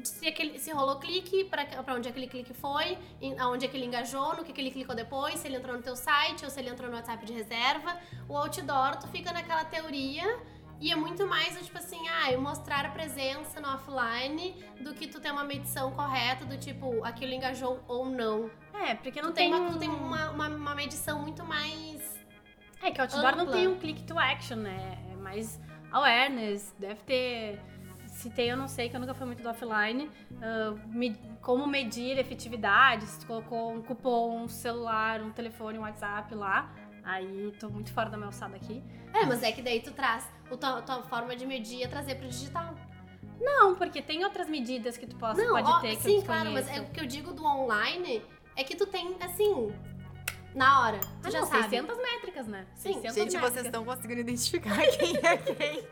se, 0.05 0.29
aquele, 0.29 0.59
se 0.61 0.71
rolou 0.71 0.97
clique, 1.01 1.45
pra, 1.45 1.65
pra 1.67 1.95
onde 1.95 2.09
aquele 2.09 2.29
clique 2.29 2.55
foi, 2.55 2.97
em- 3.21 3.37
aonde 3.39 3.67
aquele 3.67 3.85
engajou, 3.85 4.37
no 4.37 4.45
que, 4.45 4.53
que 4.53 4.61
ele 4.61 4.71
clicou 4.71 4.95
depois, 4.95 5.41
se 5.41 5.49
ele 5.49 5.57
entrou 5.57 5.75
no 5.77 5.83
teu 5.83 5.97
site 5.97 6.45
ou 6.45 6.51
se 6.51 6.61
ele 6.61 6.69
entrou 6.71 6.89
no 6.89 6.95
WhatsApp 6.97 7.25
de 7.27 7.33
reserva. 7.33 7.97
O 8.29 8.37
outdoor, 8.37 8.97
tu 8.97 9.09
fica 9.09 9.33
naquela 9.33 9.65
teoria 9.65 10.39
e 10.81 10.93
é 10.93 10.97
muito 10.97 11.27
mais, 11.27 11.59
tipo 11.65 11.77
assim, 11.79 12.09
ah, 12.09 12.31
eu 12.33 12.41
mostrar 12.41 12.85
a 12.87 12.91
presença 12.91 13.61
no 13.61 13.69
offline 13.69 14.55
do 14.81 14.95
que 14.95 15.07
tu 15.09 15.21
ter 15.21 15.31
uma 15.33 15.45
medição 15.45 15.91
correta 15.93 16.45
do 16.45 16.57
tipo, 16.57 17.05
aquilo 17.05 17.33
engajou 17.33 17.83
ou 17.89 18.07
não. 18.07 18.51
É, 18.73 18.95
porque 18.95 19.21
não 19.21 19.31
Tu 19.31 19.35
tem, 19.35 19.51
tem, 19.51 19.61
uma, 19.61 19.69
um- 19.69 19.73
tu 19.73 19.79
tem 19.79 19.89
uma, 19.89 20.31
uma, 20.31 20.49
uma 20.49 20.75
medição 20.75 21.21
muito 21.21 21.45
mais. 21.45 22.19
É 22.81 22.91
que 22.93 23.01
o 23.01 23.03
outdoor 23.03 23.35
não 23.37 23.41
ampla. 23.45 23.53
tem 23.57 23.67
um 23.67 23.77
click 23.79 24.05
to 24.05 24.19
action, 24.19 24.57
né? 24.57 24.99
É 25.13 25.17
mais 25.17 25.61
awareness, 25.91 26.73
deve 26.79 27.03
ter. 27.03 27.61
Se 28.07 28.31
tem, 28.31 28.49
eu 28.49 28.57
não 28.57 28.67
sei, 28.69 28.89
que 28.89 28.97
eu 28.97 29.01
nunca 29.01 29.15
fui 29.15 29.27
muito 29.27 29.43
do 29.43 29.49
offline. 29.49 30.09
Ah, 30.41 30.75
me- 30.87 31.17
como 31.43 31.67
medir 31.67 32.19
efetividade, 32.19 33.05
se 33.07 33.21
tu 33.21 33.27
colocou 33.27 33.73
um 33.73 33.83
cupom, 33.83 34.43
um 34.45 34.49
celular, 34.49 35.21
um 35.23 35.31
telefone, 35.33 35.79
um 35.79 35.83
WhatsApp 35.83 36.35
lá. 36.35 36.71
Aí 37.03 37.53
tô 37.59 37.69
muito 37.69 37.93
fora 37.93 38.11
da 38.11 38.17
minha 38.17 38.27
alçada 38.27 38.57
aqui. 38.57 38.83
É, 39.15 39.25
mas 39.25 39.43
é 39.43 39.53
que 39.53 39.63
daí 39.63 39.81
tu 39.81 39.93
traz. 39.93 40.29
O 40.51 40.57
tua, 40.57 40.83
tua 40.83 41.03
forma 41.05 41.35
de 41.37 41.47
medir 41.47 41.83
é 41.83 41.87
trazer 41.89 42.15
pro 42.17 42.29
digital. 42.29 42.75
Não, 43.41 43.75
porque 43.77 44.03
tem 44.03 44.25
outras 44.25 44.49
medidas 44.49 44.97
que 44.97 45.07
tu 45.07 45.17
possa, 45.17 45.41
Não, 45.43 45.51
pode 45.55 45.69
ó, 45.71 45.81
ter 45.81 45.97
que 45.97 46.03
sim, 46.03 46.21
claro, 46.23 46.51
mas 46.51 46.69
é 46.69 46.81
o 46.81 46.87
que 46.87 47.01
eu 47.01 47.07
digo 47.07 47.33
do 47.33 47.45
online 47.45 48.23
é 48.57 48.65
que 48.65 48.75
tu 48.75 48.85
tem, 48.87 49.17
assim, 49.21 49.73
na 50.55 50.81
hora. 50.83 50.99
Tu 51.23 51.29
Ah, 51.29 51.31
já 51.31 51.41
não, 51.41 51.47
sabe. 51.47 51.63
600 51.71 51.97
métricas, 51.99 52.47
né? 52.49 52.67
Sim. 52.75 52.95
600 52.95 53.15
Gente, 53.15 53.25
métricas. 53.35 53.53
vocês 53.53 53.67
estão 53.67 53.85
conseguindo 53.85 54.21
identificar 54.21 54.77
quem 54.99 55.17
é 55.19 55.37
quem. 55.37 55.85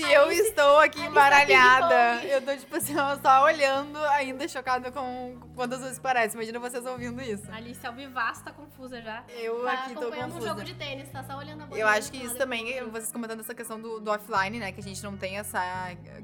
Se 0.00 0.12
eu 0.12 0.30
estou 0.30 0.78
aqui 0.78 0.98
Alice 0.98 1.10
embaralhada, 1.10 2.24
eu 2.26 2.42
tô, 2.42 2.54
tipo 2.56 2.76
assim, 2.76 2.94
só 3.22 3.44
olhando, 3.44 3.98
ainda 4.08 4.46
chocada 4.46 4.92
com 4.92 5.38
quantas 5.54 5.80
vezes 5.80 5.98
parece. 5.98 6.34
Imagina 6.36 6.58
vocês 6.58 6.84
ouvindo 6.84 7.22
isso. 7.22 7.50
Alice 7.50 7.86
Alvivaço 7.86 8.44
tá 8.44 8.50
confusa 8.52 9.00
já. 9.00 9.24
Eu 9.38 9.64
Tá 9.64 9.72
aqui 9.72 9.94
tô 9.94 10.00
acompanhando 10.00 10.30
um 10.30 10.32
confusa. 10.34 10.48
jogo 10.48 10.64
de 10.64 10.74
tênis, 10.74 11.08
tá 11.10 11.24
só 11.24 11.38
olhando 11.38 11.62
a 11.62 11.66
bola. 11.66 11.80
Eu 11.80 11.88
acho 11.88 12.10
que 12.12 12.18
isso 12.22 12.36
também, 12.36 12.82
vocês 12.90 13.10
comentando 13.10 13.40
essa 13.40 13.54
questão 13.54 13.80
do, 13.80 13.98
do 13.98 14.10
offline, 14.10 14.58
né? 14.58 14.70
Que 14.72 14.80
a 14.80 14.82
gente 14.84 15.02
não 15.02 15.16
tem 15.16 15.38
essa. 15.38 15.60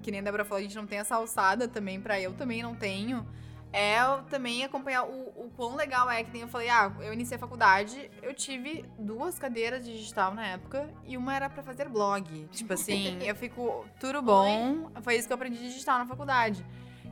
Que 0.03 0.11
nem 0.11 0.21
a 0.21 0.23
Débora 0.23 0.45
falou, 0.45 0.59
a 0.59 0.63
gente 0.63 0.77
não 0.77 0.87
tem 0.87 0.99
essa 0.99 1.17
alçada 1.17 1.67
também, 1.67 2.01
pra 2.01 2.21
eu 2.21 2.33
também 2.35 2.63
não 2.63 2.75
tenho. 2.75 3.27
É 3.73 4.01
eu 4.03 4.23
também 4.25 4.63
acompanhar 4.65 5.05
o, 5.05 5.29
o 5.35 5.51
quão 5.57 5.75
legal 5.75 6.11
é 6.11 6.23
que 6.23 6.31
nem 6.31 6.43
eu 6.43 6.49
falei, 6.49 6.69
ah, 6.69 6.93
eu 7.01 7.13
iniciei 7.13 7.37
a 7.37 7.39
faculdade, 7.39 8.11
eu 8.23 8.35
tive 8.35 8.85
duas 8.99 9.39
cadeiras 9.39 9.85
de 9.85 9.97
digital 9.97 10.35
na 10.35 10.47
época 10.47 10.89
e 11.07 11.17
uma 11.17 11.35
era 11.35 11.49
pra 11.49 11.63
fazer 11.63 11.89
blog. 11.89 12.47
Tipo 12.53 12.75
assim, 12.75 13.19
eu 13.25 13.35
fico 13.35 13.87
tudo 13.99 14.21
bom. 14.21 14.91
Foi 15.03 15.17
isso 15.17 15.27
que 15.27 15.33
eu 15.33 15.37
aprendi 15.37 15.57
de 15.59 15.69
digital 15.73 15.99
na 15.99 16.07
faculdade. 16.07 16.65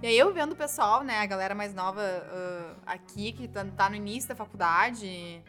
E 0.03 0.07
aí 0.07 0.19
eu 0.19 0.33
vendo 0.33 0.53
o 0.53 0.57
pessoal, 0.57 1.03
né, 1.03 1.19
a 1.21 1.27
galera 1.27 1.55
mais 1.55 1.75
nova 1.75 2.03
ah, 2.03 2.75
aqui, 2.87 3.33
que 3.33 3.49
tá, 3.49 3.65
tá 3.77 3.89
no 3.89 3.97
início 3.97 4.29
da 4.29 4.35
faculdade, 4.35 5.43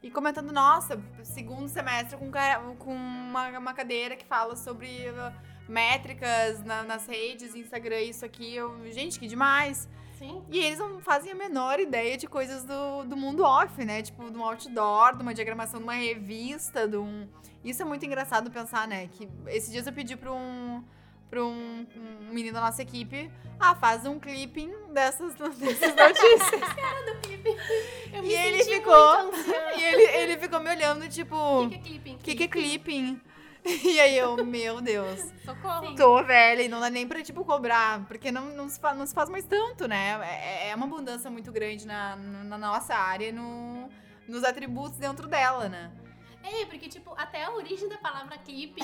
e 0.00 0.10
comentando, 0.10 0.52
nossa, 0.52 1.00
segundo 1.24 1.68
semestre 1.68 2.16
com, 2.16 2.30
com 2.78 2.94
uma, 2.94 3.58
uma 3.58 3.74
cadeira 3.74 4.14
que 4.14 4.24
fala 4.24 4.54
sobre 4.54 4.86
uh, 5.10 5.32
métricas 5.68 6.62
na- 6.64 6.84
nas 6.84 7.06
redes, 7.06 7.54
Instagram, 7.56 8.00
isso 8.02 8.24
aqui. 8.24 8.54
Eu, 8.54 8.90
gente, 8.92 9.18
que 9.18 9.26
demais. 9.26 9.88
Sim. 10.18 10.42
E 10.50 10.58
eles 10.58 10.78
não 10.78 11.00
fazem 11.00 11.30
a 11.32 11.34
menor 11.34 11.78
ideia 11.78 12.16
de 12.16 12.26
coisas 12.26 12.64
do, 12.64 13.04
do 13.04 13.16
mundo 13.16 13.42
off, 13.44 13.84
né? 13.84 14.02
Tipo, 14.02 14.30
de 14.30 14.36
um 14.36 14.44
outdoor, 14.44 15.16
de 15.16 15.22
uma 15.22 15.32
diagramação 15.32 15.78
de 15.80 15.84
uma 15.84 15.94
revista, 15.94 16.88
de 16.88 16.96
um... 16.96 17.28
Isso 17.64 17.82
é 17.82 17.84
muito 17.84 18.04
engraçado 18.04 18.50
pensar, 18.50 18.86
né? 18.88 19.08
Que 19.12 19.28
esses 19.46 19.70
dias 19.70 19.86
eu 19.86 19.92
pedi 19.92 20.16
pra 20.16 20.32
um, 20.32 20.82
pra 21.30 21.44
um, 21.44 21.86
um 22.28 22.32
menino 22.32 22.54
da 22.54 22.60
nossa 22.60 22.82
equipe, 22.82 23.30
ah, 23.60 23.74
faz 23.74 24.06
um 24.06 24.18
clipping 24.18 24.72
dessas, 24.92 25.34
dessas 25.58 25.94
notícias. 25.94 26.60
Eu 28.12 28.24
E 28.24 28.26
me 28.28 28.32
ele 28.34 28.62
senti 28.62 28.76
ficou- 28.76 29.22
muito 29.24 29.36
ansiosa. 29.38 29.74
e 29.76 29.84
ele, 29.84 30.02
ele 30.02 30.38
ficou 30.38 30.60
me 30.60 30.70
olhando, 30.70 31.08
tipo... 31.08 31.34
O 31.36 31.68
que 31.68 31.78
que 31.78 31.78
é 31.78 31.82
clipping? 31.90 32.14
O 32.14 32.18
que, 32.18 32.34
que 32.34 32.42
é 32.44 32.48
clipping? 32.48 33.20
E 33.84 34.00
aí 34.00 34.16
eu, 34.16 34.44
meu 34.44 34.80
Deus, 34.80 35.20
Socorro. 35.44 35.94
tô 35.94 36.22
velha 36.24 36.62
e 36.62 36.68
não 36.68 36.80
dá 36.80 36.88
nem 36.90 37.06
pra, 37.06 37.22
tipo, 37.22 37.44
cobrar, 37.44 38.04
porque 38.06 38.30
não, 38.32 38.46
não, 38.46 38.68
se, 38.68 38.78
faz, 38.80 38.96
não 38.96 39.06
se 39.06 39.14
faz 39.14 39.28
mais 39.28 39.44
tanto, 39.44 39.86
né? 39.86 40.18
É, 40.22 40.68
é 40.70 40.74
uma 40.74 40.86
abundância 40.86 41.30
muito 41.30 41.50
grande 41.52 41.86
na, 41.86 42.16
na 42.16 42.56
nossa 42.58 42.94
área 42.94 43.28
e 43.28 43.32
no, 43.32 43.88
nos 44.26 44.44
atributos 44.44 44.98
dentro 44.98 45.26
dela, 45.28 45.68
né? 45.68 45.90
É, 46.42 46.64
porque, 46.64 46.88
tipo, 46.88 47.12
até 47.16 47.44
a 47.44 47.50
origem 47.50 47.88
da 47.88 47.98
palavra 47.98 48.38
clipping 48.38 48.82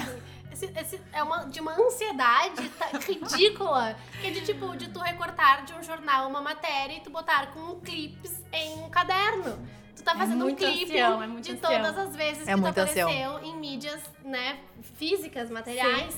esse- 0.52 0.72
esse 0.76 1.00
é 1.12 1.22
uma, 1.22 1.44
de 1.46 1.60
uma 1.60 1.72
ansiedade 1.72 2.68
tá- 2.70 2.90
ridícula. 2.98 3.96
Que 4.20 4.26
é 4.26 4.30
de, 4.30 4.40
tipo, 4.42 4.76
de 4.76 4.88
tu 4.90 4.98
recortar 4.98 5.64
de 5.64 5.72
um 5.72 5.82
jornal 5.82 6.28
uma 6.28 6.42
matéria 6.42 6.96
e 6.96 7.00
tu 7.00 7.10
botar 7.10 7.52
com 7.52 7.80
clips 7.80 8.42
em 8.52 8.82
um 8.82 8.90
caderno. 8.90 9.66
Tu 9.96 10.02
tá 10.02 10.12
É 10.12 10.16
fazendo 10.16 10.40
um 10.40 10.44
muito 10.44 10.58
clipe 10.58 10.84
ancião, 10.92 11.22
é 11.22 11.26
muito 11.26 11.44
de 11.44 11.52
ancião. 11.52 11.70
todas 11.82 11.98
as 11.98 12.16
vezes 12.16 12.48
É 12.48 12.54
que 12.54 12.60
tu 12.60 12.66
apareceu 12.66 13.08
em 13.42 13.56
mídias, 13.56 14.00
né, 14.24 14.58
físicas, 14.96 15.50
materiais. 15.50 16.14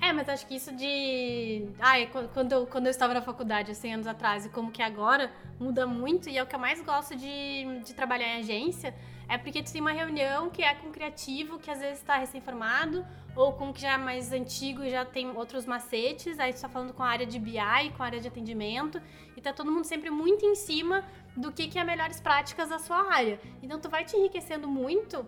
É, 0.00 0.12
mas 0.12 0.28
acho 0.28 0.46
que 0.46 0.54
isso 0.56 0.74
de. 0.74 1.66
Ai, 1.80 2.06
qu- 2.08 2.28
quando 2.34 2.52
eu, 2.52 2.66
quando 2.66 2.86
eu 2.86 2.90
estava 2.90 3.14
na 3.14 3.22
faculdade, 3.22 3.70
há 3.70 3.74
100 3.74 3.94
anos 3.94 4.06
atrás, 4.06 4.44
e 4.44 4.48
como 4.50 4.70
que 4.70 4.82
é 4.82 4.84
agora, 4.84 5.32
muda 5.58 5.86
muito. 5.86 6.28
E 6.28 6.36
é 6.36 6.42
o 6.42 6.46
que 6.46 6.54
eu 6.54 6.58
mais 6.58 6.80
gosto 6.82 7.16
de, 7.16 7.80
de 7.82 7.94
trabalhar 7.94 8.26
em 8.36 8.40
agência. 8.40 8.94
É 9.26 9.38
porque 9.38 9.62
tu 9.62 9.72
tem 9.72 9.80
uma 9.80 9.92
reunião 9.92 10.50
que 10.50 10.62
é 10.62 10.74
com 10.74 10.88
um 10.88 10.92
criativo, 10.92 11.58
que 11.58 11.70
às 11.70 11.78
vezes 11.78 12.00
está 12.00 12.16
recém-formado, 12.18 13.06
ou 13.34 13.54
com 13.54 13.72
que 13.72 13.80
já 13.80 13.92
é 13.92 13.96
mais 13.96 14.30
antigo 14.30 14.84
e 14.84 14.90
já 14.90 15.06
tem 15.06 15.30
outros 15.30 15.64
macetes. 15.64 16.38
Aí 16.38 16.52
tu 16.52 16.60
tá 16.60 16.68
falando 16.68 16.92
com 16.92 17.02
a 17.02 17.08
área 17.08 17.24
de 17.24 17.38
BI, 17.38 17.90
com 17.96 18.02
a 18.02 18.06
área 18.06 18.20
de 18.20 18.28
atendimento. 18.28 19.00
E 19.34 19.40
tá 19.40 19.54
todo 19.54 19.70
mundo 19.72 19.84
sempre 19.86 20.10
muito 20.10 20.44
em 20.44 20.54
cima 20.54 21.02
do 21.34 21.50
que, 21.50 21.66
que 21.68 21.78
é 21.78 21.84
melhores 21.84 22.20
práticas 22.20 22.68
da 22.68 22.78
sua 22.78 23.10
área. 23.10 23.40
Então 23.62 23.80
tu 23.80 23.88
vai 23.88 24.04
te 24.04 24.14
enriquecendo 24.16 24.68
muito 24.68 25.24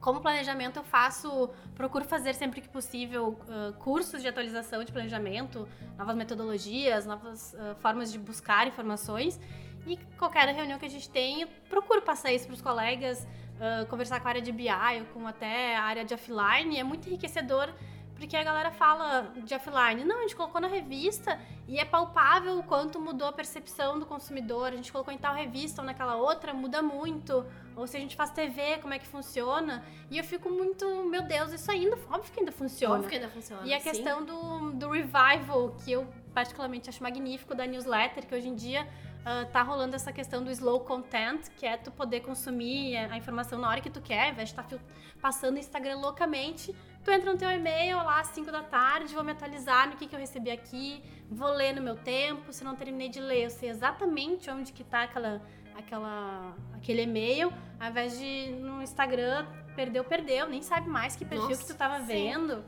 como 0.00 0.20
planejamento, 0.20 0.78
eu 0.78 0.82
faço, 0.82 1.50
procuro 1.74 2.04
fazer 2.04 2.34
sempre 2.34 2.60
que 2.60 2.68
possível 2.68 3.38
uh, 3.48 3.72
cursos 3.74 4.22
de 4.22 4.28
atualização 4.28 4.82
de 4.82 4.90
planejamento, 4.90 5.68
novas 5.98 6.16
metodologias, 6.16 7.04
novas 7.04 7.54
uh, 7.54 7.74
formas 7.76 8.10
de 8.10 8.18
buscar 8.18 8.66
informações. 8.66 9.38
E 9.86 9.98
qualquer 10.18 10.48
reunião 10.48 10.78
que 10.78 10.86
a 10.86 10.90
gente 10.90 11.08
tem, 11.08 11.46
procuro 11.68 12.02
passar 12.02 12.32
isso 12.32 12.46
para 12.46 12.54
os 12.54 12.62
colegas, 12.62 13.26
uh, 13.56 13.86
conversar 13.86 14.20
com 14.20 14.28
a 14.28 14.30
área 14.30 14.42
de 14.42 14.52
BI 14.52 14.68
ou 15.00 15.06
com 15.12 15.26
até 15.26 15.76
a 15.76 15.82
área 15.82 16.04
de 16.04 16.14
offline. 16.14 16.78
É 16.78 16.84
muito 16.84 17.06
enriquecedor 17.06 17.72
porque 18.20 18.36
a 18.36 18.44
galera 18.44 18.70
fala 18.70 19.32
de 19.42 19.54
offline. 19.54 20.04
Não, 20.04 20.18
a 20.18 20.20
gente 20.20 20.36
colocou 20.36 20.60
na 20.60 20.68
revista 20.68 21.40
e 21.66 21.78
é 21.78 21.86
palpável 21.86 22.58
o 22.58 22.62
quanto 22.62 23.00
mudou 23.00 23.26
a 23.26 23.32
percepção 23.32 23.98
do 23.98 24.04
consumidor. 24.04 24.66
A 24.66 24.76
gente 24.76 24.92
colocou 24.92 25.12
em 25.12 25.16
tal 25.16 25.34
revista 25.34 25.80
ou 25.80 25.86
naquela 25.86 26.16
outra, 26.16 26.52
muda 26.52 26.82
muito. 26.82 27.46
Ou 27.74 27.86
se 27.86 27.96
a 27.96 28.00
gente 28.00 28.14
faz 28.14 28.30
TV, 28.30 28.76
como 28.82 28.92
é 28.92 28.98
que 28.98 29.06
funciona. 29.06 29.82
E 30.10 30.18
eu 30.18 30.24
fico 30.24 30.50
muito, 30.50 30.86
meu 31.04 31.22
Deus, 31.22 31.50
isso 31.50 31.70
ainda, 31.70 31.96
óbvio 32.10 32.30
que 32.30 32.40
ainda 32.40 32.52
funciona. 32.52 32.94
Óbvio 32.94 33.08
que 33.08 33.14
ainda 33.16 33.28
funciona. 33.30 33.66
E 33.66 33.72
a 33.72 33.80
sim. 33.80 33.90
questão 33.90 34.22
do, 34.22 34.72
do 34.72 34.90
revival, 34.90 35.74
que 35.82 35.90
eu 35.90 36.06
particularmente 36.34 36.90
acho 36.90 37.02
magnífico 37.02 37.54
da 37.54 37.66
newsletter, 37.66 38.26
que 38.26 38.34
hoje 38.34 38.48
em 38.48 38.54
dia 38.54 38.86
uh, 39.20 39.50
tá 39.50 39.62
rolando 39.62 39.96
essa 39.96 40.12
questão 40.12 40.44
do 40.44 40.50
slow 40.50 40.80
content, 40.80 41.48
que 41.56 41.64
é 41.64 41.78
tu 41.78 41.90
poder 41.90 42.20
consumir 42.20 42.98
a 42.98 43.16
informação 43.16 43.58
na 43.58 43.66
hora 43.66 43.80
que 43.80 43.88
tu 43.88 44.02
quer, 44.02 44.26
ao 44.26 44.32
invés 44.32 44.50
de 44.50 44.52
estar 44.52 44.64
tá 44.64 44.76
passando 45.22 45.56
o 45.56 45.58
Instagram 45.58 45.96
loucamente. 45.96 46.74
Tu 47.04 47.10
entra 47.10 47.32
no 47.32 47.38
teu 47.38 47.50
e-mail 47.50 47.96
lá 47.96 48.20
às 48.20 48.28
5 48.28 48.52
da 48.52 48.62
tarde, 48.62 49.14
vou 49.14 49.24
me 49.24 49.32
atualizar 49.32 49.88
no 49.88 49.96
que, 49.96 50.06
que 50.06 50.14
eu 50.14 50.20
recebi 50.20 50.50
aqui, 50.50 51.02
vou 51.30 51.48
ler 51.48 51.74
no 51.74 51.80
meu 51.80 51.96
tempo, 51.96 52.52
se 52.52 52.62
não 52.62 52.76
terminei 52.76 53.08
de 53.08 53.20
ler, 53.20 53.44
eu 53.44 53.50
sei 53.50 53.70
exatamente 53.70 54.50
onde 54.50 54.70
que 54.72 54.84
tá 54.84 55.04
aquela, 55.04 55.40
aquela, 55.74 56.54
aquele 56.74 57.02
e-mail, 57.02 57.52
ao 57.78 57.88
invés 57.88 58.18
de 58.18 58.50
no 58.60 58.82
Instagram, 58.82 59.46
perdeu, 59.74 60.04
perdeu, 60.04 60.46
nem 60.48 60.60
sabe 60.60 60.88
mais 60.88 61.16
que 61.16 61.24
perfil 61.24 61.48
Nossa, 61.48 61.62
que 61.62 61.68
tu 61.68 61.76
tava 61.76 62.00
sim. 62.00 62.06
vendo. 62.06 62.62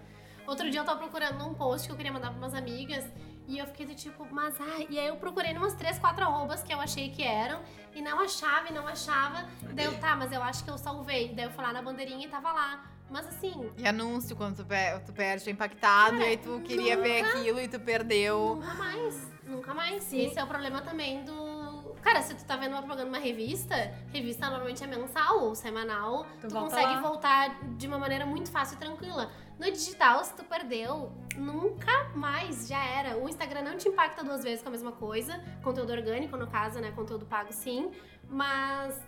Outro 0.46 0.68
dia 0.70 0.80
eu 0.80 0.84
tava 0.84 0.98
procurando 0.98 1.46
um 1.46 1.54
post 1.54 1.86
que 1.86 1.92
eu 1.92 1.96
queria 1.96 2.12
mandar 2.12 2.30
pra 2.30 2.38
umas 2.38 2.54
amigas. 2.54 3.04
E 3.46 3.58
eu 3.58 3.66
fiquei 3.66 3.86
do 3.86 3.94
tipo, 3.94 4.26
mas 4.30 4.60
ai. 4.60 4.86
E 4.88 4.98
aí 4.98 5.08
eu 5.08 5.16
procurei 5.16 5.52
umas 5.52 5.74
três, 5.74 5.98
quatro 5.98 6.24
arrobas 6.24 6.62
que 6.62 6.72
eu 6.72 6.80
achei 6.80 7.10
que 7.10 7.22
eram. 7.22 7.60
E 7.94 8.00
não 8.00 8.20
achava, 8.20 8.68
e 8.68 8.72
não 8.72 8.86
achava. 8.86 9.48
Daí 9.74 9.86
eu, 9.86 9.98
tá, 9.98 10.16
mas 10.16 10.32
eu 10.32 10.42
acho 10.42 10.64
que 10.64 10.70
eu 10.70 10.78
salvei. 10.78 11.34
Daí 11.34 11.44
eu 11.44 11.50
fui 11.50 11.62
lá 11.62 11.72
na 11.72 11.82
bandeirinha 11.82 12.26
e 12.26 12.30
tava 12.30 12.52
lá. 12.52 12.91
Mas 13.12 13.26
assim, 13.28 13.70
E 13.76 13.86
anúncio 13.86 14.34
quando 14.34 14.56
tu, 14.56 14.64
pe- 14.64 14.98
tu 15.04 15.12
perde, 15.12 15.48
é 15.48 15.52
impactado, 15.52 16.12
Cara, 16.12 16.24
e 16.24 16.28
aí 16.30 16.36
tu 16.38 16.60
queria 16.64 16.96
ver 16.96 17.24
aquilo 17.24 17.60
e 17.60 17.68
tu 17.68 17.78
perdeu. 17.78 18.56
nunca 18.56 18.74
mais. 18.74 19.30
Nunca 19.44 19.74
mais. 19.74 20.02
Sim. 20.04 20.24
Esse 20.26 20.38
é 20.38 20.44
o 20.44 20.46
problema 20.46 20.80
também 20.80 21.22
do. 21.24 21.92
Cara, 22.00 22.22
se 22.22 22.34
tu 22.34 22.44
tá 22.44 22.56
vendo 22.56 22.72
uma 22.72 22.80
propaganda 22.80 23.04
numa 23.10 23.18
revista, 23.22 23.76
revista 24.12 24.48
normalmente 24.48 24.82
é 24.82 24.86
mensal 24.86 25.40
ou 25.44 25.54
semanal, 25.54 26.26
Tu 26.40 26.48
tu, 26.48 26.54
consegue 26.54 26.94
lá. 26.94 27.00
voltar 27.00 27.60
de 27.76 27.86
uma 27.86 27.98
maneira 27.98 28.24
muito 28.26 28.50
fácil 28.50 28.76
e 28.76 28.78
tranquila. 28.78 29.30
No 29.58 29.70
digital, 29.70 30.24
se 30.24 30.34
tu 30.34 30.42
perdeu, 30.44 31.12
nunca 31.36 32.08
mais, 32.16 32.66
já 32.66 32.82
era. 32.82 33.16
O 33.18 33.28
Instagram 33.28 33.62
não 33.62 33.76
te 33.76 33.88
impacta 33.88 34.24
duas 34.24 34.42
vezes 34.42 34.62
com 34.62 34.68
a 34.68 34.72
mesma 34.72 34.90
coisa. 34.92 35.38
Conteúdo 35.62 35.92
orgânico, 35.92 36.36
no 36.36 36.48
caso, 36.48 36.80
né? 36.80 36.90
Conteúdo 36.92 37.24
pago, 37.26 37.52
sim. 37.52 37.92
Mas 38.28 38.98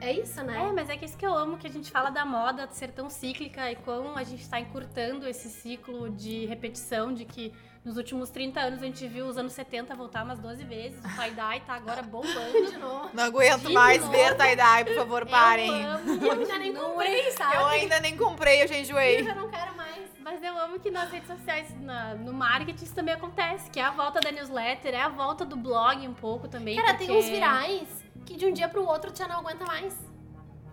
é 0.00 0.12
isso, 0.12 0.40
É, 0.40 0.44
né? 0.44 0.72
mas 0.74 0.88
é 0.90 0.96
que 0.96 1.04
isso 1.04 1.16
que 1.16 1.26
eu 1.26 1.34
amo, 1.34 1.56
que 1.58 1.66
a 1.66 1.70
gente 1.70 1.90
fala 1.90 2.10
da 2.10 2.24
moda 2.24 2.66
de 2.66 2.74
ser 2.76 2.88
tão 2.92 3.08
cíclica 3.10 3.70
e 3.70 3.76
como 3.76 4.16
a 4.18 4.22
gente 4.24 4.48
tá 4.48 4.58
encurtando 4.60 5.26
esse 5.28 5.48
ciclo 5.48 6.10
de 6.10 6.46
repetição, 6.46 7.12
de 7.12 7.24
que 7.24 7.52
nos 7.84 7.96
últimos 7.96 8.28
30 8.28 8.60
anos 8.60 8.82
a 8.82 8.86
gente 8.86 9.06
viu 9.08 9.26
os 9.26 9.38
anos 9.38 9.52
70 9.54 9.94
voltar 9.94 10.22
umas 10.24 10.38
12 10.38 10.62
vezes, 10.64 10.98
o 11.02 11.08
tie-dye 11.16 11.60
tá 11.66 11.74
agora 11.74 12.02
bombando. 12.02 12.52
De 12.70 12.76
novo. 12.76 13.08
Não 13.14 13.24
aguento 13.24 13.68
De 13.68 13.72
mais 13.72 14.00
novo. 14.02 14.12
ver 14.12 14.36
tie-dye, 14.36 14.84
por 14.84 14.94
favor, 14.96 15.26
parem. 15.26 15.70
Eu 15.82 15.90
amo, 15.90 16.24
Eu 16.26 16.32
ainda 16.32 16.58
nem 16.58 16.74
comprei, 16.74 17.30
sabe? 17.32 17.56
Eu 17.56 17.66
ainda 17.66 18.00
nem 18.00 18.16
comprei, 18.16 18.62
eu 18.62 18.68
já 18.68 18.76
enjoei. 18.78 19.20
Eu 19.20 19.24
já 19.24 19.34
não 19.34 19.48
quero 19.48 19.74
mais. 19.76 19.90
Mas 20.22 20.42
eu 20.42 20.56
amo 20.58 20.78
que 20.78 20.90
nas 20.90 21.10
redes 21.10 21.26
sociais, 21.26 21.74
na- 21.80 22.14
no 22.14 22.32
marketing, 22.34 22.84
isso 22.84 22.94
também 22.94 23.14
acontece, 23.14 23.70
que 23.70 23.80
é 23.80 23.82
a 23.84 23.90
volta 23.90 24.20
da 24.20 24.30
newsletter, 24.30 24.94
é 24.94 25.00
a 25.00 25.08
volta 25.08 25.46
do 25.46 25.56
blog 25.56 26.06
um 26.06 26.12
pouco 26.14 26.46
também. 26.46 26.76
Cara, 26.76 26.88
porque... 26.90 27.06
tem 27.06 27.16
uns 27.16 27.24
virais 27.26 27.88
que 28.30 28.36
de 28.36 28.46
um 28.46 28.52
dia 28.52 28.68
pro 28.68 28.86
outro 28.86 29.10
tu 29.10 29.18
já 29.18 29.26
não 29.26 29.40
aguenta 29.40 29.64
mais. 29.66 29.92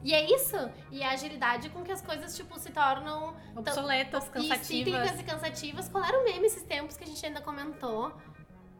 E 0.03 0.13
é 0.13 0.23
isso. 0.31 0.55
E 0.91 1.03
a 1.03 1.09
agilidade 1.11 1.69
com 1.71 1.83
que 1.83 1.91
as 1.91 2.01
coisas, 2.03 2.35
tipo, 2.35 2.57
se 2.59 2.71
tornam 2.71 3.35
Obsoletas, 3.55 4.27
e 4.27 4.29
cansativas. 4.29 4.67
cíclicas 4.67 5.19
e 5.19 5.23
cansativas. 5.23 5.89
Qual 5.89 6.03
era 6.03 6.19
o 6.19 6.23
meme 6.23 6.45
esses 6.45 6.61
tempos 6.61 6.95
que 6.95 7.03
a 7.03 7.07
gente 7.07 7.25
ainda 7.25 7.41
comentou? 7.41 8.11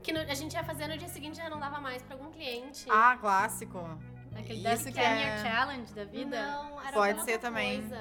Que 0.04 0.14
no- 0.14 0.20
a 0.20 0.34
gente 0.36 0.54
ia 0.54 0.64
fazer 0.64 0.88
no 0.88 0.96
dia 0.96 1.08
seguinte 1.10 1.34
e 1.40 1.42
já 1.42 1.50
não 1.50 1.60
dava 1.60 1.82
mais 1.82 2.04
pra 2.04 2.16
algum 2.16 2.30
cliente. 2.32 2.86
Ah, 2.88 3.18
clássico. 3.20 3.80
Aquele 4.36 4.54
Isso 4.60 4.64
10 4.64 4.84
que 4.86 4.92
10 4.92 5.08
é- 5.08 5.22
year 5.24 5.40
challenge 5.42 5.94
da 5.96 6.06
vida. 6.06 6.40
Não, 6.46 6.80
era 6.82 6.92
Pode 6.94 7.24
ser 7.24 7.40
também. 7.40 7.80
coisa. 7.82 7.96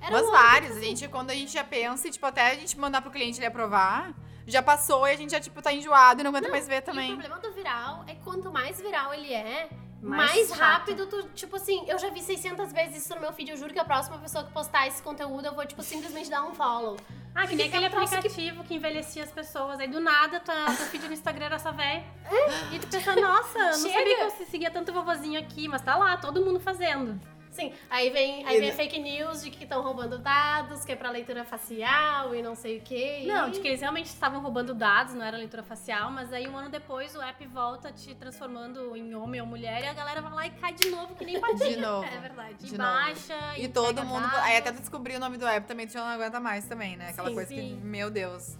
Era 0.00 0.10
Mas 0.10 0.30
vários. 0.30 0.70
A 0.70 0.74
coisa. 0.74 0.86
gente, 0.86 1.08
quando 1.08 1.30
a 1.30 1.34
gente 1.34 1.52
já 1.52 1.62
pensa, 1.62 2.08
e, 2.08 2.10
tipo, 2.10 2.24
até 2.24 2.50
a 2.52 2.54
gente 2.54 2.76
mandar 2.78 3.02
pro 3.02 3.10
cliente 3.10 3.38
ele 3.38 3.46
aprovar, 3.46 4.14
já 4.46 4.62
passou 4.62 5.06
e 5.06 5.10
a 5.10 5.16
gente 5.16 5.30
já, 5.30 5.38
tipo, 5.40 5.60
tá 5.60 5.70
enjoado 5.72 6.20
e 6.20 6.24
não 6.24 6.30
aguenta 6.30 6.46
Não, 6.48 6.52
mais 6.52 6.66
ver 6.66 6.76
E 6.76 6.78
o 6.78 6.82
também. 6.82 7.08
problema 7.16 7.38
do 7.38 7.52
viral 7.52 8.02
é 8.08 8.14
que 8.14 8.22
quanto 8.22 8.50
mais 8.50 8.80
viral 8.80 9.12
ele 9.14 9.32
é, 9.32 9.68
Mais 10.02 10.48
mais, 10.48 10.50
rápido 10.50 11.06
tu, 11.06 11.22
tipo 11.28 11.54
assim, 11.56 11.84
eu 11.86 11.96
já 11.96 12.10
vi 12.10 12.20
600 12.20 12.72
vezes 12.72 13.04
isso 13.04 13.14
no 13.14 13.20
meu 13.20 13.32
feed, 13.32 13.50
eu 13.50 13.56
juro 13.56 13.72
que 13.72 13.78
a 13.78 13.84
próxima 13.84 14.18
pessoa 14.18 14.42
que 14.44 14.52
postar 14.52 14.86
esse 14.88 15.00
conteúdo, 15.00 15.46
eu 15.46 15.54
vou, 15.54 15.64
tipo, 15.64 15.80
simplesmente 15.82 16.28
dar 16.28 16.42
um 16.42 16.52
follow. 16.54 16.96
Ah, 17.34 17.46
que 17.46 17.54
nem 17.54 17.68
aquele 17.68 17.88
troço 17.88 18.08
que- 18.08 18.14
aplicativo 18.16 18.64
que... 18.64 18.74
envelhecia 18.74 19.22
as 19.22 19.30
pessoas. 19.30 19.78
Aí 19.78 19.88
do 19.88 20.00
nada, 20.00 20.40
tua, 20.40 20.66
teu 20.66 20.86
feed 20.86 21.06
no 21.06 21.12
Instagram 21.12 21.46
era 21.46 21.54
essa 21.54 21.70
velha. 21.72 22.04
É. 22.30 22.74
E 22.74 22.78
tu 22.80 22.88
pensa, 22.88 23.14
nossa, 23.16 23.58
não 23.58 23.72
sabia 23.72 24.16
que 24.16 24.42
eu 24.42 24.46
seguia 24.46 24.70
tanto 24.70 24.92
vovozinho 24.92 25.38
aqui, 25.38 25.68
mas 25.68 25.80
tá 25.82 25.96
lá, 25.96 26.16
todo 26.16 26.44
mundo 26.44 26.58
fazendo. 26.60 27.18
Sim, 27.52 27.70
aí 27.90 28.08
vem, 28.08 28.46
aí 28.46 28.56
E 28.56 28.60
vem 28.60 28.72
fake 28.72 28.98
news 28.98 29.44
de 29.44 29.50
que 29.50 29.64
estão 29.64 29.82
roubando 29.82 30.18
dados, 30.18 30.86
que 30.86 30.92
é 30.92 30.96
pra 30.96 31.10
leitura 31.10 31.44
facial 31.44 32.34
e 32.34 32.42
não 32.42 32.54
sei 32.54 32.78
o 32.78 32.80
quê. 32.80 33.24
Não, 33.26 33.48
e... 33.48 33.50
de 33.52 33.60
que 33.60 33.68
eles 33.68 33.80
realmente 33.80 34.06
estavam 34.06 34.40
roubando 34.40 34.74
dados, 34.74 35.12
não 35.12 35.22
era 35.22 35.36
leitura 35.36 35.62
facial, 35.62 36.10
mas 36.10 36.32
aí 36.32 36.48
um 36.48 36.56
ano 36.56 36.70
depois 36.70 37.14
o 37.14 37.20
app 37.20 37.46
volta 37.46 37.92
te 37.92 38.14
transformando 38.14 38.96
em 38.96 39.14
homem 39.14 39.38
ou 39.40 39.46
mulher 39.46 39.82
e 39.82 39.86
a 39.86 39.92
galera 39.92 40.22
vai 40.22 40.32
lá 40.32 40.46
e 40.46 40.50
cai 40.52 40.72
de 40.72 40.88
novo 40.88 41.14
que 41.14 41.26
nem 41.26 41.38
patinha. 41.38 41.68
De 41.68 41.76
novo. 41.76 42.06
É 42.06 42.18
verdade. 42.18 42.56
E 42.62 42.66
De 42.70 42.76
baixa, 42.78 43.34
E 43.58 43.66
entrega 43.66 43.70
todo 43.72 44.04
mundo. 44.06 44.22
dados. 44.22 44.38
Aí 44.38 44.56
até 44.56 44.72
descobrir 44.72 45.16
o 45.16 45.20
nome 45.20 45.36
do 45.36 45.46
app 45.46 45.66
também, 45.66 45.86
tu 45.86 45.92
já 45.92 46.00
não 46.00 46.08
aguenta 46.08 46.40
mais 46.40 46.64
também, 46.64 46.96
né? 46.96 47.10
Aquela 47.10 47.28
Sim, 47.28 47.34
coisa 47.34 47.52
que, 47.54 47.60
sim. 47.60 47.80
meu 47.82 48.10
Deus. 48.10 48.56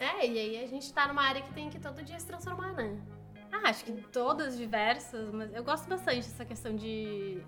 É, 0.00 0.26
e 0.26 0.36
aí 0.38 0.64
a 0.64 0.66
gente 0.66 0.92
tá 0.92 1.06
numa 1.06 1.22
área 1.22 1.42
que 1.42 1.52
tem 1.52 1.70
que 1.70 1.78
todo 1.78 2.02
dia 2.02 2.18
se 2.18 2.26
transformar, 2.26 2.72
né? 2.72 2.98
Ah, 3.52 3.70
acho 3.70 3.84
que 3.84 3.92
todas 4.12 4.56
diversas, 4.56 5.30
mas 5.30 5.52
eu 5.54 5.64
gosto 5.64 5.88
bastante 5.88 6.28
dessa 6.28 6.44
questão 6.44 6.74
de. 6.76 7.40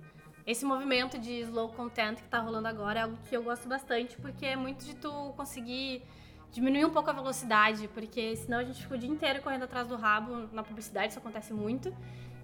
Esse 0.51 0.65
movimento 0.65 1.17
de 1.17 1.43
slow 1.43 1.69
content 1.69 2.17
que 2.17 2.29
tá 2.29 2.41
rolando 2.41 2.67
agora 2.67 2.99
é 2.99 3.03
algo 3.05 3.17
que 3.29 3.37
eu 3.37 3.41
gosto 3.41 3.69
bastante, 3.69 4.17
porque 4.17 4.45
é 4.45 4.57
muito 4.57 4.85
de 4.85 4.97
tu 4.97 5.33
conseguir 5.37 6.03
diminuir 6.51 6.85
um 6.85 6.91
pouco 6.91 7.09
a 7.09 7.13
velocidade, 7.13 7.87
porque 7.87 8.35
senão 8.35 8.59
a 8.59 8.65
gente 8.65 8.83
fica 8.83 8.97
o 8.97 8.99
dia 8.99 9.09
inteiro 9.09 9.41
correndo 9.43 9.63
atrás 9.63 9.87
do 9.87 9.95
rabo 9.95 10.49
na 10.53 10.65
publicidade, 10.65 11.11
isso 11.11 11.21
acontece 11.21 11.53
muito. 11.53 11.95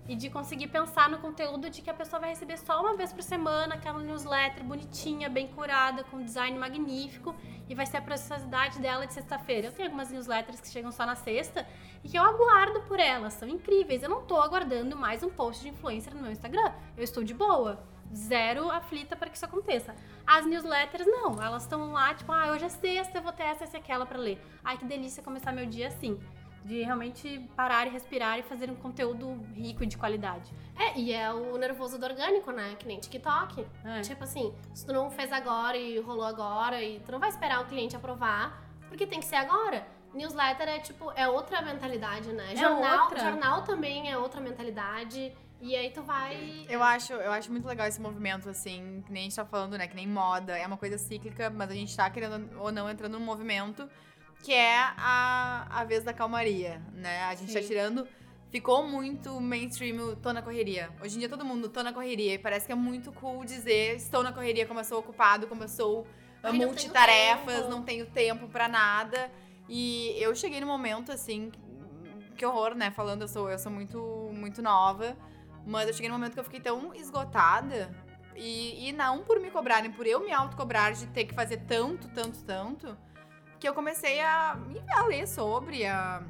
E 0.09 0.15
de 0.15 0.31
conseguir 0.31 0.69
pensar 0.69 1.09
no 1.09 1.19
conteúdo 1.19 1.69
de 1.69 1.83
que 1.83 1.91
a 1.91 1.95
pessoa 1.95 2.21
vai 2.21 2.31
receber 2.31 2.57
só 2.59 2.81
uma 2.81 2.97
vez 2.97 3.13
por 3.13 3.25
semana, 3.25 3.75
aquela 3.75 3.99
newsletter 3.99 4.63
bonitinha, 4.63 5.29
bem 5.29 5.49
curada, 5.49 6.05
com 6.05 6.23
design 6.23 6.57
magnífico, 6.57 7.35
e 7.69 7.75
vai 7.75 7.87
ser 7.87 7.97
a 7.97 8.03
preciosidade 8.03 8.79
dela 8.79 9.05
de 9.05 9.15
sexta-feira. 9.15 9.67
Eu 9.67 9.73
tenho 9.73 9.89
algumas 9.89 10.13
newsletters 10.13 10.61
que 10.61 10.69
chegam 10.69 10.93
só 10.93 11.05
na 11.05 11.17
sexta, 11.17 11.67
e 12.05 12.09
que 12.09 12.17
eu 12.17 12.23
aguardo 12.23 12.83
por 12.83 13.01
elas, 13.01 13.33
são 13.33 13.49
incríveis. 13.49 14.05
Eu 14.05 14.09
não 14.09 14.25
tô 14.25 14.37
aguardando 14.37 14.97
mais 14.97 15.25
um 15.25 15.29
post 15.29 15.61
de 15.61 15.71
influencer 15.71 16.15
no 16.15 16.23
meu 16.23 16.31
Instagram. 16.31 16.73
Eu 16.97 17.03
estou 17.03 17.25
de 17.25 17.35
boa, 17.35 17.83
zero 18.15 18.71
aflita 18.71 19.17
para 19.17 19.29
que 19.29 19.37
isso 19.37 19.45
aconteça. 19.45 19.95
As 20.27 20.47
newsletters 20.47 21.07
não, 21.07 21.43
elas 21.43 21.63
estão 21.63 21.93
lá, 21.93 22.15
tipo, 22.15 22.33
ah, 22.33 22.51
hoje 22.53 22.65
é 22.65 22.69
sexta, 22.69 23.19
eu 23.19 23.23
vou 23.23 23.33
ter 23.33 23.45
essa, 23.45 23.65
essa 23.65 23.77
e 23.77 23.81
aquela 23.81 24.07
para 24.07 24.19
ler. 24.19 24.41
Ai, 24.65 24.77
que 24.77 24.85
delícia 24.85 25.23
começar 25.23 25.53
meu 25.53 25.67
dia 25.67 25.89
assim. 25.89 26.19
De 26.65 26.83
realmente 26.83 27.49
parar 27.55 27.87
e 27.87 27.91
respirar 27.91 28.41
e 28.41 28.43
fazer 28.43 28.69
um 28.69 28.75
conteúdo 28.75 29.41
rico 29.55 29.85
e 29.85 29.87
de 29.87 29.97
qualidade. 29.97 30.53
É, 30.77 30.99
e 30.99 31.13
é 31.13 31.33
o 31.33 31.57
nervoso 31.57 31.97
do 31.97 32.05
orgânico, 32.05 32.51
né? 32.51 32.75
Que 32.77 32.89
nem 32.89 32.99
TikTok. 32.99 33.65
É. 33.85 34.01
Tipo 34.01 34.25
assim, 34.25 34.53
se 34.75 34.85
tu 34.85 34.93
não 34.93 35.09
fez 35.09 35.31
agora 35.31 35.77
e 35.77 36.01
rolou 36.01 36.25
agora, 36.25 36.83
e 36.83 36.99
tu 37.01 37.13
não 37.13 37.21
vai 37.21 37.29
esperar 37.29 37.63
o 37.63 37.67
cliente 37.67 37.95
aprovar, 37.95 38.61
porque 38.89 39.07
tem 39.07 39.21
que 39.21 39.27
ser 39.27 39.37
agora. 39.37 39.87
Newsletter 40.13 40.69
é 40.69 40.79
tipo, 40.79 41.13
é 41.13 41.29
outra 41.29 41.61
mentalidade, 41.63 42.33
né? 42.33 42.53
É 42.53 42.57
jornal, 42.57 43.05
outra. 43.05 43.21
jornal 43.21 43.63
também 43.63 44.11
é 44.11 44.17
outra 44.17 44.41
mentalidade. 44.41 45.33
E 45.61 45.75
aí 45.75 45.91
tu 45.91 46.03
vai. 46.03 46.67
Eu 46.69 46.83
acho, 46.83 47.13
eu 47.13 47.33
acho 47.33 47.51
muito 47.51 47.67
legal 47.67 47.87
esse 47.87 48.01
movimento, 48.01 48.49
assim, 48.49 49.03
que 49.07 49.13
nem 49.13 49.23
a 49.23 49.25
gente 49.25 49.37
tá 49.37 49.45
falando, 49.45 49.77
né? 49.79 49.87
Que 49.87 49.97
nem 49.97 50.07
moda, 50.07 50.57
é 50.57 50.67
uma 50.67 50.77
coisa 50.77 50.99
cíclica, 50.99 51.51
mas 51.51 51.71
a 51.71 51.75
gente 51.75 51.97
tá 51.97 52.09
querendo 52.11 52.51
ou 52.61 52.71
não 52.71 52.89
entrando 52.91 53.19
num 53.19 53.25
movimento 53.25 53.89
que 54.43 54.53
é 54.53 54.79
a, 54.79 55.67
a 55.71 55.85
vez 55.85 56.05
da 56.05 56.13
calmaria, 56.13 56.81
né? 56.93 57.25
A 57.25 57.35
gente 57.35 57.53
tá 57.53 57.61
Sim. 57.61 57.67
tirando. 57.67 58.07
Ficou 58.51 58.87
muito 58.87 59.41
mainstream 59.41 59.99
o 59.99 60.17
tô 60.17 60.33
na 60.33 60.41
correria. 60.41 60.89
Hoje 61.03 61.17
em 61.17 61.19
dia 61.19 61.29
todo 61.29 61.45
mundo 61.45 61.69
tô 61.69 61.83
na 61.83 61.93
correria. 61.93 62.35
E 62.35 62.39
parece 62.39 62.65
que 62.65 62.73
é 62.73 62.77
muito 62.77 63.11
cool 63.13 63.45
dizer 63.45 63.97
estou 63.97 64.23
na 64.23 64.33
correria, 64.33 64.67
como 64.67 64.79
eu 64.81 64.85
sou 64.85 65.01
ocupado, 65.01 65.47
como 65.47 65.65
eu 65.65 65.69
sou 65.69 66.07
Ai, 66.43 66.53
não 66.53 66.59
tenho 66.59 66.69
multitarefas, 66.69 67.69
não 67.69 67.83
tenho 67.83 68.07
tempo 68.07 68.47
pra 68.49 68.69
nada. 68.69 69.31
E 69.69 70.15
eu 70.19 70.35
cheguei 70.35 70.61
no 70.61 70.67
momento, 70.67 71.11
assim, 71.11 71.51
que 72.37 72.47
horror, 72.47 72.75
né? 72.77 72.93
Falando, 72.93 73.23
eu 73.23 73.29
sou, 73.29 73.51
eu 73.51 73.59
sou 73.59 73.73
muito, 73.73 73.99
muito 74.33 74.63
nova. 74.63 75.17
Mas 75.67 75.89
eu 75.89 75.93
cheguei 75.95 76.09
no 76.09 76.14
momento 76.17 76.35
que 76.35 76.41
eu 76.41 76.45
fiquei 76.45 76.61
tão 76.61 76.95
esgotada. 76.95 77.91
E, 78.35 78.89
e 78.89 78.93
não 78.93 79.23
por 79.25 79.41
me 79.41 79.51
cobrarem, 79.51 79.91
por 79.91 80.07
eu 80.07 80.21
me 80.21 80.31
autocobrar 80.33 80.93
de 80.93 81.07
ter 81.09 81.25
que 81.25 81.35
fazer 81.35 81.57
tanto, 81.67 82.09
tanto, 82.09 82.43
tanto. 82.45 82.97
Que 83.59 83.69
eu 83.69 83.75
comecei 83.75 84.21
a, 84.21 84.57
a 84.95 85.03
ler 85.07 85.27
sobre, 85.27 85.87
a 85.87 86.23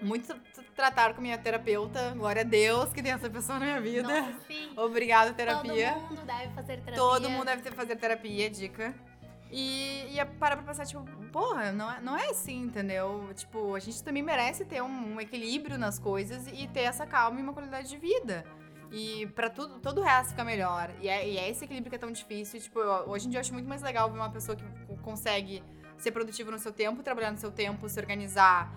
muito 0.00 0.32
tra- 0.32 0.64
tratar 0.74 1.14
com 1.14 1.20
minha 1.20 1.36
terapeuta. 1.36 2.14
Glória 2.16 2.42
a 2.42 2.44
Deus 2.44 2.92
que 2.92 3.02
tem 3.02 3.12
essa 3.12 3.28
pessoa 3.28 3.58
na 3.58 3.66
minha 3.66 3.80
vida. 3.80 4.08
Nossa, 4.08 4.38
sim. 4.46 4.72
Obrigada, 4.78 5.32
terapia. 5.32 5.92
Todo 5.92 6.08
mundo 6.08 6.22
deve 6.24 6.54
fazer 6.54 6.76
terapia. 6.80 6.94
Todo 6.94 7.30
mundo 7.30 7.44
deve 7.44 7.62
ter 7.62 7.72
fazer 7.74 7.96
terapia, 7.96 8.48
dica. 8.48 8.94
E, 9.50 10.16
e 10.16 10.24
parar 10.38 10.56
pra 10.56 10.64
pensar, 10.66 10.86
tipo, 10.86 11.02
porra, 11.32 11.72
não 11.72 11.90
é, 11.90 12.00
não 12.00 12.16
é 12.16 12.28
assim, 12.28 12.62
entendeu? 12.62 13.28
Tipo, 13.34 13.74
a 13.74 13.80
gente 13.80 14.00
também 14.04 14.22
merece 14.22 14.64
ter 14.64 14.80
um, 14.80 15.14
um 15.16 15.20
equilíbrio 15.20 15.76
nas 15.76 15.98
coisas 15.98 16.46
e 16.46 16.68
ter 16.68 16.82
essa 16.82 17.04
calma 17.04 17.40
e 17.40 17.42
uma 17.42 17.52
qualidade 17.52 17.88
de 17.88 17.96
vida. 17.96 18.44
E 18.90 19.26
pra 19.34 19.48
tudo, 19.48 19.78
todo 19.78 20.00
o 20.00 20.04
resto 20.04 20.30
ficar 20.30 20.44
melhor. 20.44 20.90
E 21.00 21.08
é, 21.08 21.28
e 21.28 21.38
é 21.38 21.48
esse 21.48 21.64
equilíbrio 21.64 21.90
que 21.90 21.96
é 21.96 21.98
tão 21.98 22.10
difícil. 22.10 22.60
Tipo, 22.60 22.80
eu- 22.80 23.08
hoje 23.10 23.26
em 23.26 23.30
dia 23.30 23.38
eu 23.38 23.40
acho 23.40 23.52
muito 23.52 23.68
mais 23.68 23.82
legal 23.82 24.10
ver 24.10 24.18
uma 24.18 24.30
pessoa 24.30 24.56
que 24.56 24.64
co- 24.86 24.96
consegue 25.02 25.62
ser 25.96 26.10
produtiva 26.10 26.50
no 26.50 26.58
seu 26.58 26.72
tempo, 26.72 27.02
trabalhar 27.02 27.30
no 27.30 27.38
seu 27.38 27.52
tempo, 27.52 27.88
se 27.88 28.00
organizar 28.00 28.72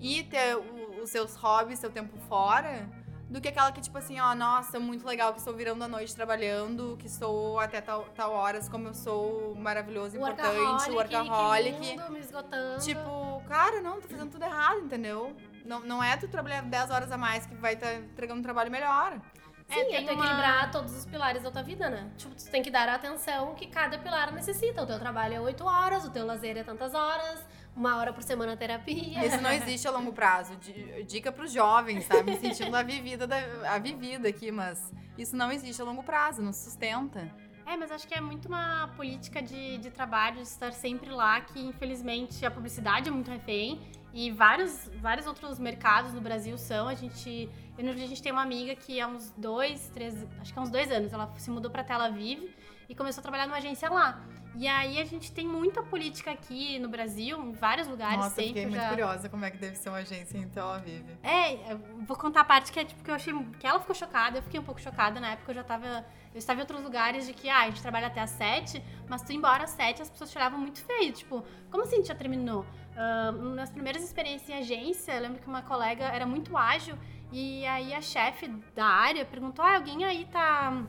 e 0.00 0.22
ter 0.24 0.56
o- 0.56 1.02
os 1.02 1.10
seus 1.10 1.34
hobbies, 1.36 1.78
seu 1.80 1.90
tempo 1.90 2.16
fora, 2.28 2.88
do 3.28 3.42
que 3.42 3.48
aquela 3.48 3.70
que, 3.70 3.80
tipo 3.82 3.98
assim, 3.98 4.18
ó, 4.18 4.34
nossa, 4.34 4.80
muito 4.80 5.06
legal 5.06 5.32
que 5.34 5.38
estou 5.38 5.52
virando 5.52 5.84
a 5.84 5.88
noite 5.88 6.14
trabalhando, 6.14 6.96
que 6.98 7.06
estou 7.06 7.60
até 7.60 7.78
tal, 7.82 8.04
tal 8.14 8.32
horas, 8.32 8.70
como 8.70 8.88
eu 8.88 8.94
sou 8.94 9.54
maravilhoso, 9.54 10.16
importante, 10.16 10.90
workaholic. 10.92 11.78
que 11.78 11.98
mundo 11.98 12.10
me 12.12 12.20
esgotando. 12.20 12.82
Tipo, 12.82 13.42
cara, 13.46 13.82
não, 13.82 14.00
tô 14.00 14.08
fazendo 14.08 14.30
tudo 14.30 14.44
errado, 14.44 14.78
entendeu? 14.80 15.36
Não, 15.62 15.80
não 15.80 16.02
é 16.02 16.16
tu 16.16 16.26
trabalhar 16.26 16.62
10 16.62 16.90
horas 16.90 17.12
a 17.12 17.18
mais 17.18 17.44
que 17.44 17.54
vai 17.56 17.74
estar 17.74 17.92
entregando 17.96 18.40
um 18.40 18.42
trabalho 18.42 18.70
melhor. 18.70 19.20
Sim, 19.68 19.80
é, 19.80 19.84
tem 19.84 20.06
tu 20.06 20.12
uma- 20.14 20.24
equilibrar 20.24 20.70
todos 20.70 20.94
os 20.96 21.04
pilares 21.04 21.42
da 21.42 21.50
tua 21.50 21.62
vida, 21.62 21.90
né? 21.90 22.10
Tipo, 22.16 22.34
tu 22.34 22.50
tem 22.50 22.62
que 22.62 22.70
dar 22.70 22.88
a 22.88 22.94
atenção 22.94 23.54
que 23.54 23.66
cada 23.66 23.98
pilar 23.98 24.32
necessita. 24.32 24.82
O 24.82 24.86
teu 24.86 24.98
trabalho 24.98 25.34
é 25.34 25.40
8 25.40 25.64
horas, 25.64 26.04
o 26.04 26.10
teu 26.10 26.24
lazer 26.24 26.56
é 26.56 26.64
tantas 26.64 26.94
horas, 26.94 27.44
uma 27.76 27.96
hora 27.96 28.12
por 28.12 28.22
semana 28.22 28.56
terapia. 28.56 29.24
Isso 29.26 29.40
não 29.40 29.50
existe 29.52 29.86
a 29.86 29.90
longo 29.90 30.12
prazo. 30.12 30.56
Di- 30.56 31.04
Dica 31.04 31.30
pros 31.30 31.52
jovens, 31.52 32.06
tá? 32.08 32.22
Me 32.22 32.36
sentindo 32.38 32.74
a 32.74 32.82
vivida, 32.82 33.26
da, 33.26 33.36
a 33.74 33.78
vivida 33.78 34.28
aqui, 34.28 34.50
mas 34.50 34.92
isso 35.18 35.36
não 35.36 35.52
existe 35.52 35.80
a 35.82 35.84
longo 35.84 36.02
prazo, 36.02 36.40
não 36.40 36.52
sustenta. 36.52 37.30
É, 37.66 37.76
mas 37.76 37.92
acho 37.92 38.08
que 38.08 38.14
é 38.14 38.20
muito 38.22 38.48
uma 38.48 38.88
política 38.96 39.42
de, 39.42 39.76
de 39.76 39.90
trabalho, 39.90 40.36
de 40.36 40.42
estar 40.44 40.72
sempre 40.72 41.10
lá, 41.10 41.42
que 41.42 41.60
infelizmente 41.60 42.46
a 42.46 42.50
publicidade 42.50 43.10
é 43.10 43.12
muito 43.12 43.30
refém. 43.30 43.78
E 44.20 44.32
vários, 44.32 44.90
vários 45.00 45.28
outros 45.28 45.60
mercados 45.60 46.12
no 46.12 46.20
Brasil 46.20 46.58
são. 46.58 46.88
A 46.88 46.94
gente. 46.94 47.48
Eu, 47.78 47.88
a 47.88 47.94
gente 47.94 48.20
tem 48.20 48.32
uma 48.32 48.42
amiga 48.42 48.74
que 48.74 49.00
há 49.00 49.06
uns 49.06 49.32
dois, 49.36 49.88
três. 49.94 50.26
Acho 50.40 50.52
que 50.52 50.58
há 50.58 50.62
uns 50.62 50.70
dois 50.70 50.90
anos, 50.90 51.12
ela 51.12 51.32
se 51.38 51.48
mudou 51.52 51.70
pra 51.70 51.84
Tel 51.84 52.00
Aviv 52.00 52.50
e 52.88 52.96
começou 52.96 53.20
a 53.20 53.22
trabalhar 53.22 53.46
numa 53.46 53.58
agência 53.58 53.88
lá. 53.88 54.20
E 54.60 54.66
aí 54.66 55.00
a 55.00 55.04
gente 55.04 55.30
tem 55.30 55.46
muita 55.46 55.84
política 55.84 56.32
aqui 56.32 56.80
no 56.80 56.88
Brasil, 56.88 57.40
em 57.40 57.52
vários 57.52 57.86
lugares 57.86 58.16
Nossa, 58.16 58.40
eu 58.40 58.46
sempre. 58.46 58.48
fiquei 58.48 58.64
eu 58.64 58.68
muito 58.70 58.82
já- 58.82 58.88
curiosa 58.88 59.28
como 59.28 59.44
é 59.44 59.50
que 59.52 59.56
deve 59.56 59.76
ser 59.76 59.88
uma 59.88 59.98
agência 59.98 60.36
em 60.36 60.48
Tel 60.48 60.66
Aviv. 60.68 61.04
é, 61.22 61.76
vou 62.00 62.16
contar 62.16 62.40
a 62.40 62.44
parte 62.44 62.72
que 62.72 62.80
é 62.80 62.84
tipo 62.84 63.00
que 63.04 63.08
eu 63.10 63.14
achei 63.14 63.32
que 63.60 63.64
ela 63.64 63.78
ficou 63.78 63.94
chocada, 63.94 64.38
eu 64.38 64.42
fiquei 64.42 64.58
um 64.58 64.64
pouco 64.64 64.80
chocada 64.80 65.20
na 65.20 65.30
época, 65.30 65.52
eu 65.52 65.54
já 65.54 65.62
tava, 65.62 65.86
eu 66.34 66.38
estava 66.38 66.58
em 66.58 66.62
outros 66.62 66.82
lugares 66.82 67.24
de 67.24 67.32
que 67.32 67.48
ah, 67.48 67.60
a 67.60 67.66
gente 67.66 67.80
trabalha 67.80 68.08
até 68.08 68.20
às 68.20 68.30
sete, 68.30 68.82
mas 69.08 69.22
tu 69.22 69.32
embora 69.32 69.62
às 69.62 69.70
sete, 69.70 70.02
as 70.02 70.10
pessoas 70.10 70.28
te 70.32 70.36
olhavam 70.36 70.58
muito 70.58 70.82
feio, 70.82 71.12
tipo, 71.12 71.44
como 71.70 71.84
assim 71.84 72.02
já 72.04 72.16
terminou? 72.16 72.66
Ah, 72.96 73.30
nas 73.30 73.70
primeiras 73.70 74.02
experiências 74.02 74.48
em 74.50 74.54
agência, 74.54 75.12
eu 75.12 75.22
lembro 75.22 75.40
que 75.40 75.46
uma 75.46 75.62
colega 75.62 76.04
era 76.06 76.26
muito 76.26 76.56
ágil 76.56 76.98
e 77.30 77.64
aí 77.66 77.94
a 77.94 78.00
chefe 78.02 78.48
da 78.74 78.86
área 78.86 79.24
perguntou: 79.24 79.64
"Ah, 79.64 79.76
alguém 79.76 80.04
aí 80.04 80.24
tá 80.24 80.82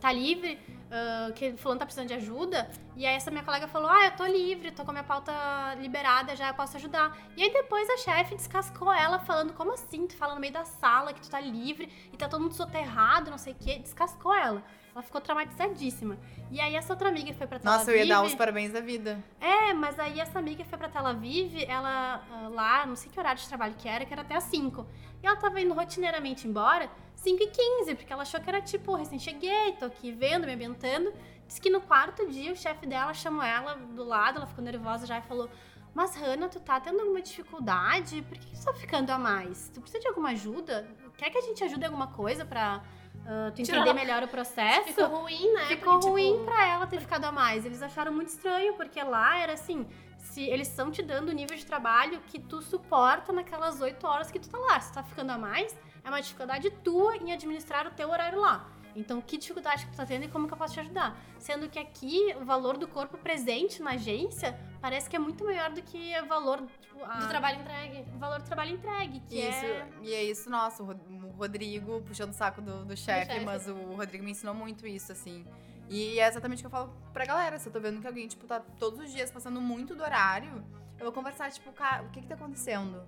tá 0.00 0.12
livre?" 0.12 0.58
ah, 0.90 1.30
que 1.36 1.56
fulano 1.56 1.78
tá 1.78 1.86
precisando 1.86 2.08
de 2.08 2.14
ajuda, 2.14 2.68
e 2.96 3.06
aí 3.06 3.14
essa 3.14 3.30
minha 3.30 3.44
colega 3.44 3.68
falou, 3.68 3.88
ah, 3.88 4.06
eu 4.06 4.10
tô 4.16 4.26
livre, 4.26 4.72
tô 4.72 4.84
com 4.84 4.90
a 4.90 4.94
minha 4.94 5.04
pauta 5.04 5.32
liberada, 5.78 6.34
já 6.34 6.48
eu 6.48 6.54
posso 6.54 6.76
ajudar. 6.76 7.16
E 7.36 7.42
aí 7.44 7.52
depois 7.52 7.88
a 7.88 7.96
chefe 7.98 8.34
descascou 8.34 8.92
ela 8.92 9.20
falando, 9.20 9.52
como 9.52 9.72
assim? 9.72 10.06
Tu 10.08 10.16
fala 10.16 10.34
no 10.34 10.40
meio 10.40 10.52
da 10.52 10.64
sala 10.64 11.12
que 11.12 11.20
tu 11.20 11.30
tá 11.30 11.38
livre 11.40 11.88
e 12.12 12.16
tá 12.16 12.28
todo 12.28 12.42
mundo 12.42 12.54
soterrado, 12.54 13.30
não 13.30 13.38
sei 13.38 13.52
o 13.52 13.56
quê. 13.56 13.78
Descascou 13.78 14.34
ela. 14.34 14.64
Ela 14.92 15.02
ficou 15.02 15.20
traumatizadíssima. 15.20 16.18
E 16.50 16.60
aí 16.60 16.74
essa 16.74 16.92
outra 16.92 17.08
amiga 17.08 17.32
foi 17.34 17.46
pra 17.46 17.58
Tel 17.58 17.70
Nossa, 17.72 17.90
eu 17.92 17.96
ia 17.98 18.06
dar 18.06 18.18
Aviv- 18.18 18.30
os 18.32 18.34
parabéns 18.34 18.72
da 18.72 18.80
vida. 18.80 19.22
é, 19.40 19.72
mas 19.72 19.98
aí 19.98 20.18
essa 20.18 20.38
amiga 20.38 20.64
foi 20.64 20.76
pra 20.78 20.88
Tel 20.88 21.06
Aviv, 21.06 21.64
ela 21.68 22.24
ah, 22.30 22.48
lá, 22.48 22.86
não 22.86 22.96
sei 22.96 23.10
que 23.10 23.18
horário 23.18 23.40
de 23.40 23.46
trabalho 23.48 23.74
que 23.78 23.88
era, 23.88 24.04
que 24.04 24.12
era 24.12 24.22
até 24.22 24.34
às 24.34 24.44
5. 24.44 24.86
E 25.22 25.26
ela 25.26 25.36
tava 25.36 25.60
indo 25.60 25.72
rotineiramente 25.74 26.48
embora 26.48 26.90
5 27.14 27.42
e 27.42 27.46
15, 27.46 27.94
porque 27.94 28.12
ela 28.12 28.22
achou 28.22 28.40
que 28.40 28.48
era 28.48 28.60
tipo, 28.60 28.94
recém 28.94 29.18
cheguei, 29.18 29.72
tô 29.78 29.84
aqui 29.84 30.10
vendo, 30.10 30.46
me 30.46 30.54
ambientando. 30.54 31.12
Diz 31.46 31.58
que 31.58 31.68
no 31.70 31.80
quarto 31.80 32.28
dia 32.28 32.52
o 32.52 32.56
chefe 32.56 32.86
dela 32.86 33.12
chamou 33.14 33.42
ela 33.42 33.74
do 33.74 34.02
lado, 34.04 34.38
ela 34.38 34.46
ficou 34.46 34.64
nervosa 34.64 35.06
já 35.06 35.18
e 35.18 35.22
falou: 35.22 35.48
Mas 35.94 36.14
Hannah, 36.16 36.48
tu 36.48 36.58
tá 36.60 36.80
tendo 36.80 37.00
alguma 37.00 37.20
dificuldade? 37.20 38.22
Por 38.22 38.38
que 38.38 38.56
tu 38.56 38.64
tá 38.64 38.72
ficando 38.74 39.10
a 39.10 39.18
mais? 39.18 39.68
Tu 39.74 39.80
precisa 39.80 40.00
de 40.00 40.08
alguma 40.08 40.30
ajuda? 40.30 40.88
Quer 41.16 41.28
que 41.30 41.38
a 41.38 41.42
gente 41.42 41.62
ajude 41.62 41.82
em 41.82 41.86
alguma 41.86 42.06
coisa 42.08 42.44
pra 42.44 42.82
ah, 43.26 43.50
tu 43.54 43.62
entender 43.62 43.92
melhor 43.92 44.22
o 44.22 44.28
processo? 44.28 44.88
Ficou 44.88 45.06
ruim, 45.06 45.52
né? 45.52 45.66
Ficou 45.66 45.92
Porque, 45.94 46.00
tipo, 46.00 46.10
ruim 46.10 46.44
pra 46.44 46.66
ela 46.66 46.86
ter 46.86 47.00
ficado 47.00 47.24
a 47.24 47.32
mais. 47.32 47.64
Eles 47.64 47.82
acharam 47.82 48.12
muito 48.12 48.28
estranho, 48.28 48.74
porque 48.74 49.02
lá 49.02 49.38
era 49.38 49.52
assim: 49.52 49.86
se 50.18 50.42
eles 50.42 50.68
estão 50.68 50.90
te 50.90 51.02
dando 51.02 51.28
o 51.28 51.32
nível 51.32 51.56
de 51.56 51.64
trabalho 51.64 52.20
que 52.26 52.38
tu 52.38 52.60
suporta 52.62 53.32
naquelas 53.32 53.80
oito 53.80 54.06
horas 54.06 54.30
que 54.30 54.38
tu 54.38 54.48
tá 54.48 54.58
lá. 54.58 54.80
Se 54.80 54.90
tu 54.90 54.94
tá 54.94 55.02
ficando 55.02 55.30
a 55.30 55.38
mais, 55.38 55.76
é 56.04 56.08
uma 56.08 56.20
dificuldade 56.20 56.70
tua 56.70 57.16
em 57.16 57.32
administrar 57.32 57.86
o 57.86 57.90
teu 57.90 58.10
horário 58.10 58.40
lá. 58.40 58.68
Então, 58.94 59.20
que 59.20 59.38
dificuldade 59.38 59.86
que 59.86 59.92
tu 59.92 59.96
tá 59.96 60.06
tendo 60.06 60.24
e 60.24 60.28
como 60.28 60.48
que 60.48 60.54
eu 60.54 60.58
posso 60.58 60.74
te 60.74 60.80
ajudar? 60.80 61.16
Sendo 61.38 61.68
que 61.68 61.78
aqui, 61.78 62.34
o 62.40 62.44
valor 62.44 62.76
do 62.76 62.88
corpo 62.88 63.16
presente 63.18 63.80
na 63.80 63.92
agência 63.92 64.58
parece 64.80 65.08
que 65.08 65.16
é 65.16 65.18
muito 65.18 65.44
maior 65.44 65.70
do 65.70 65.82
que 65.82 66.12
o 66.20 66.26
valor, 66.26 66.62
tipo, 66.80 67.04
a- 67.04 67.18
Do 67.18 67.28
trabalho 67.28 67.60
entregue. 67.60 68.04
o 68.14 68.18
valor 68.18 68.38
do 68.40 68.44
trabalho 68.46 68.70
entregue, 68.74 69.20
que 69.20 69.38
Isso, 69.38 69.64
é... 69.66 69.88
e 70.02 70.14
é 70.14 70.24
isso, 70.24 70.48
nossa, 70.50 70.82
o 70.82 70.86
Ro- 70.86 71.00
o 71.24 71.30
Rodrigo 71.36 72.00
puxando 72.02 72.30
o 72.30 72.34
saco 72.34 72.60
do, 72.60 72.84
do 72.84 72.96
chefe, 72.96 73.32
chefe. 73.32 73.44
mas 73.44 73.66
o 73.68 73.74
Rodrigo 73.94 74.24
me 74.24 74.30
ensinou 74.32 74.54
muito 74.54 74.86
isso, 74.86 75.12
assim. 75.12 75.44
E 75.88 76.18
é 76.20 76.28
exatamente 76.28 76.58
o 76.58 76.62
que 76.62 76.66
eu 76.66 76.70
falo 76.70 76.94
pra 77.12 77.24
galera. 77.24 77.58
Se 77.58 77.68
eu 77.68 77.72
tô 77.72 77.80
vendo 77.80 78.00
que 78.00 78.06
alguém, 78.06 78.28
tipo, 78.28 78.46
tá 78.46 78.60
todos 78.78 79.00
os 79.00 79.10
dias 79.12 79.30
passando 79.30 79.60
muito 79.60 79.94
do 79.94 80.02
horário, 80.02 80.64
eu 80.98 81.04
vou 81.04 81.12
conversar, 81.12 81.50
tipo, 81.50 81.72
cara, 81.72 82.02
o 82.04 82.10
que 82.10 82.20
que 82.20 82.26
tá 82.28 82.34
acontecendo? 82.36 83.02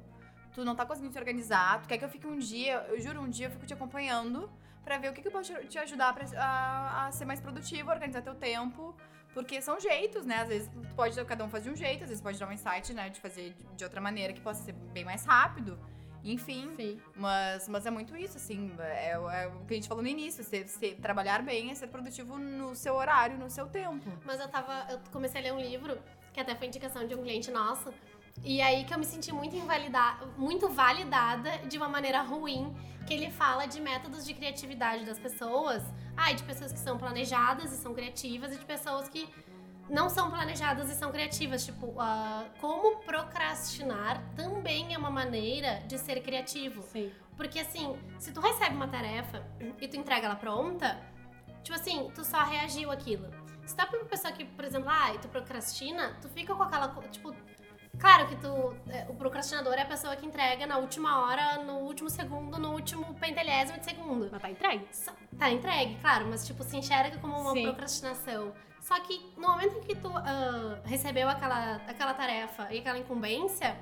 Tu 0.52 0.64
não 0.64 0.74
tá 0.74 0.84
conseguindo 0.84 1.12
te 1.12 1.18
organizar, 1.18 1.80
tu 1.80 1.88
quer 1.88 1.96
que 1.96 2.04
eu 2.04 2.08
fique 2.08 2.26
um 2.26 2.36
dia, 2.38 2.84
eu 2.88 3.00
juro, 3.00 3.20
um 3.20 3.28
dia 3.28 3.46
eu 3.46 3.50
fico 3.50 3.64
te 3.64 3.72
acompanhando 3.72 4.50
pra 4.84 4.98
ver 4.98 5.10
o 5.10 5.12
que 5.14 5.22
que 5.22 5.28
eu 5.28 5.32
posso 5.32 5.54
te- 5.54 5.66
te 5.68 5.78
ajudar 5.78 6.12
pra, 6.12 6.26
a, 6.36 7.06
a 7.06 7.12
ser 7.12 7.24
mais 7.24 7.40
produtivo, 7.40 7.88
organizar 7.90 8.20
teu 8.20 8.34
tempo. 8.34 8.94
Porque 9.34 9.60
são 9.62 9.80
jeitos, 9.80 10.24
né? 10.26 10.36
Às 10.42 10.48
vezes 10.48 10.70
pode, 10.94 11.24
cada 11.24 11.44
um 11.44 11.48
faz 11.48 11.64
de 11.64 11.70
um 11.70 11.76
jeito, 11.76 12.02
às 12.04 12.08
vezes 12.10 12.22
pode 12.22 12.38
dar 12.38 12.48
um 12.48 12.52
insight, 12.52 12.92
né? 12.92 13.08
De 13.08 13.18
fazer 13.20 13.50
de- 13.54 13.76
de 13.76 13.84
outra 13.84 14.00
maneira 14.00 14.32
que 14.32 14.40
possa 14.40 14.62
ser 14.62 14.72
bem 14.92 15.04
mais 15.04 15.24
rápido. 15.24 15.78
Enfim, 16.24 16.70
Sim. 16.76 17.00
mas, 17.16 17.66
mas 17.68 17.84
é 17.84 17.90
muito 17.90 18.16
isso, 18.16 18.36
assim. 18.36 18.72
É, 18.78 19.10
é 19.10 19.18
o 19.48 19.64
que 19.66 19.74
a 19.74 19.76
gente 19.76 19.88
falou 19.88 20.02
no 20.02 20.08
início. 20.08 20.44
Ser, 20.44 20.68
ser- 20.68 20.94
trabalhar 21.00 21.42
bem 21.42 21.70
é 21.70 21.74
ser 21.74 21.88
produtivo 21.88 22.38
no 22.38 22.76
seu 22.76 22.94
horário, 22.94 23.36
no 23.36 23.50
seu 23.50 23.66
tempo. 23.66 24.08
Mas 24.24 24.38
eu 24.38 24.46
tava. 24.48 24.86
Eu 24.92 25.00
comecei 25.10 25.40
a 25.40 25.44
ler 25.44 25.52
um 25.52 25.60
livro, 25.60 25.98
que 26.32 26.38
até 26.38 26.54
foi 26.54 26.68
indicação 26.68 27.06
de 27.08 27.14
um 27.16 27.22
cliente 27.22 27.50
nosso. 27.50 27.92
E 28.44 28.60
aí 28.60 28.84
que 28.84 28.92
eu 28.92 28.98
me 28.98 29.04
senti 29.04 29.32
muito 29.32 29.54
invalidada, 29.56 30.26
muito 30.36 30.68
validada 30.68 31.58
de 31.68 31.76
uma 31.76 31.88
maneira 31.88 32.22
ruim, 32.22 32.74
que 33.06 33.14
ele 33.14 33.30
fala 33.30 33.66
de 33.66 33.80
métodos 33.80 34.24
de 34.24 34.34
criatividade 34.34 35.04
das 35.04 35.18
pessoas. 35.18 35.82
Ah, 36.16 36.32
e 36.32 36.34
de 36.34 36.42
pessoas 36.42 36.72
que 36.72 36.78
são 36.78 36.98
planejadas 36.98 37.72
e 37.72 37.76
são 37.76 37.94
criativas, 37.94 38.52
e 38.52 38.58
de 38.58 38.64
pessoas 38.64 39.08
que 39.08 39.28
não 39.88 40.08
são 40.08 40.30
planejadas 40.30 40.90
e 40.90 40.94
são 40.94 41.10
criativas. 41.12 41.64
Tipo, 41.64 41.94
ah, 42.00 42.46
como 42.60 42.98
procrastinar 42.98 44.22
também 44.34 44.94
é 44.94 44.98
uma 44.98 45.10
maneira 45.10 45.82
de 45.86 45.98
ser 45.98 46.22
criativo. 46.22 46.82
Sim. 46.82 47.12
Porque 47.36 47.60
assim, 47.60 47.96
se 48.18 48.32
tu 48.32 48.40
recebe 48.40 48.74
uma 48.74 48.88
tarefa 48.88 49.44
e 49.80 49.88
tu 49.88 49.96
entrega 49.96 50.26
ela 50.26 50.36
pronta, 50.36 51.00
tipo 51.62 51.76
assim, 51.78 52.10
tu 52.14 52.24
só 52.24 52.42
reagiu 52.42 52.90
aquilo. 52.90 53.28
Se 53.64 53.74
tá 53.76 53.86
pra 53.86 53.98
uma 53.98 54.08
pessoa 54.08 54.32
que, 54.32 54.44
por 54.44 54.64
exemplo, 54.64 54.88
ah, 54.90 55.12
tu 55.20 55.28
procrastina, 55.28 56.16
tu 56.20 56.28
fica 56.28 56.54
com 56.54 56.62
aquela, 56.62 56.88
tipo, 57.10 57.34
Claro 57.98 58.26
que 58.26 58.36
tu. 58.36 58.74
é, 58.88 59.06
O 59.08 59.14
procrastinador 59.14 59.74
é 59.74 59.82
a 59.82 59.86
pessoa 59.86 60.16
que 60.16 60.24
entrega 60.26 60.66
na 60.66 60.78
última 60.78 61.20
hora, 61.24 61.62
no 61.62 61.74
último 61.80 62.08
segundo, 62.10 62.58
no 62.58 62.72
último 62.72 63.14
pentelésimo 63.14 63.78
de 63.78 63.84
segundo. 63.84 64.28
Mas 64.32 64.40
tá 64.42 64.50
entregue. 64.50 64.88
Só- 64.90 65.12
Tá 65.38 65.50
entregue, 65.50 65.96
claro, 66.00 66.26
mas 66.28 66.46
tipo, 66.46 66.62
se 66.62 66.76
enxerga 66.76 67.18
como 67.18 67.38
uma 67.38 67.52
Sim. 67.52 67.64
procrastinação. 67.64 68.52
Só 68.80 68.98
que 69.00 69.32
no 69.36 69.48
momento 69.48 69.76
em 69.78 69.80
que 69.82 69.94
tu 69.94 70.08
ah, 70.14 70.80
recebeu 70.84 71.28
aquela, 71.28 71.76
aquela 71.88 72.14
tarefa 72.14 72.72
e 72.72 72.78
aquela 72.78 72.98
incumbência, 72.98 73.76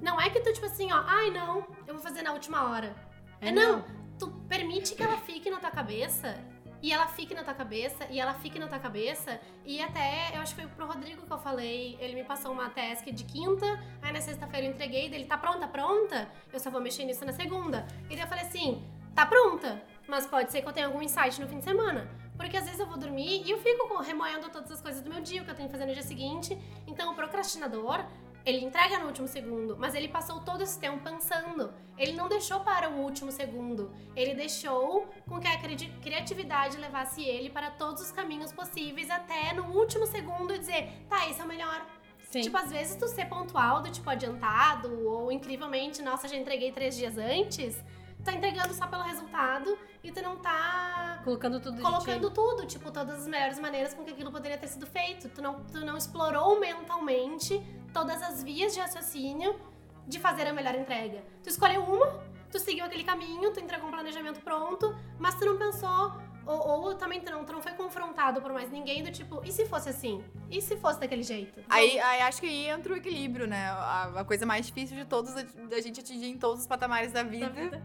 não 0.00 0.20
é 0.20 0.30
que 0.30 0.40
tu, 0.40 0.52
tipo 0.52 0.66
assim, 0.66 0.92
ó, 0.92 1.02
ai 1.06 1.30
não, 1.30 1.66
eu 1.86 1.94
vou 1.94 2.02
fazer 2.02 2.22
na 2.22 2.32
última 2.32 2.70
hora. 2.70 2.94
É, 3.40 3.48
É 3.48 3.52
não. 3.52 3.84
Tu 4.18 4.28
permite 4.48 4.94
que 4.94 5.02
ela 5.02 5.16
fique 5.18 5.50
na 5.50 5.58
tua 5.58 5.70
cabeça. 5.70 6.36
E 6.82 6.92
ela 6.92 7.06
fique 7.06 7.34
na 7.34 7.42
tua 7.42 7.54
cabeça, 7.54 8.06
e 8.10 8.20
ela 8.20 8.34
fique 8.34 8.58
na 8.58 8.66
tua 8.66 8.78
cabeça. 8.78 9.40
E 9.64 9.80
até, 9.80 10.30
eu 10.34 10.40
acho 10.40 10.54
que 10.54 10.62
foi 10.62 10.70
pro 10.70 10.86
Rodrigo 10.86 11.26
que 11.26 11.32
eu 11.32 11.38
falei, 11.38 11.96
ele 12.00 12.14
me 12.14 12.24
passou 12.24 12.52
uma 12.52 12.68
task 12.70 13.04
de 13.06 13.24
quinta, 13.24 13.66
aí 14.02 14.12
na 14.12 14.20
sexta-feira 14.20 14.66
eu 14.66 14.72
entreguei, 14.72 15.08
dele, 15.08 15.24
tá 15.24 15.38
pronta, 15.38 15.66
pronta? 15.66 16.28
Eu 16.52 16.60
só 16.60 16.70
vou 16.70 16.80
mexer 16.80 17.04
nisso 17.04 17.24
na 17.24 17.32
segunda. 17.32 17.86
E 18.10 18.14
daí 18.14 18.20
eu 18.20 18.28
falei 18.28 18.44
assim, 18.44 18.84
tá 19.14 19.24
pronta, 19.24 19.82
mas 20.06 20.26
pode 20.26 20.52
ser 20.52 20.62
que 20.62 20.68
eu 20.68 20.72
tenha 20.72 20.86
algum 20.86 21.02
insight 21.02 21.40
no 21.40 21.48
fim 21.48 21.58
de 21.58 21.64
semana. 21.64 22.08
Porque 22.36 22.56
às 22.56 22.64
vezes 22.64 22.78
eu 22.78 22.86
vou 22.86 22.98
dormir 22.98 23.42
e 23.46 23.50
eu 23.50 23.58
fico 23.58 23.96
remoendo 24.02 24.50
todas 24.50 24.70
as 24.70 24.80
coisas 24.80 25.02
do 25.02 25.08
meu 25.08 25.22
dia, 25.22 25.40
o 25.40 25.44
que 25.44 25.50
eu 25.50 25.54
tenho 25.54 25.68
que 25.68 25.72
fazer 25.72 25.86
no 25.86 25.94
dia 25.94 26.02
seguinte. 26.02 26.56
Então 26.86 27.12
o 27.12 27.14
procrastinador, 27.14 28.04
ele 28.46 28.64
entrega 28.64 29.00
no 29.00 29.06
último 29.06 29.26
segundo, 29.26 29.76
mas 29.76 29.94
ele 29.94 30.06
passou 30.08 30.40
todo 30.40 30.62
esse 30.62 30.78
tempo 30.78 31.02
pensando. 31.02 31.74
Ele 31.98 32.12
não 32.12 32.28
deixou 32.28 32.60
para 32.60 32.88
o 32.88 33.00
último 33.00 33.32
segundo. 33.32 33.92
Ele 34.14 34.34
deixou 34.34 35.08
com 35.28 35.40
que 35.40 35.48
a 35.48 35.58
cri- 35.58 35.92
criatividade 36.00 36.76
levasse 36.78 37.22
ele 37.24 37.50
para 37.50 37.72
todos 37.72 38.00
os 38.02 38.12
caminhos 38.12 38.52
possíveis 38.52 39.10
até 39.10 39.52
no 39.52 39.64
último 39.76 40.06
segundo 40.06 40.56
dizer, 40.56 40.88
tá, 41.08 41.28
esse 41.28 41.40
é 41.40 41.44
o 41.44 41.48
melhor. 41.48 41.84
Sim. 42.30 42.40
Tipo, 42.42 42.56
às 42.56 42.70
vezes 42.70 42.94
tu 42.96 43.08
ser 43.08 43.26
pontual, 43.26 43.82
do 43.82 43.90
tipo 43.90 44.08
adiantado, 44.08 45.06
ou 45.08 45.30
incrivelmente, 45.32 46.00
nossa, 46.02 46.28
já 46.28 46.36
entreguei 46.36 46.70
três 46.72 46.96
dias 46.96 47.16
antes, 47.18 47.82
tá 48.24 48.32
entregando 48.32 48.74
só 48.74 48.86
pelo 48.86 49.02
resultado 49.02 49.78
e 50.02 50.10
tu 50.12 50.20
não 50.22 50.36
tá 50.36 51.20
colocando 51.24 51.60
tudo 51.60 51.80
colocando 51.82 52.30
tudo, 52.30 52.66
tipo, 52.66 52.90
todas 52.90 53.20
as 53.20 53.26
melhores 53.28 53.58
maneiras 53.58 53.94
com 53.94 54.04
que 54.04 54.10
aquilo 54.10 54.30
poderia 54.30 54.58
ter 54.58 54.66
sido 54.68 54.86
feito. 54.86 55.28
Tu 55.28 55.40
não, 55.42 55.64
tu 55.64 55.84
não 55.84 55.96
explorou 55.96 56.58
mentalmente 56.60 57.60
todas 57.96 58.22
as 58.22 58.42
vias 58.42 58.74
de 58.74 58.80
raciocínio 58.80 59.58
de 60.06 60.18
fazer 60.20 60.46
a 60.46 60.52
melhor 60.52 60.74
entrega. 60.74 61.24
Tu 61.42 61.48
escolheu 61.48 61.82
uma, 61.82 62.22
tu 62.52 62.58
seguiu 62.58 62.84
aquele 62.84 63.02
caminho, 63.04 63.50
tu 63.54 63.58
entregou 63.58 63.88
um 63.88 63.90
planejamento 63.90 64.38
pronto, 64.40 64.94
mas 65.18 65.34
tu 65.36 65.46
não 65.46 65.56
pensou, 65.56 66.12
ou, 66.44 66.68
ou 66.68 66.94
também 66.94 67.22
tu 67.22 67.32
não, 67.32 67.42
tu 67.42 67.54
não 67.54 67.62
foi 67.62 67.72
confrontado 67.72 68.42
por 68.42 68.52
mais 68.52 68.70
ninguém 68.70 69.02
do 69.02 69.10
tipo, 69.10 69.40
e 69.42 69.50
se 69.50 69.64
fosse 69.64 69.88
assim? 69.88 70.22
E 70.50 70.60
se 70.60 70.76
fosse 70.76 71.00
daquele 71.00 71.22
jeito? 71.22 71.58
Aí, 71.70 71.98
aí 71.98 72.20
acho 72.20 72.38
que 72.38 72.46
aí 72.46 72.68
entra 72.68 72.92
o 72.92 72.96
equilíbrio, 72.98 73.46
né? 73.46 73.64
A, 73.70 74.20
a 74.20 74.24
coisa 74.26 74.44
mais 74.44 74.66
difícil 74.66 74.94
de 74.94 75.06
todos, 75.06 75.32
da 75.32 75.80
gente 75.80 75.98
atingir 76.00 76.26
em 76.26 76.36
todos 76.36 76.60
os 76.60 76.66
patamares 76.66 77.12
da 77.12 77.22
vida, 77.22 77.48
Da 77.48 77.60
vida. 77.62 77.82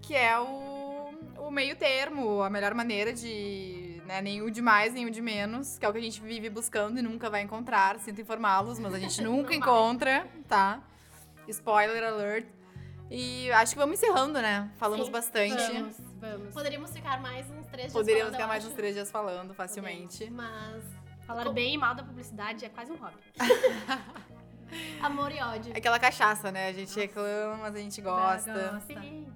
que 0.00 0.16
é 0.16 0.40
o, 0.40 1.10
o 1.38 1.50
meio 1.50 1.76
termo, 1.76 2.42
a 2.42 2.48
melhor 2.48 2.72
maneira 2.72 3.12
de, 3.12 3.79
né, 4.10 4.20
nem 4.20 4.42
o 4.42 4.50
de 4.50 4.60
mais, 4.60 4.92
nem 4.92 5.06
o 5.06 5.10
de 5.10 5.22
menos, 5.22 5.78
que 5.78 5.86
é 5.86 5.88
o 5.88 5.92
que 5.92 5.98
a 5.98 6.02
gente 6.02 6.20
vive 6.20 6.50
buscando 6.50 6.98
e 6.98 7.02
nunca 7.02 7.30
vai 7.30 7.42
encontrar, 7.42 7.96
sinto 8.00 8.20
informá-los, 8.20 8.80
mas 8.80 8.92
a 8.92 8.98
gente 8.98 9.22
nunca 9.22 9.54
encontra, 9.54 10.26
tá? 10.48 10.82
Spoiler 11.46 12.02
alert. 12.02 12.44
E 13.08 13.50
acho 13.52 13.72
que 13.72 13.78
vamos 13.78 14.00
encerrando, 14.02 14.40
né? 14.42 14.68
Falamos 14.76 15.06
Sim, 15.06 15.12
bastante. 15.12 15.72
Vamos, 15.72 15.96
vamos. 16.20 16.54
Poderíamos 16.54 16.90
ficar 16.90 17.20
mais 17.20 17.48
uns 17.50 17.66
três 17.66 17.82
dias 17.86 17.92
Poderíamos 17.92 18.22
falando, 18.30 18.34
ficar 18.34 18.46
mais 18.48 18.64
acho. 18.64 18.72
uns 18.72 18.76
três 18.76 18.94
dias 18.94 19.10
falando 19.10 19.54
facilmente. 19.54 20.28
Mas 20.30 20.84
Falar 21.26 21.44
Com- 21.44 21.52
bem 21.52 21.74
e 21.74 21.78
mal 21.78 21.94
da 21.94 22.02
publicidade 22.02 22.64
é 22.64 22.68
quase 22.68 22.90
um 22.90 22.96
hobby. 22.96 23.16
amor 25.02 25.30
e 25.32 25.40
ódio. 25.40 25.72
É 25.72 25.78
aquela 25.78 25.98
cachaça, 26.00 26.50
né? 26.50 26.68
A 26.68 26.72
gente 26.72 26.98
reclama, 26.98 27.56
mas 27.58 27.74
a 27.76 27.78
gente 27.78 28.00
gosta. 28.00 28.80
Sim. 28.86 29.26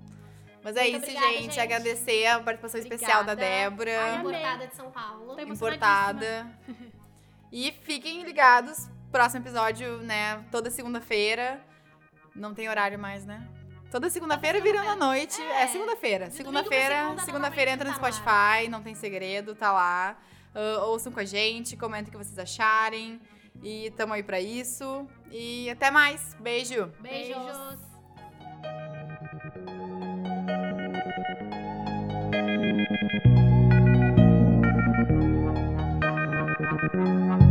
Mas 0.65 0.75
é 0.77 0.83
Muito 0.85 0.95
isso, 0.97 1.05
obrigada, 1.05 1.27
gente. 1.35 1.43
gente. 1.43 1.61
Agradecer 1.61 2.27
a 2.27 2.41
participação 2.41 2.81
especial 2.81 3.23
da 3.23 3.35
Obrigada. 3.35 3.55
Débora. 3.71 4.03
Ai. 4.03 4.17
Importada 4.19 4.67
de 4.67 4.75
São 4.75 4.91
Paulo. 4.91 5.37
Tô 5.37 5.41
importada. 5.43 6.51
E 7.53 7.71
fiquem 7.83 8.25
ligados. 8.25 8.89
Próximo 9.13 9.45
episódio, 9.45 9.99
né? 9.99 10.45
Toda 10.51 10.71
segunda-feira. 10.73 11.65
Não 12.35 12.53
tem 12.53 12.69
horário 12.69 12.99
mais, 12.99 13.25
né? 13.25 13.47
Toda 13.93 14.11
segunda-feira 14.11 14.61
virando 14.61 14.89
a 14.89 14.97
noite. 14.97 15.41
É, 15.41 15.63
É. 15.63 15.67
segunda-feira. 15.69 16.33
Segunda-feira, 16.33 16.97
segunda, 17.05 17.23
segunda-feira 17.23 17.71
entra 17.71 17.85
no 17.85 17.93
normalmente 17.93 18.17
Spotify, 18.17 18.69
não 18.69 18.83
tem 18.83 18.97
segredo, 18.97 19.55
tá 19.55 19.71
lá. 19.71 20.19
Ah, 20.53 20.85
ouçam 20.87 21.13
com 21.13 21.21
a 21.21 21.25
gente, 21.25 21.77
comentem 21.77 22.09
o 22.09 22.11
que 22.11 22.25
vocês 22.25 22.37
acharem. 22.41 23.21
E 23.63 23.93
tamo 23.97 24.15
aí 24.15 24.23
pra 24.25 24.41
isso. 24.41 25.07
E 25.31 25.71
até 25.71 25.93
mais. 25.93 26.35
Beijo. 26.41 26.87
Beijos. 26.99 27.37
Beijos. 27.37 27.94
Thank 32.35 33.01
you. 37.31 37.44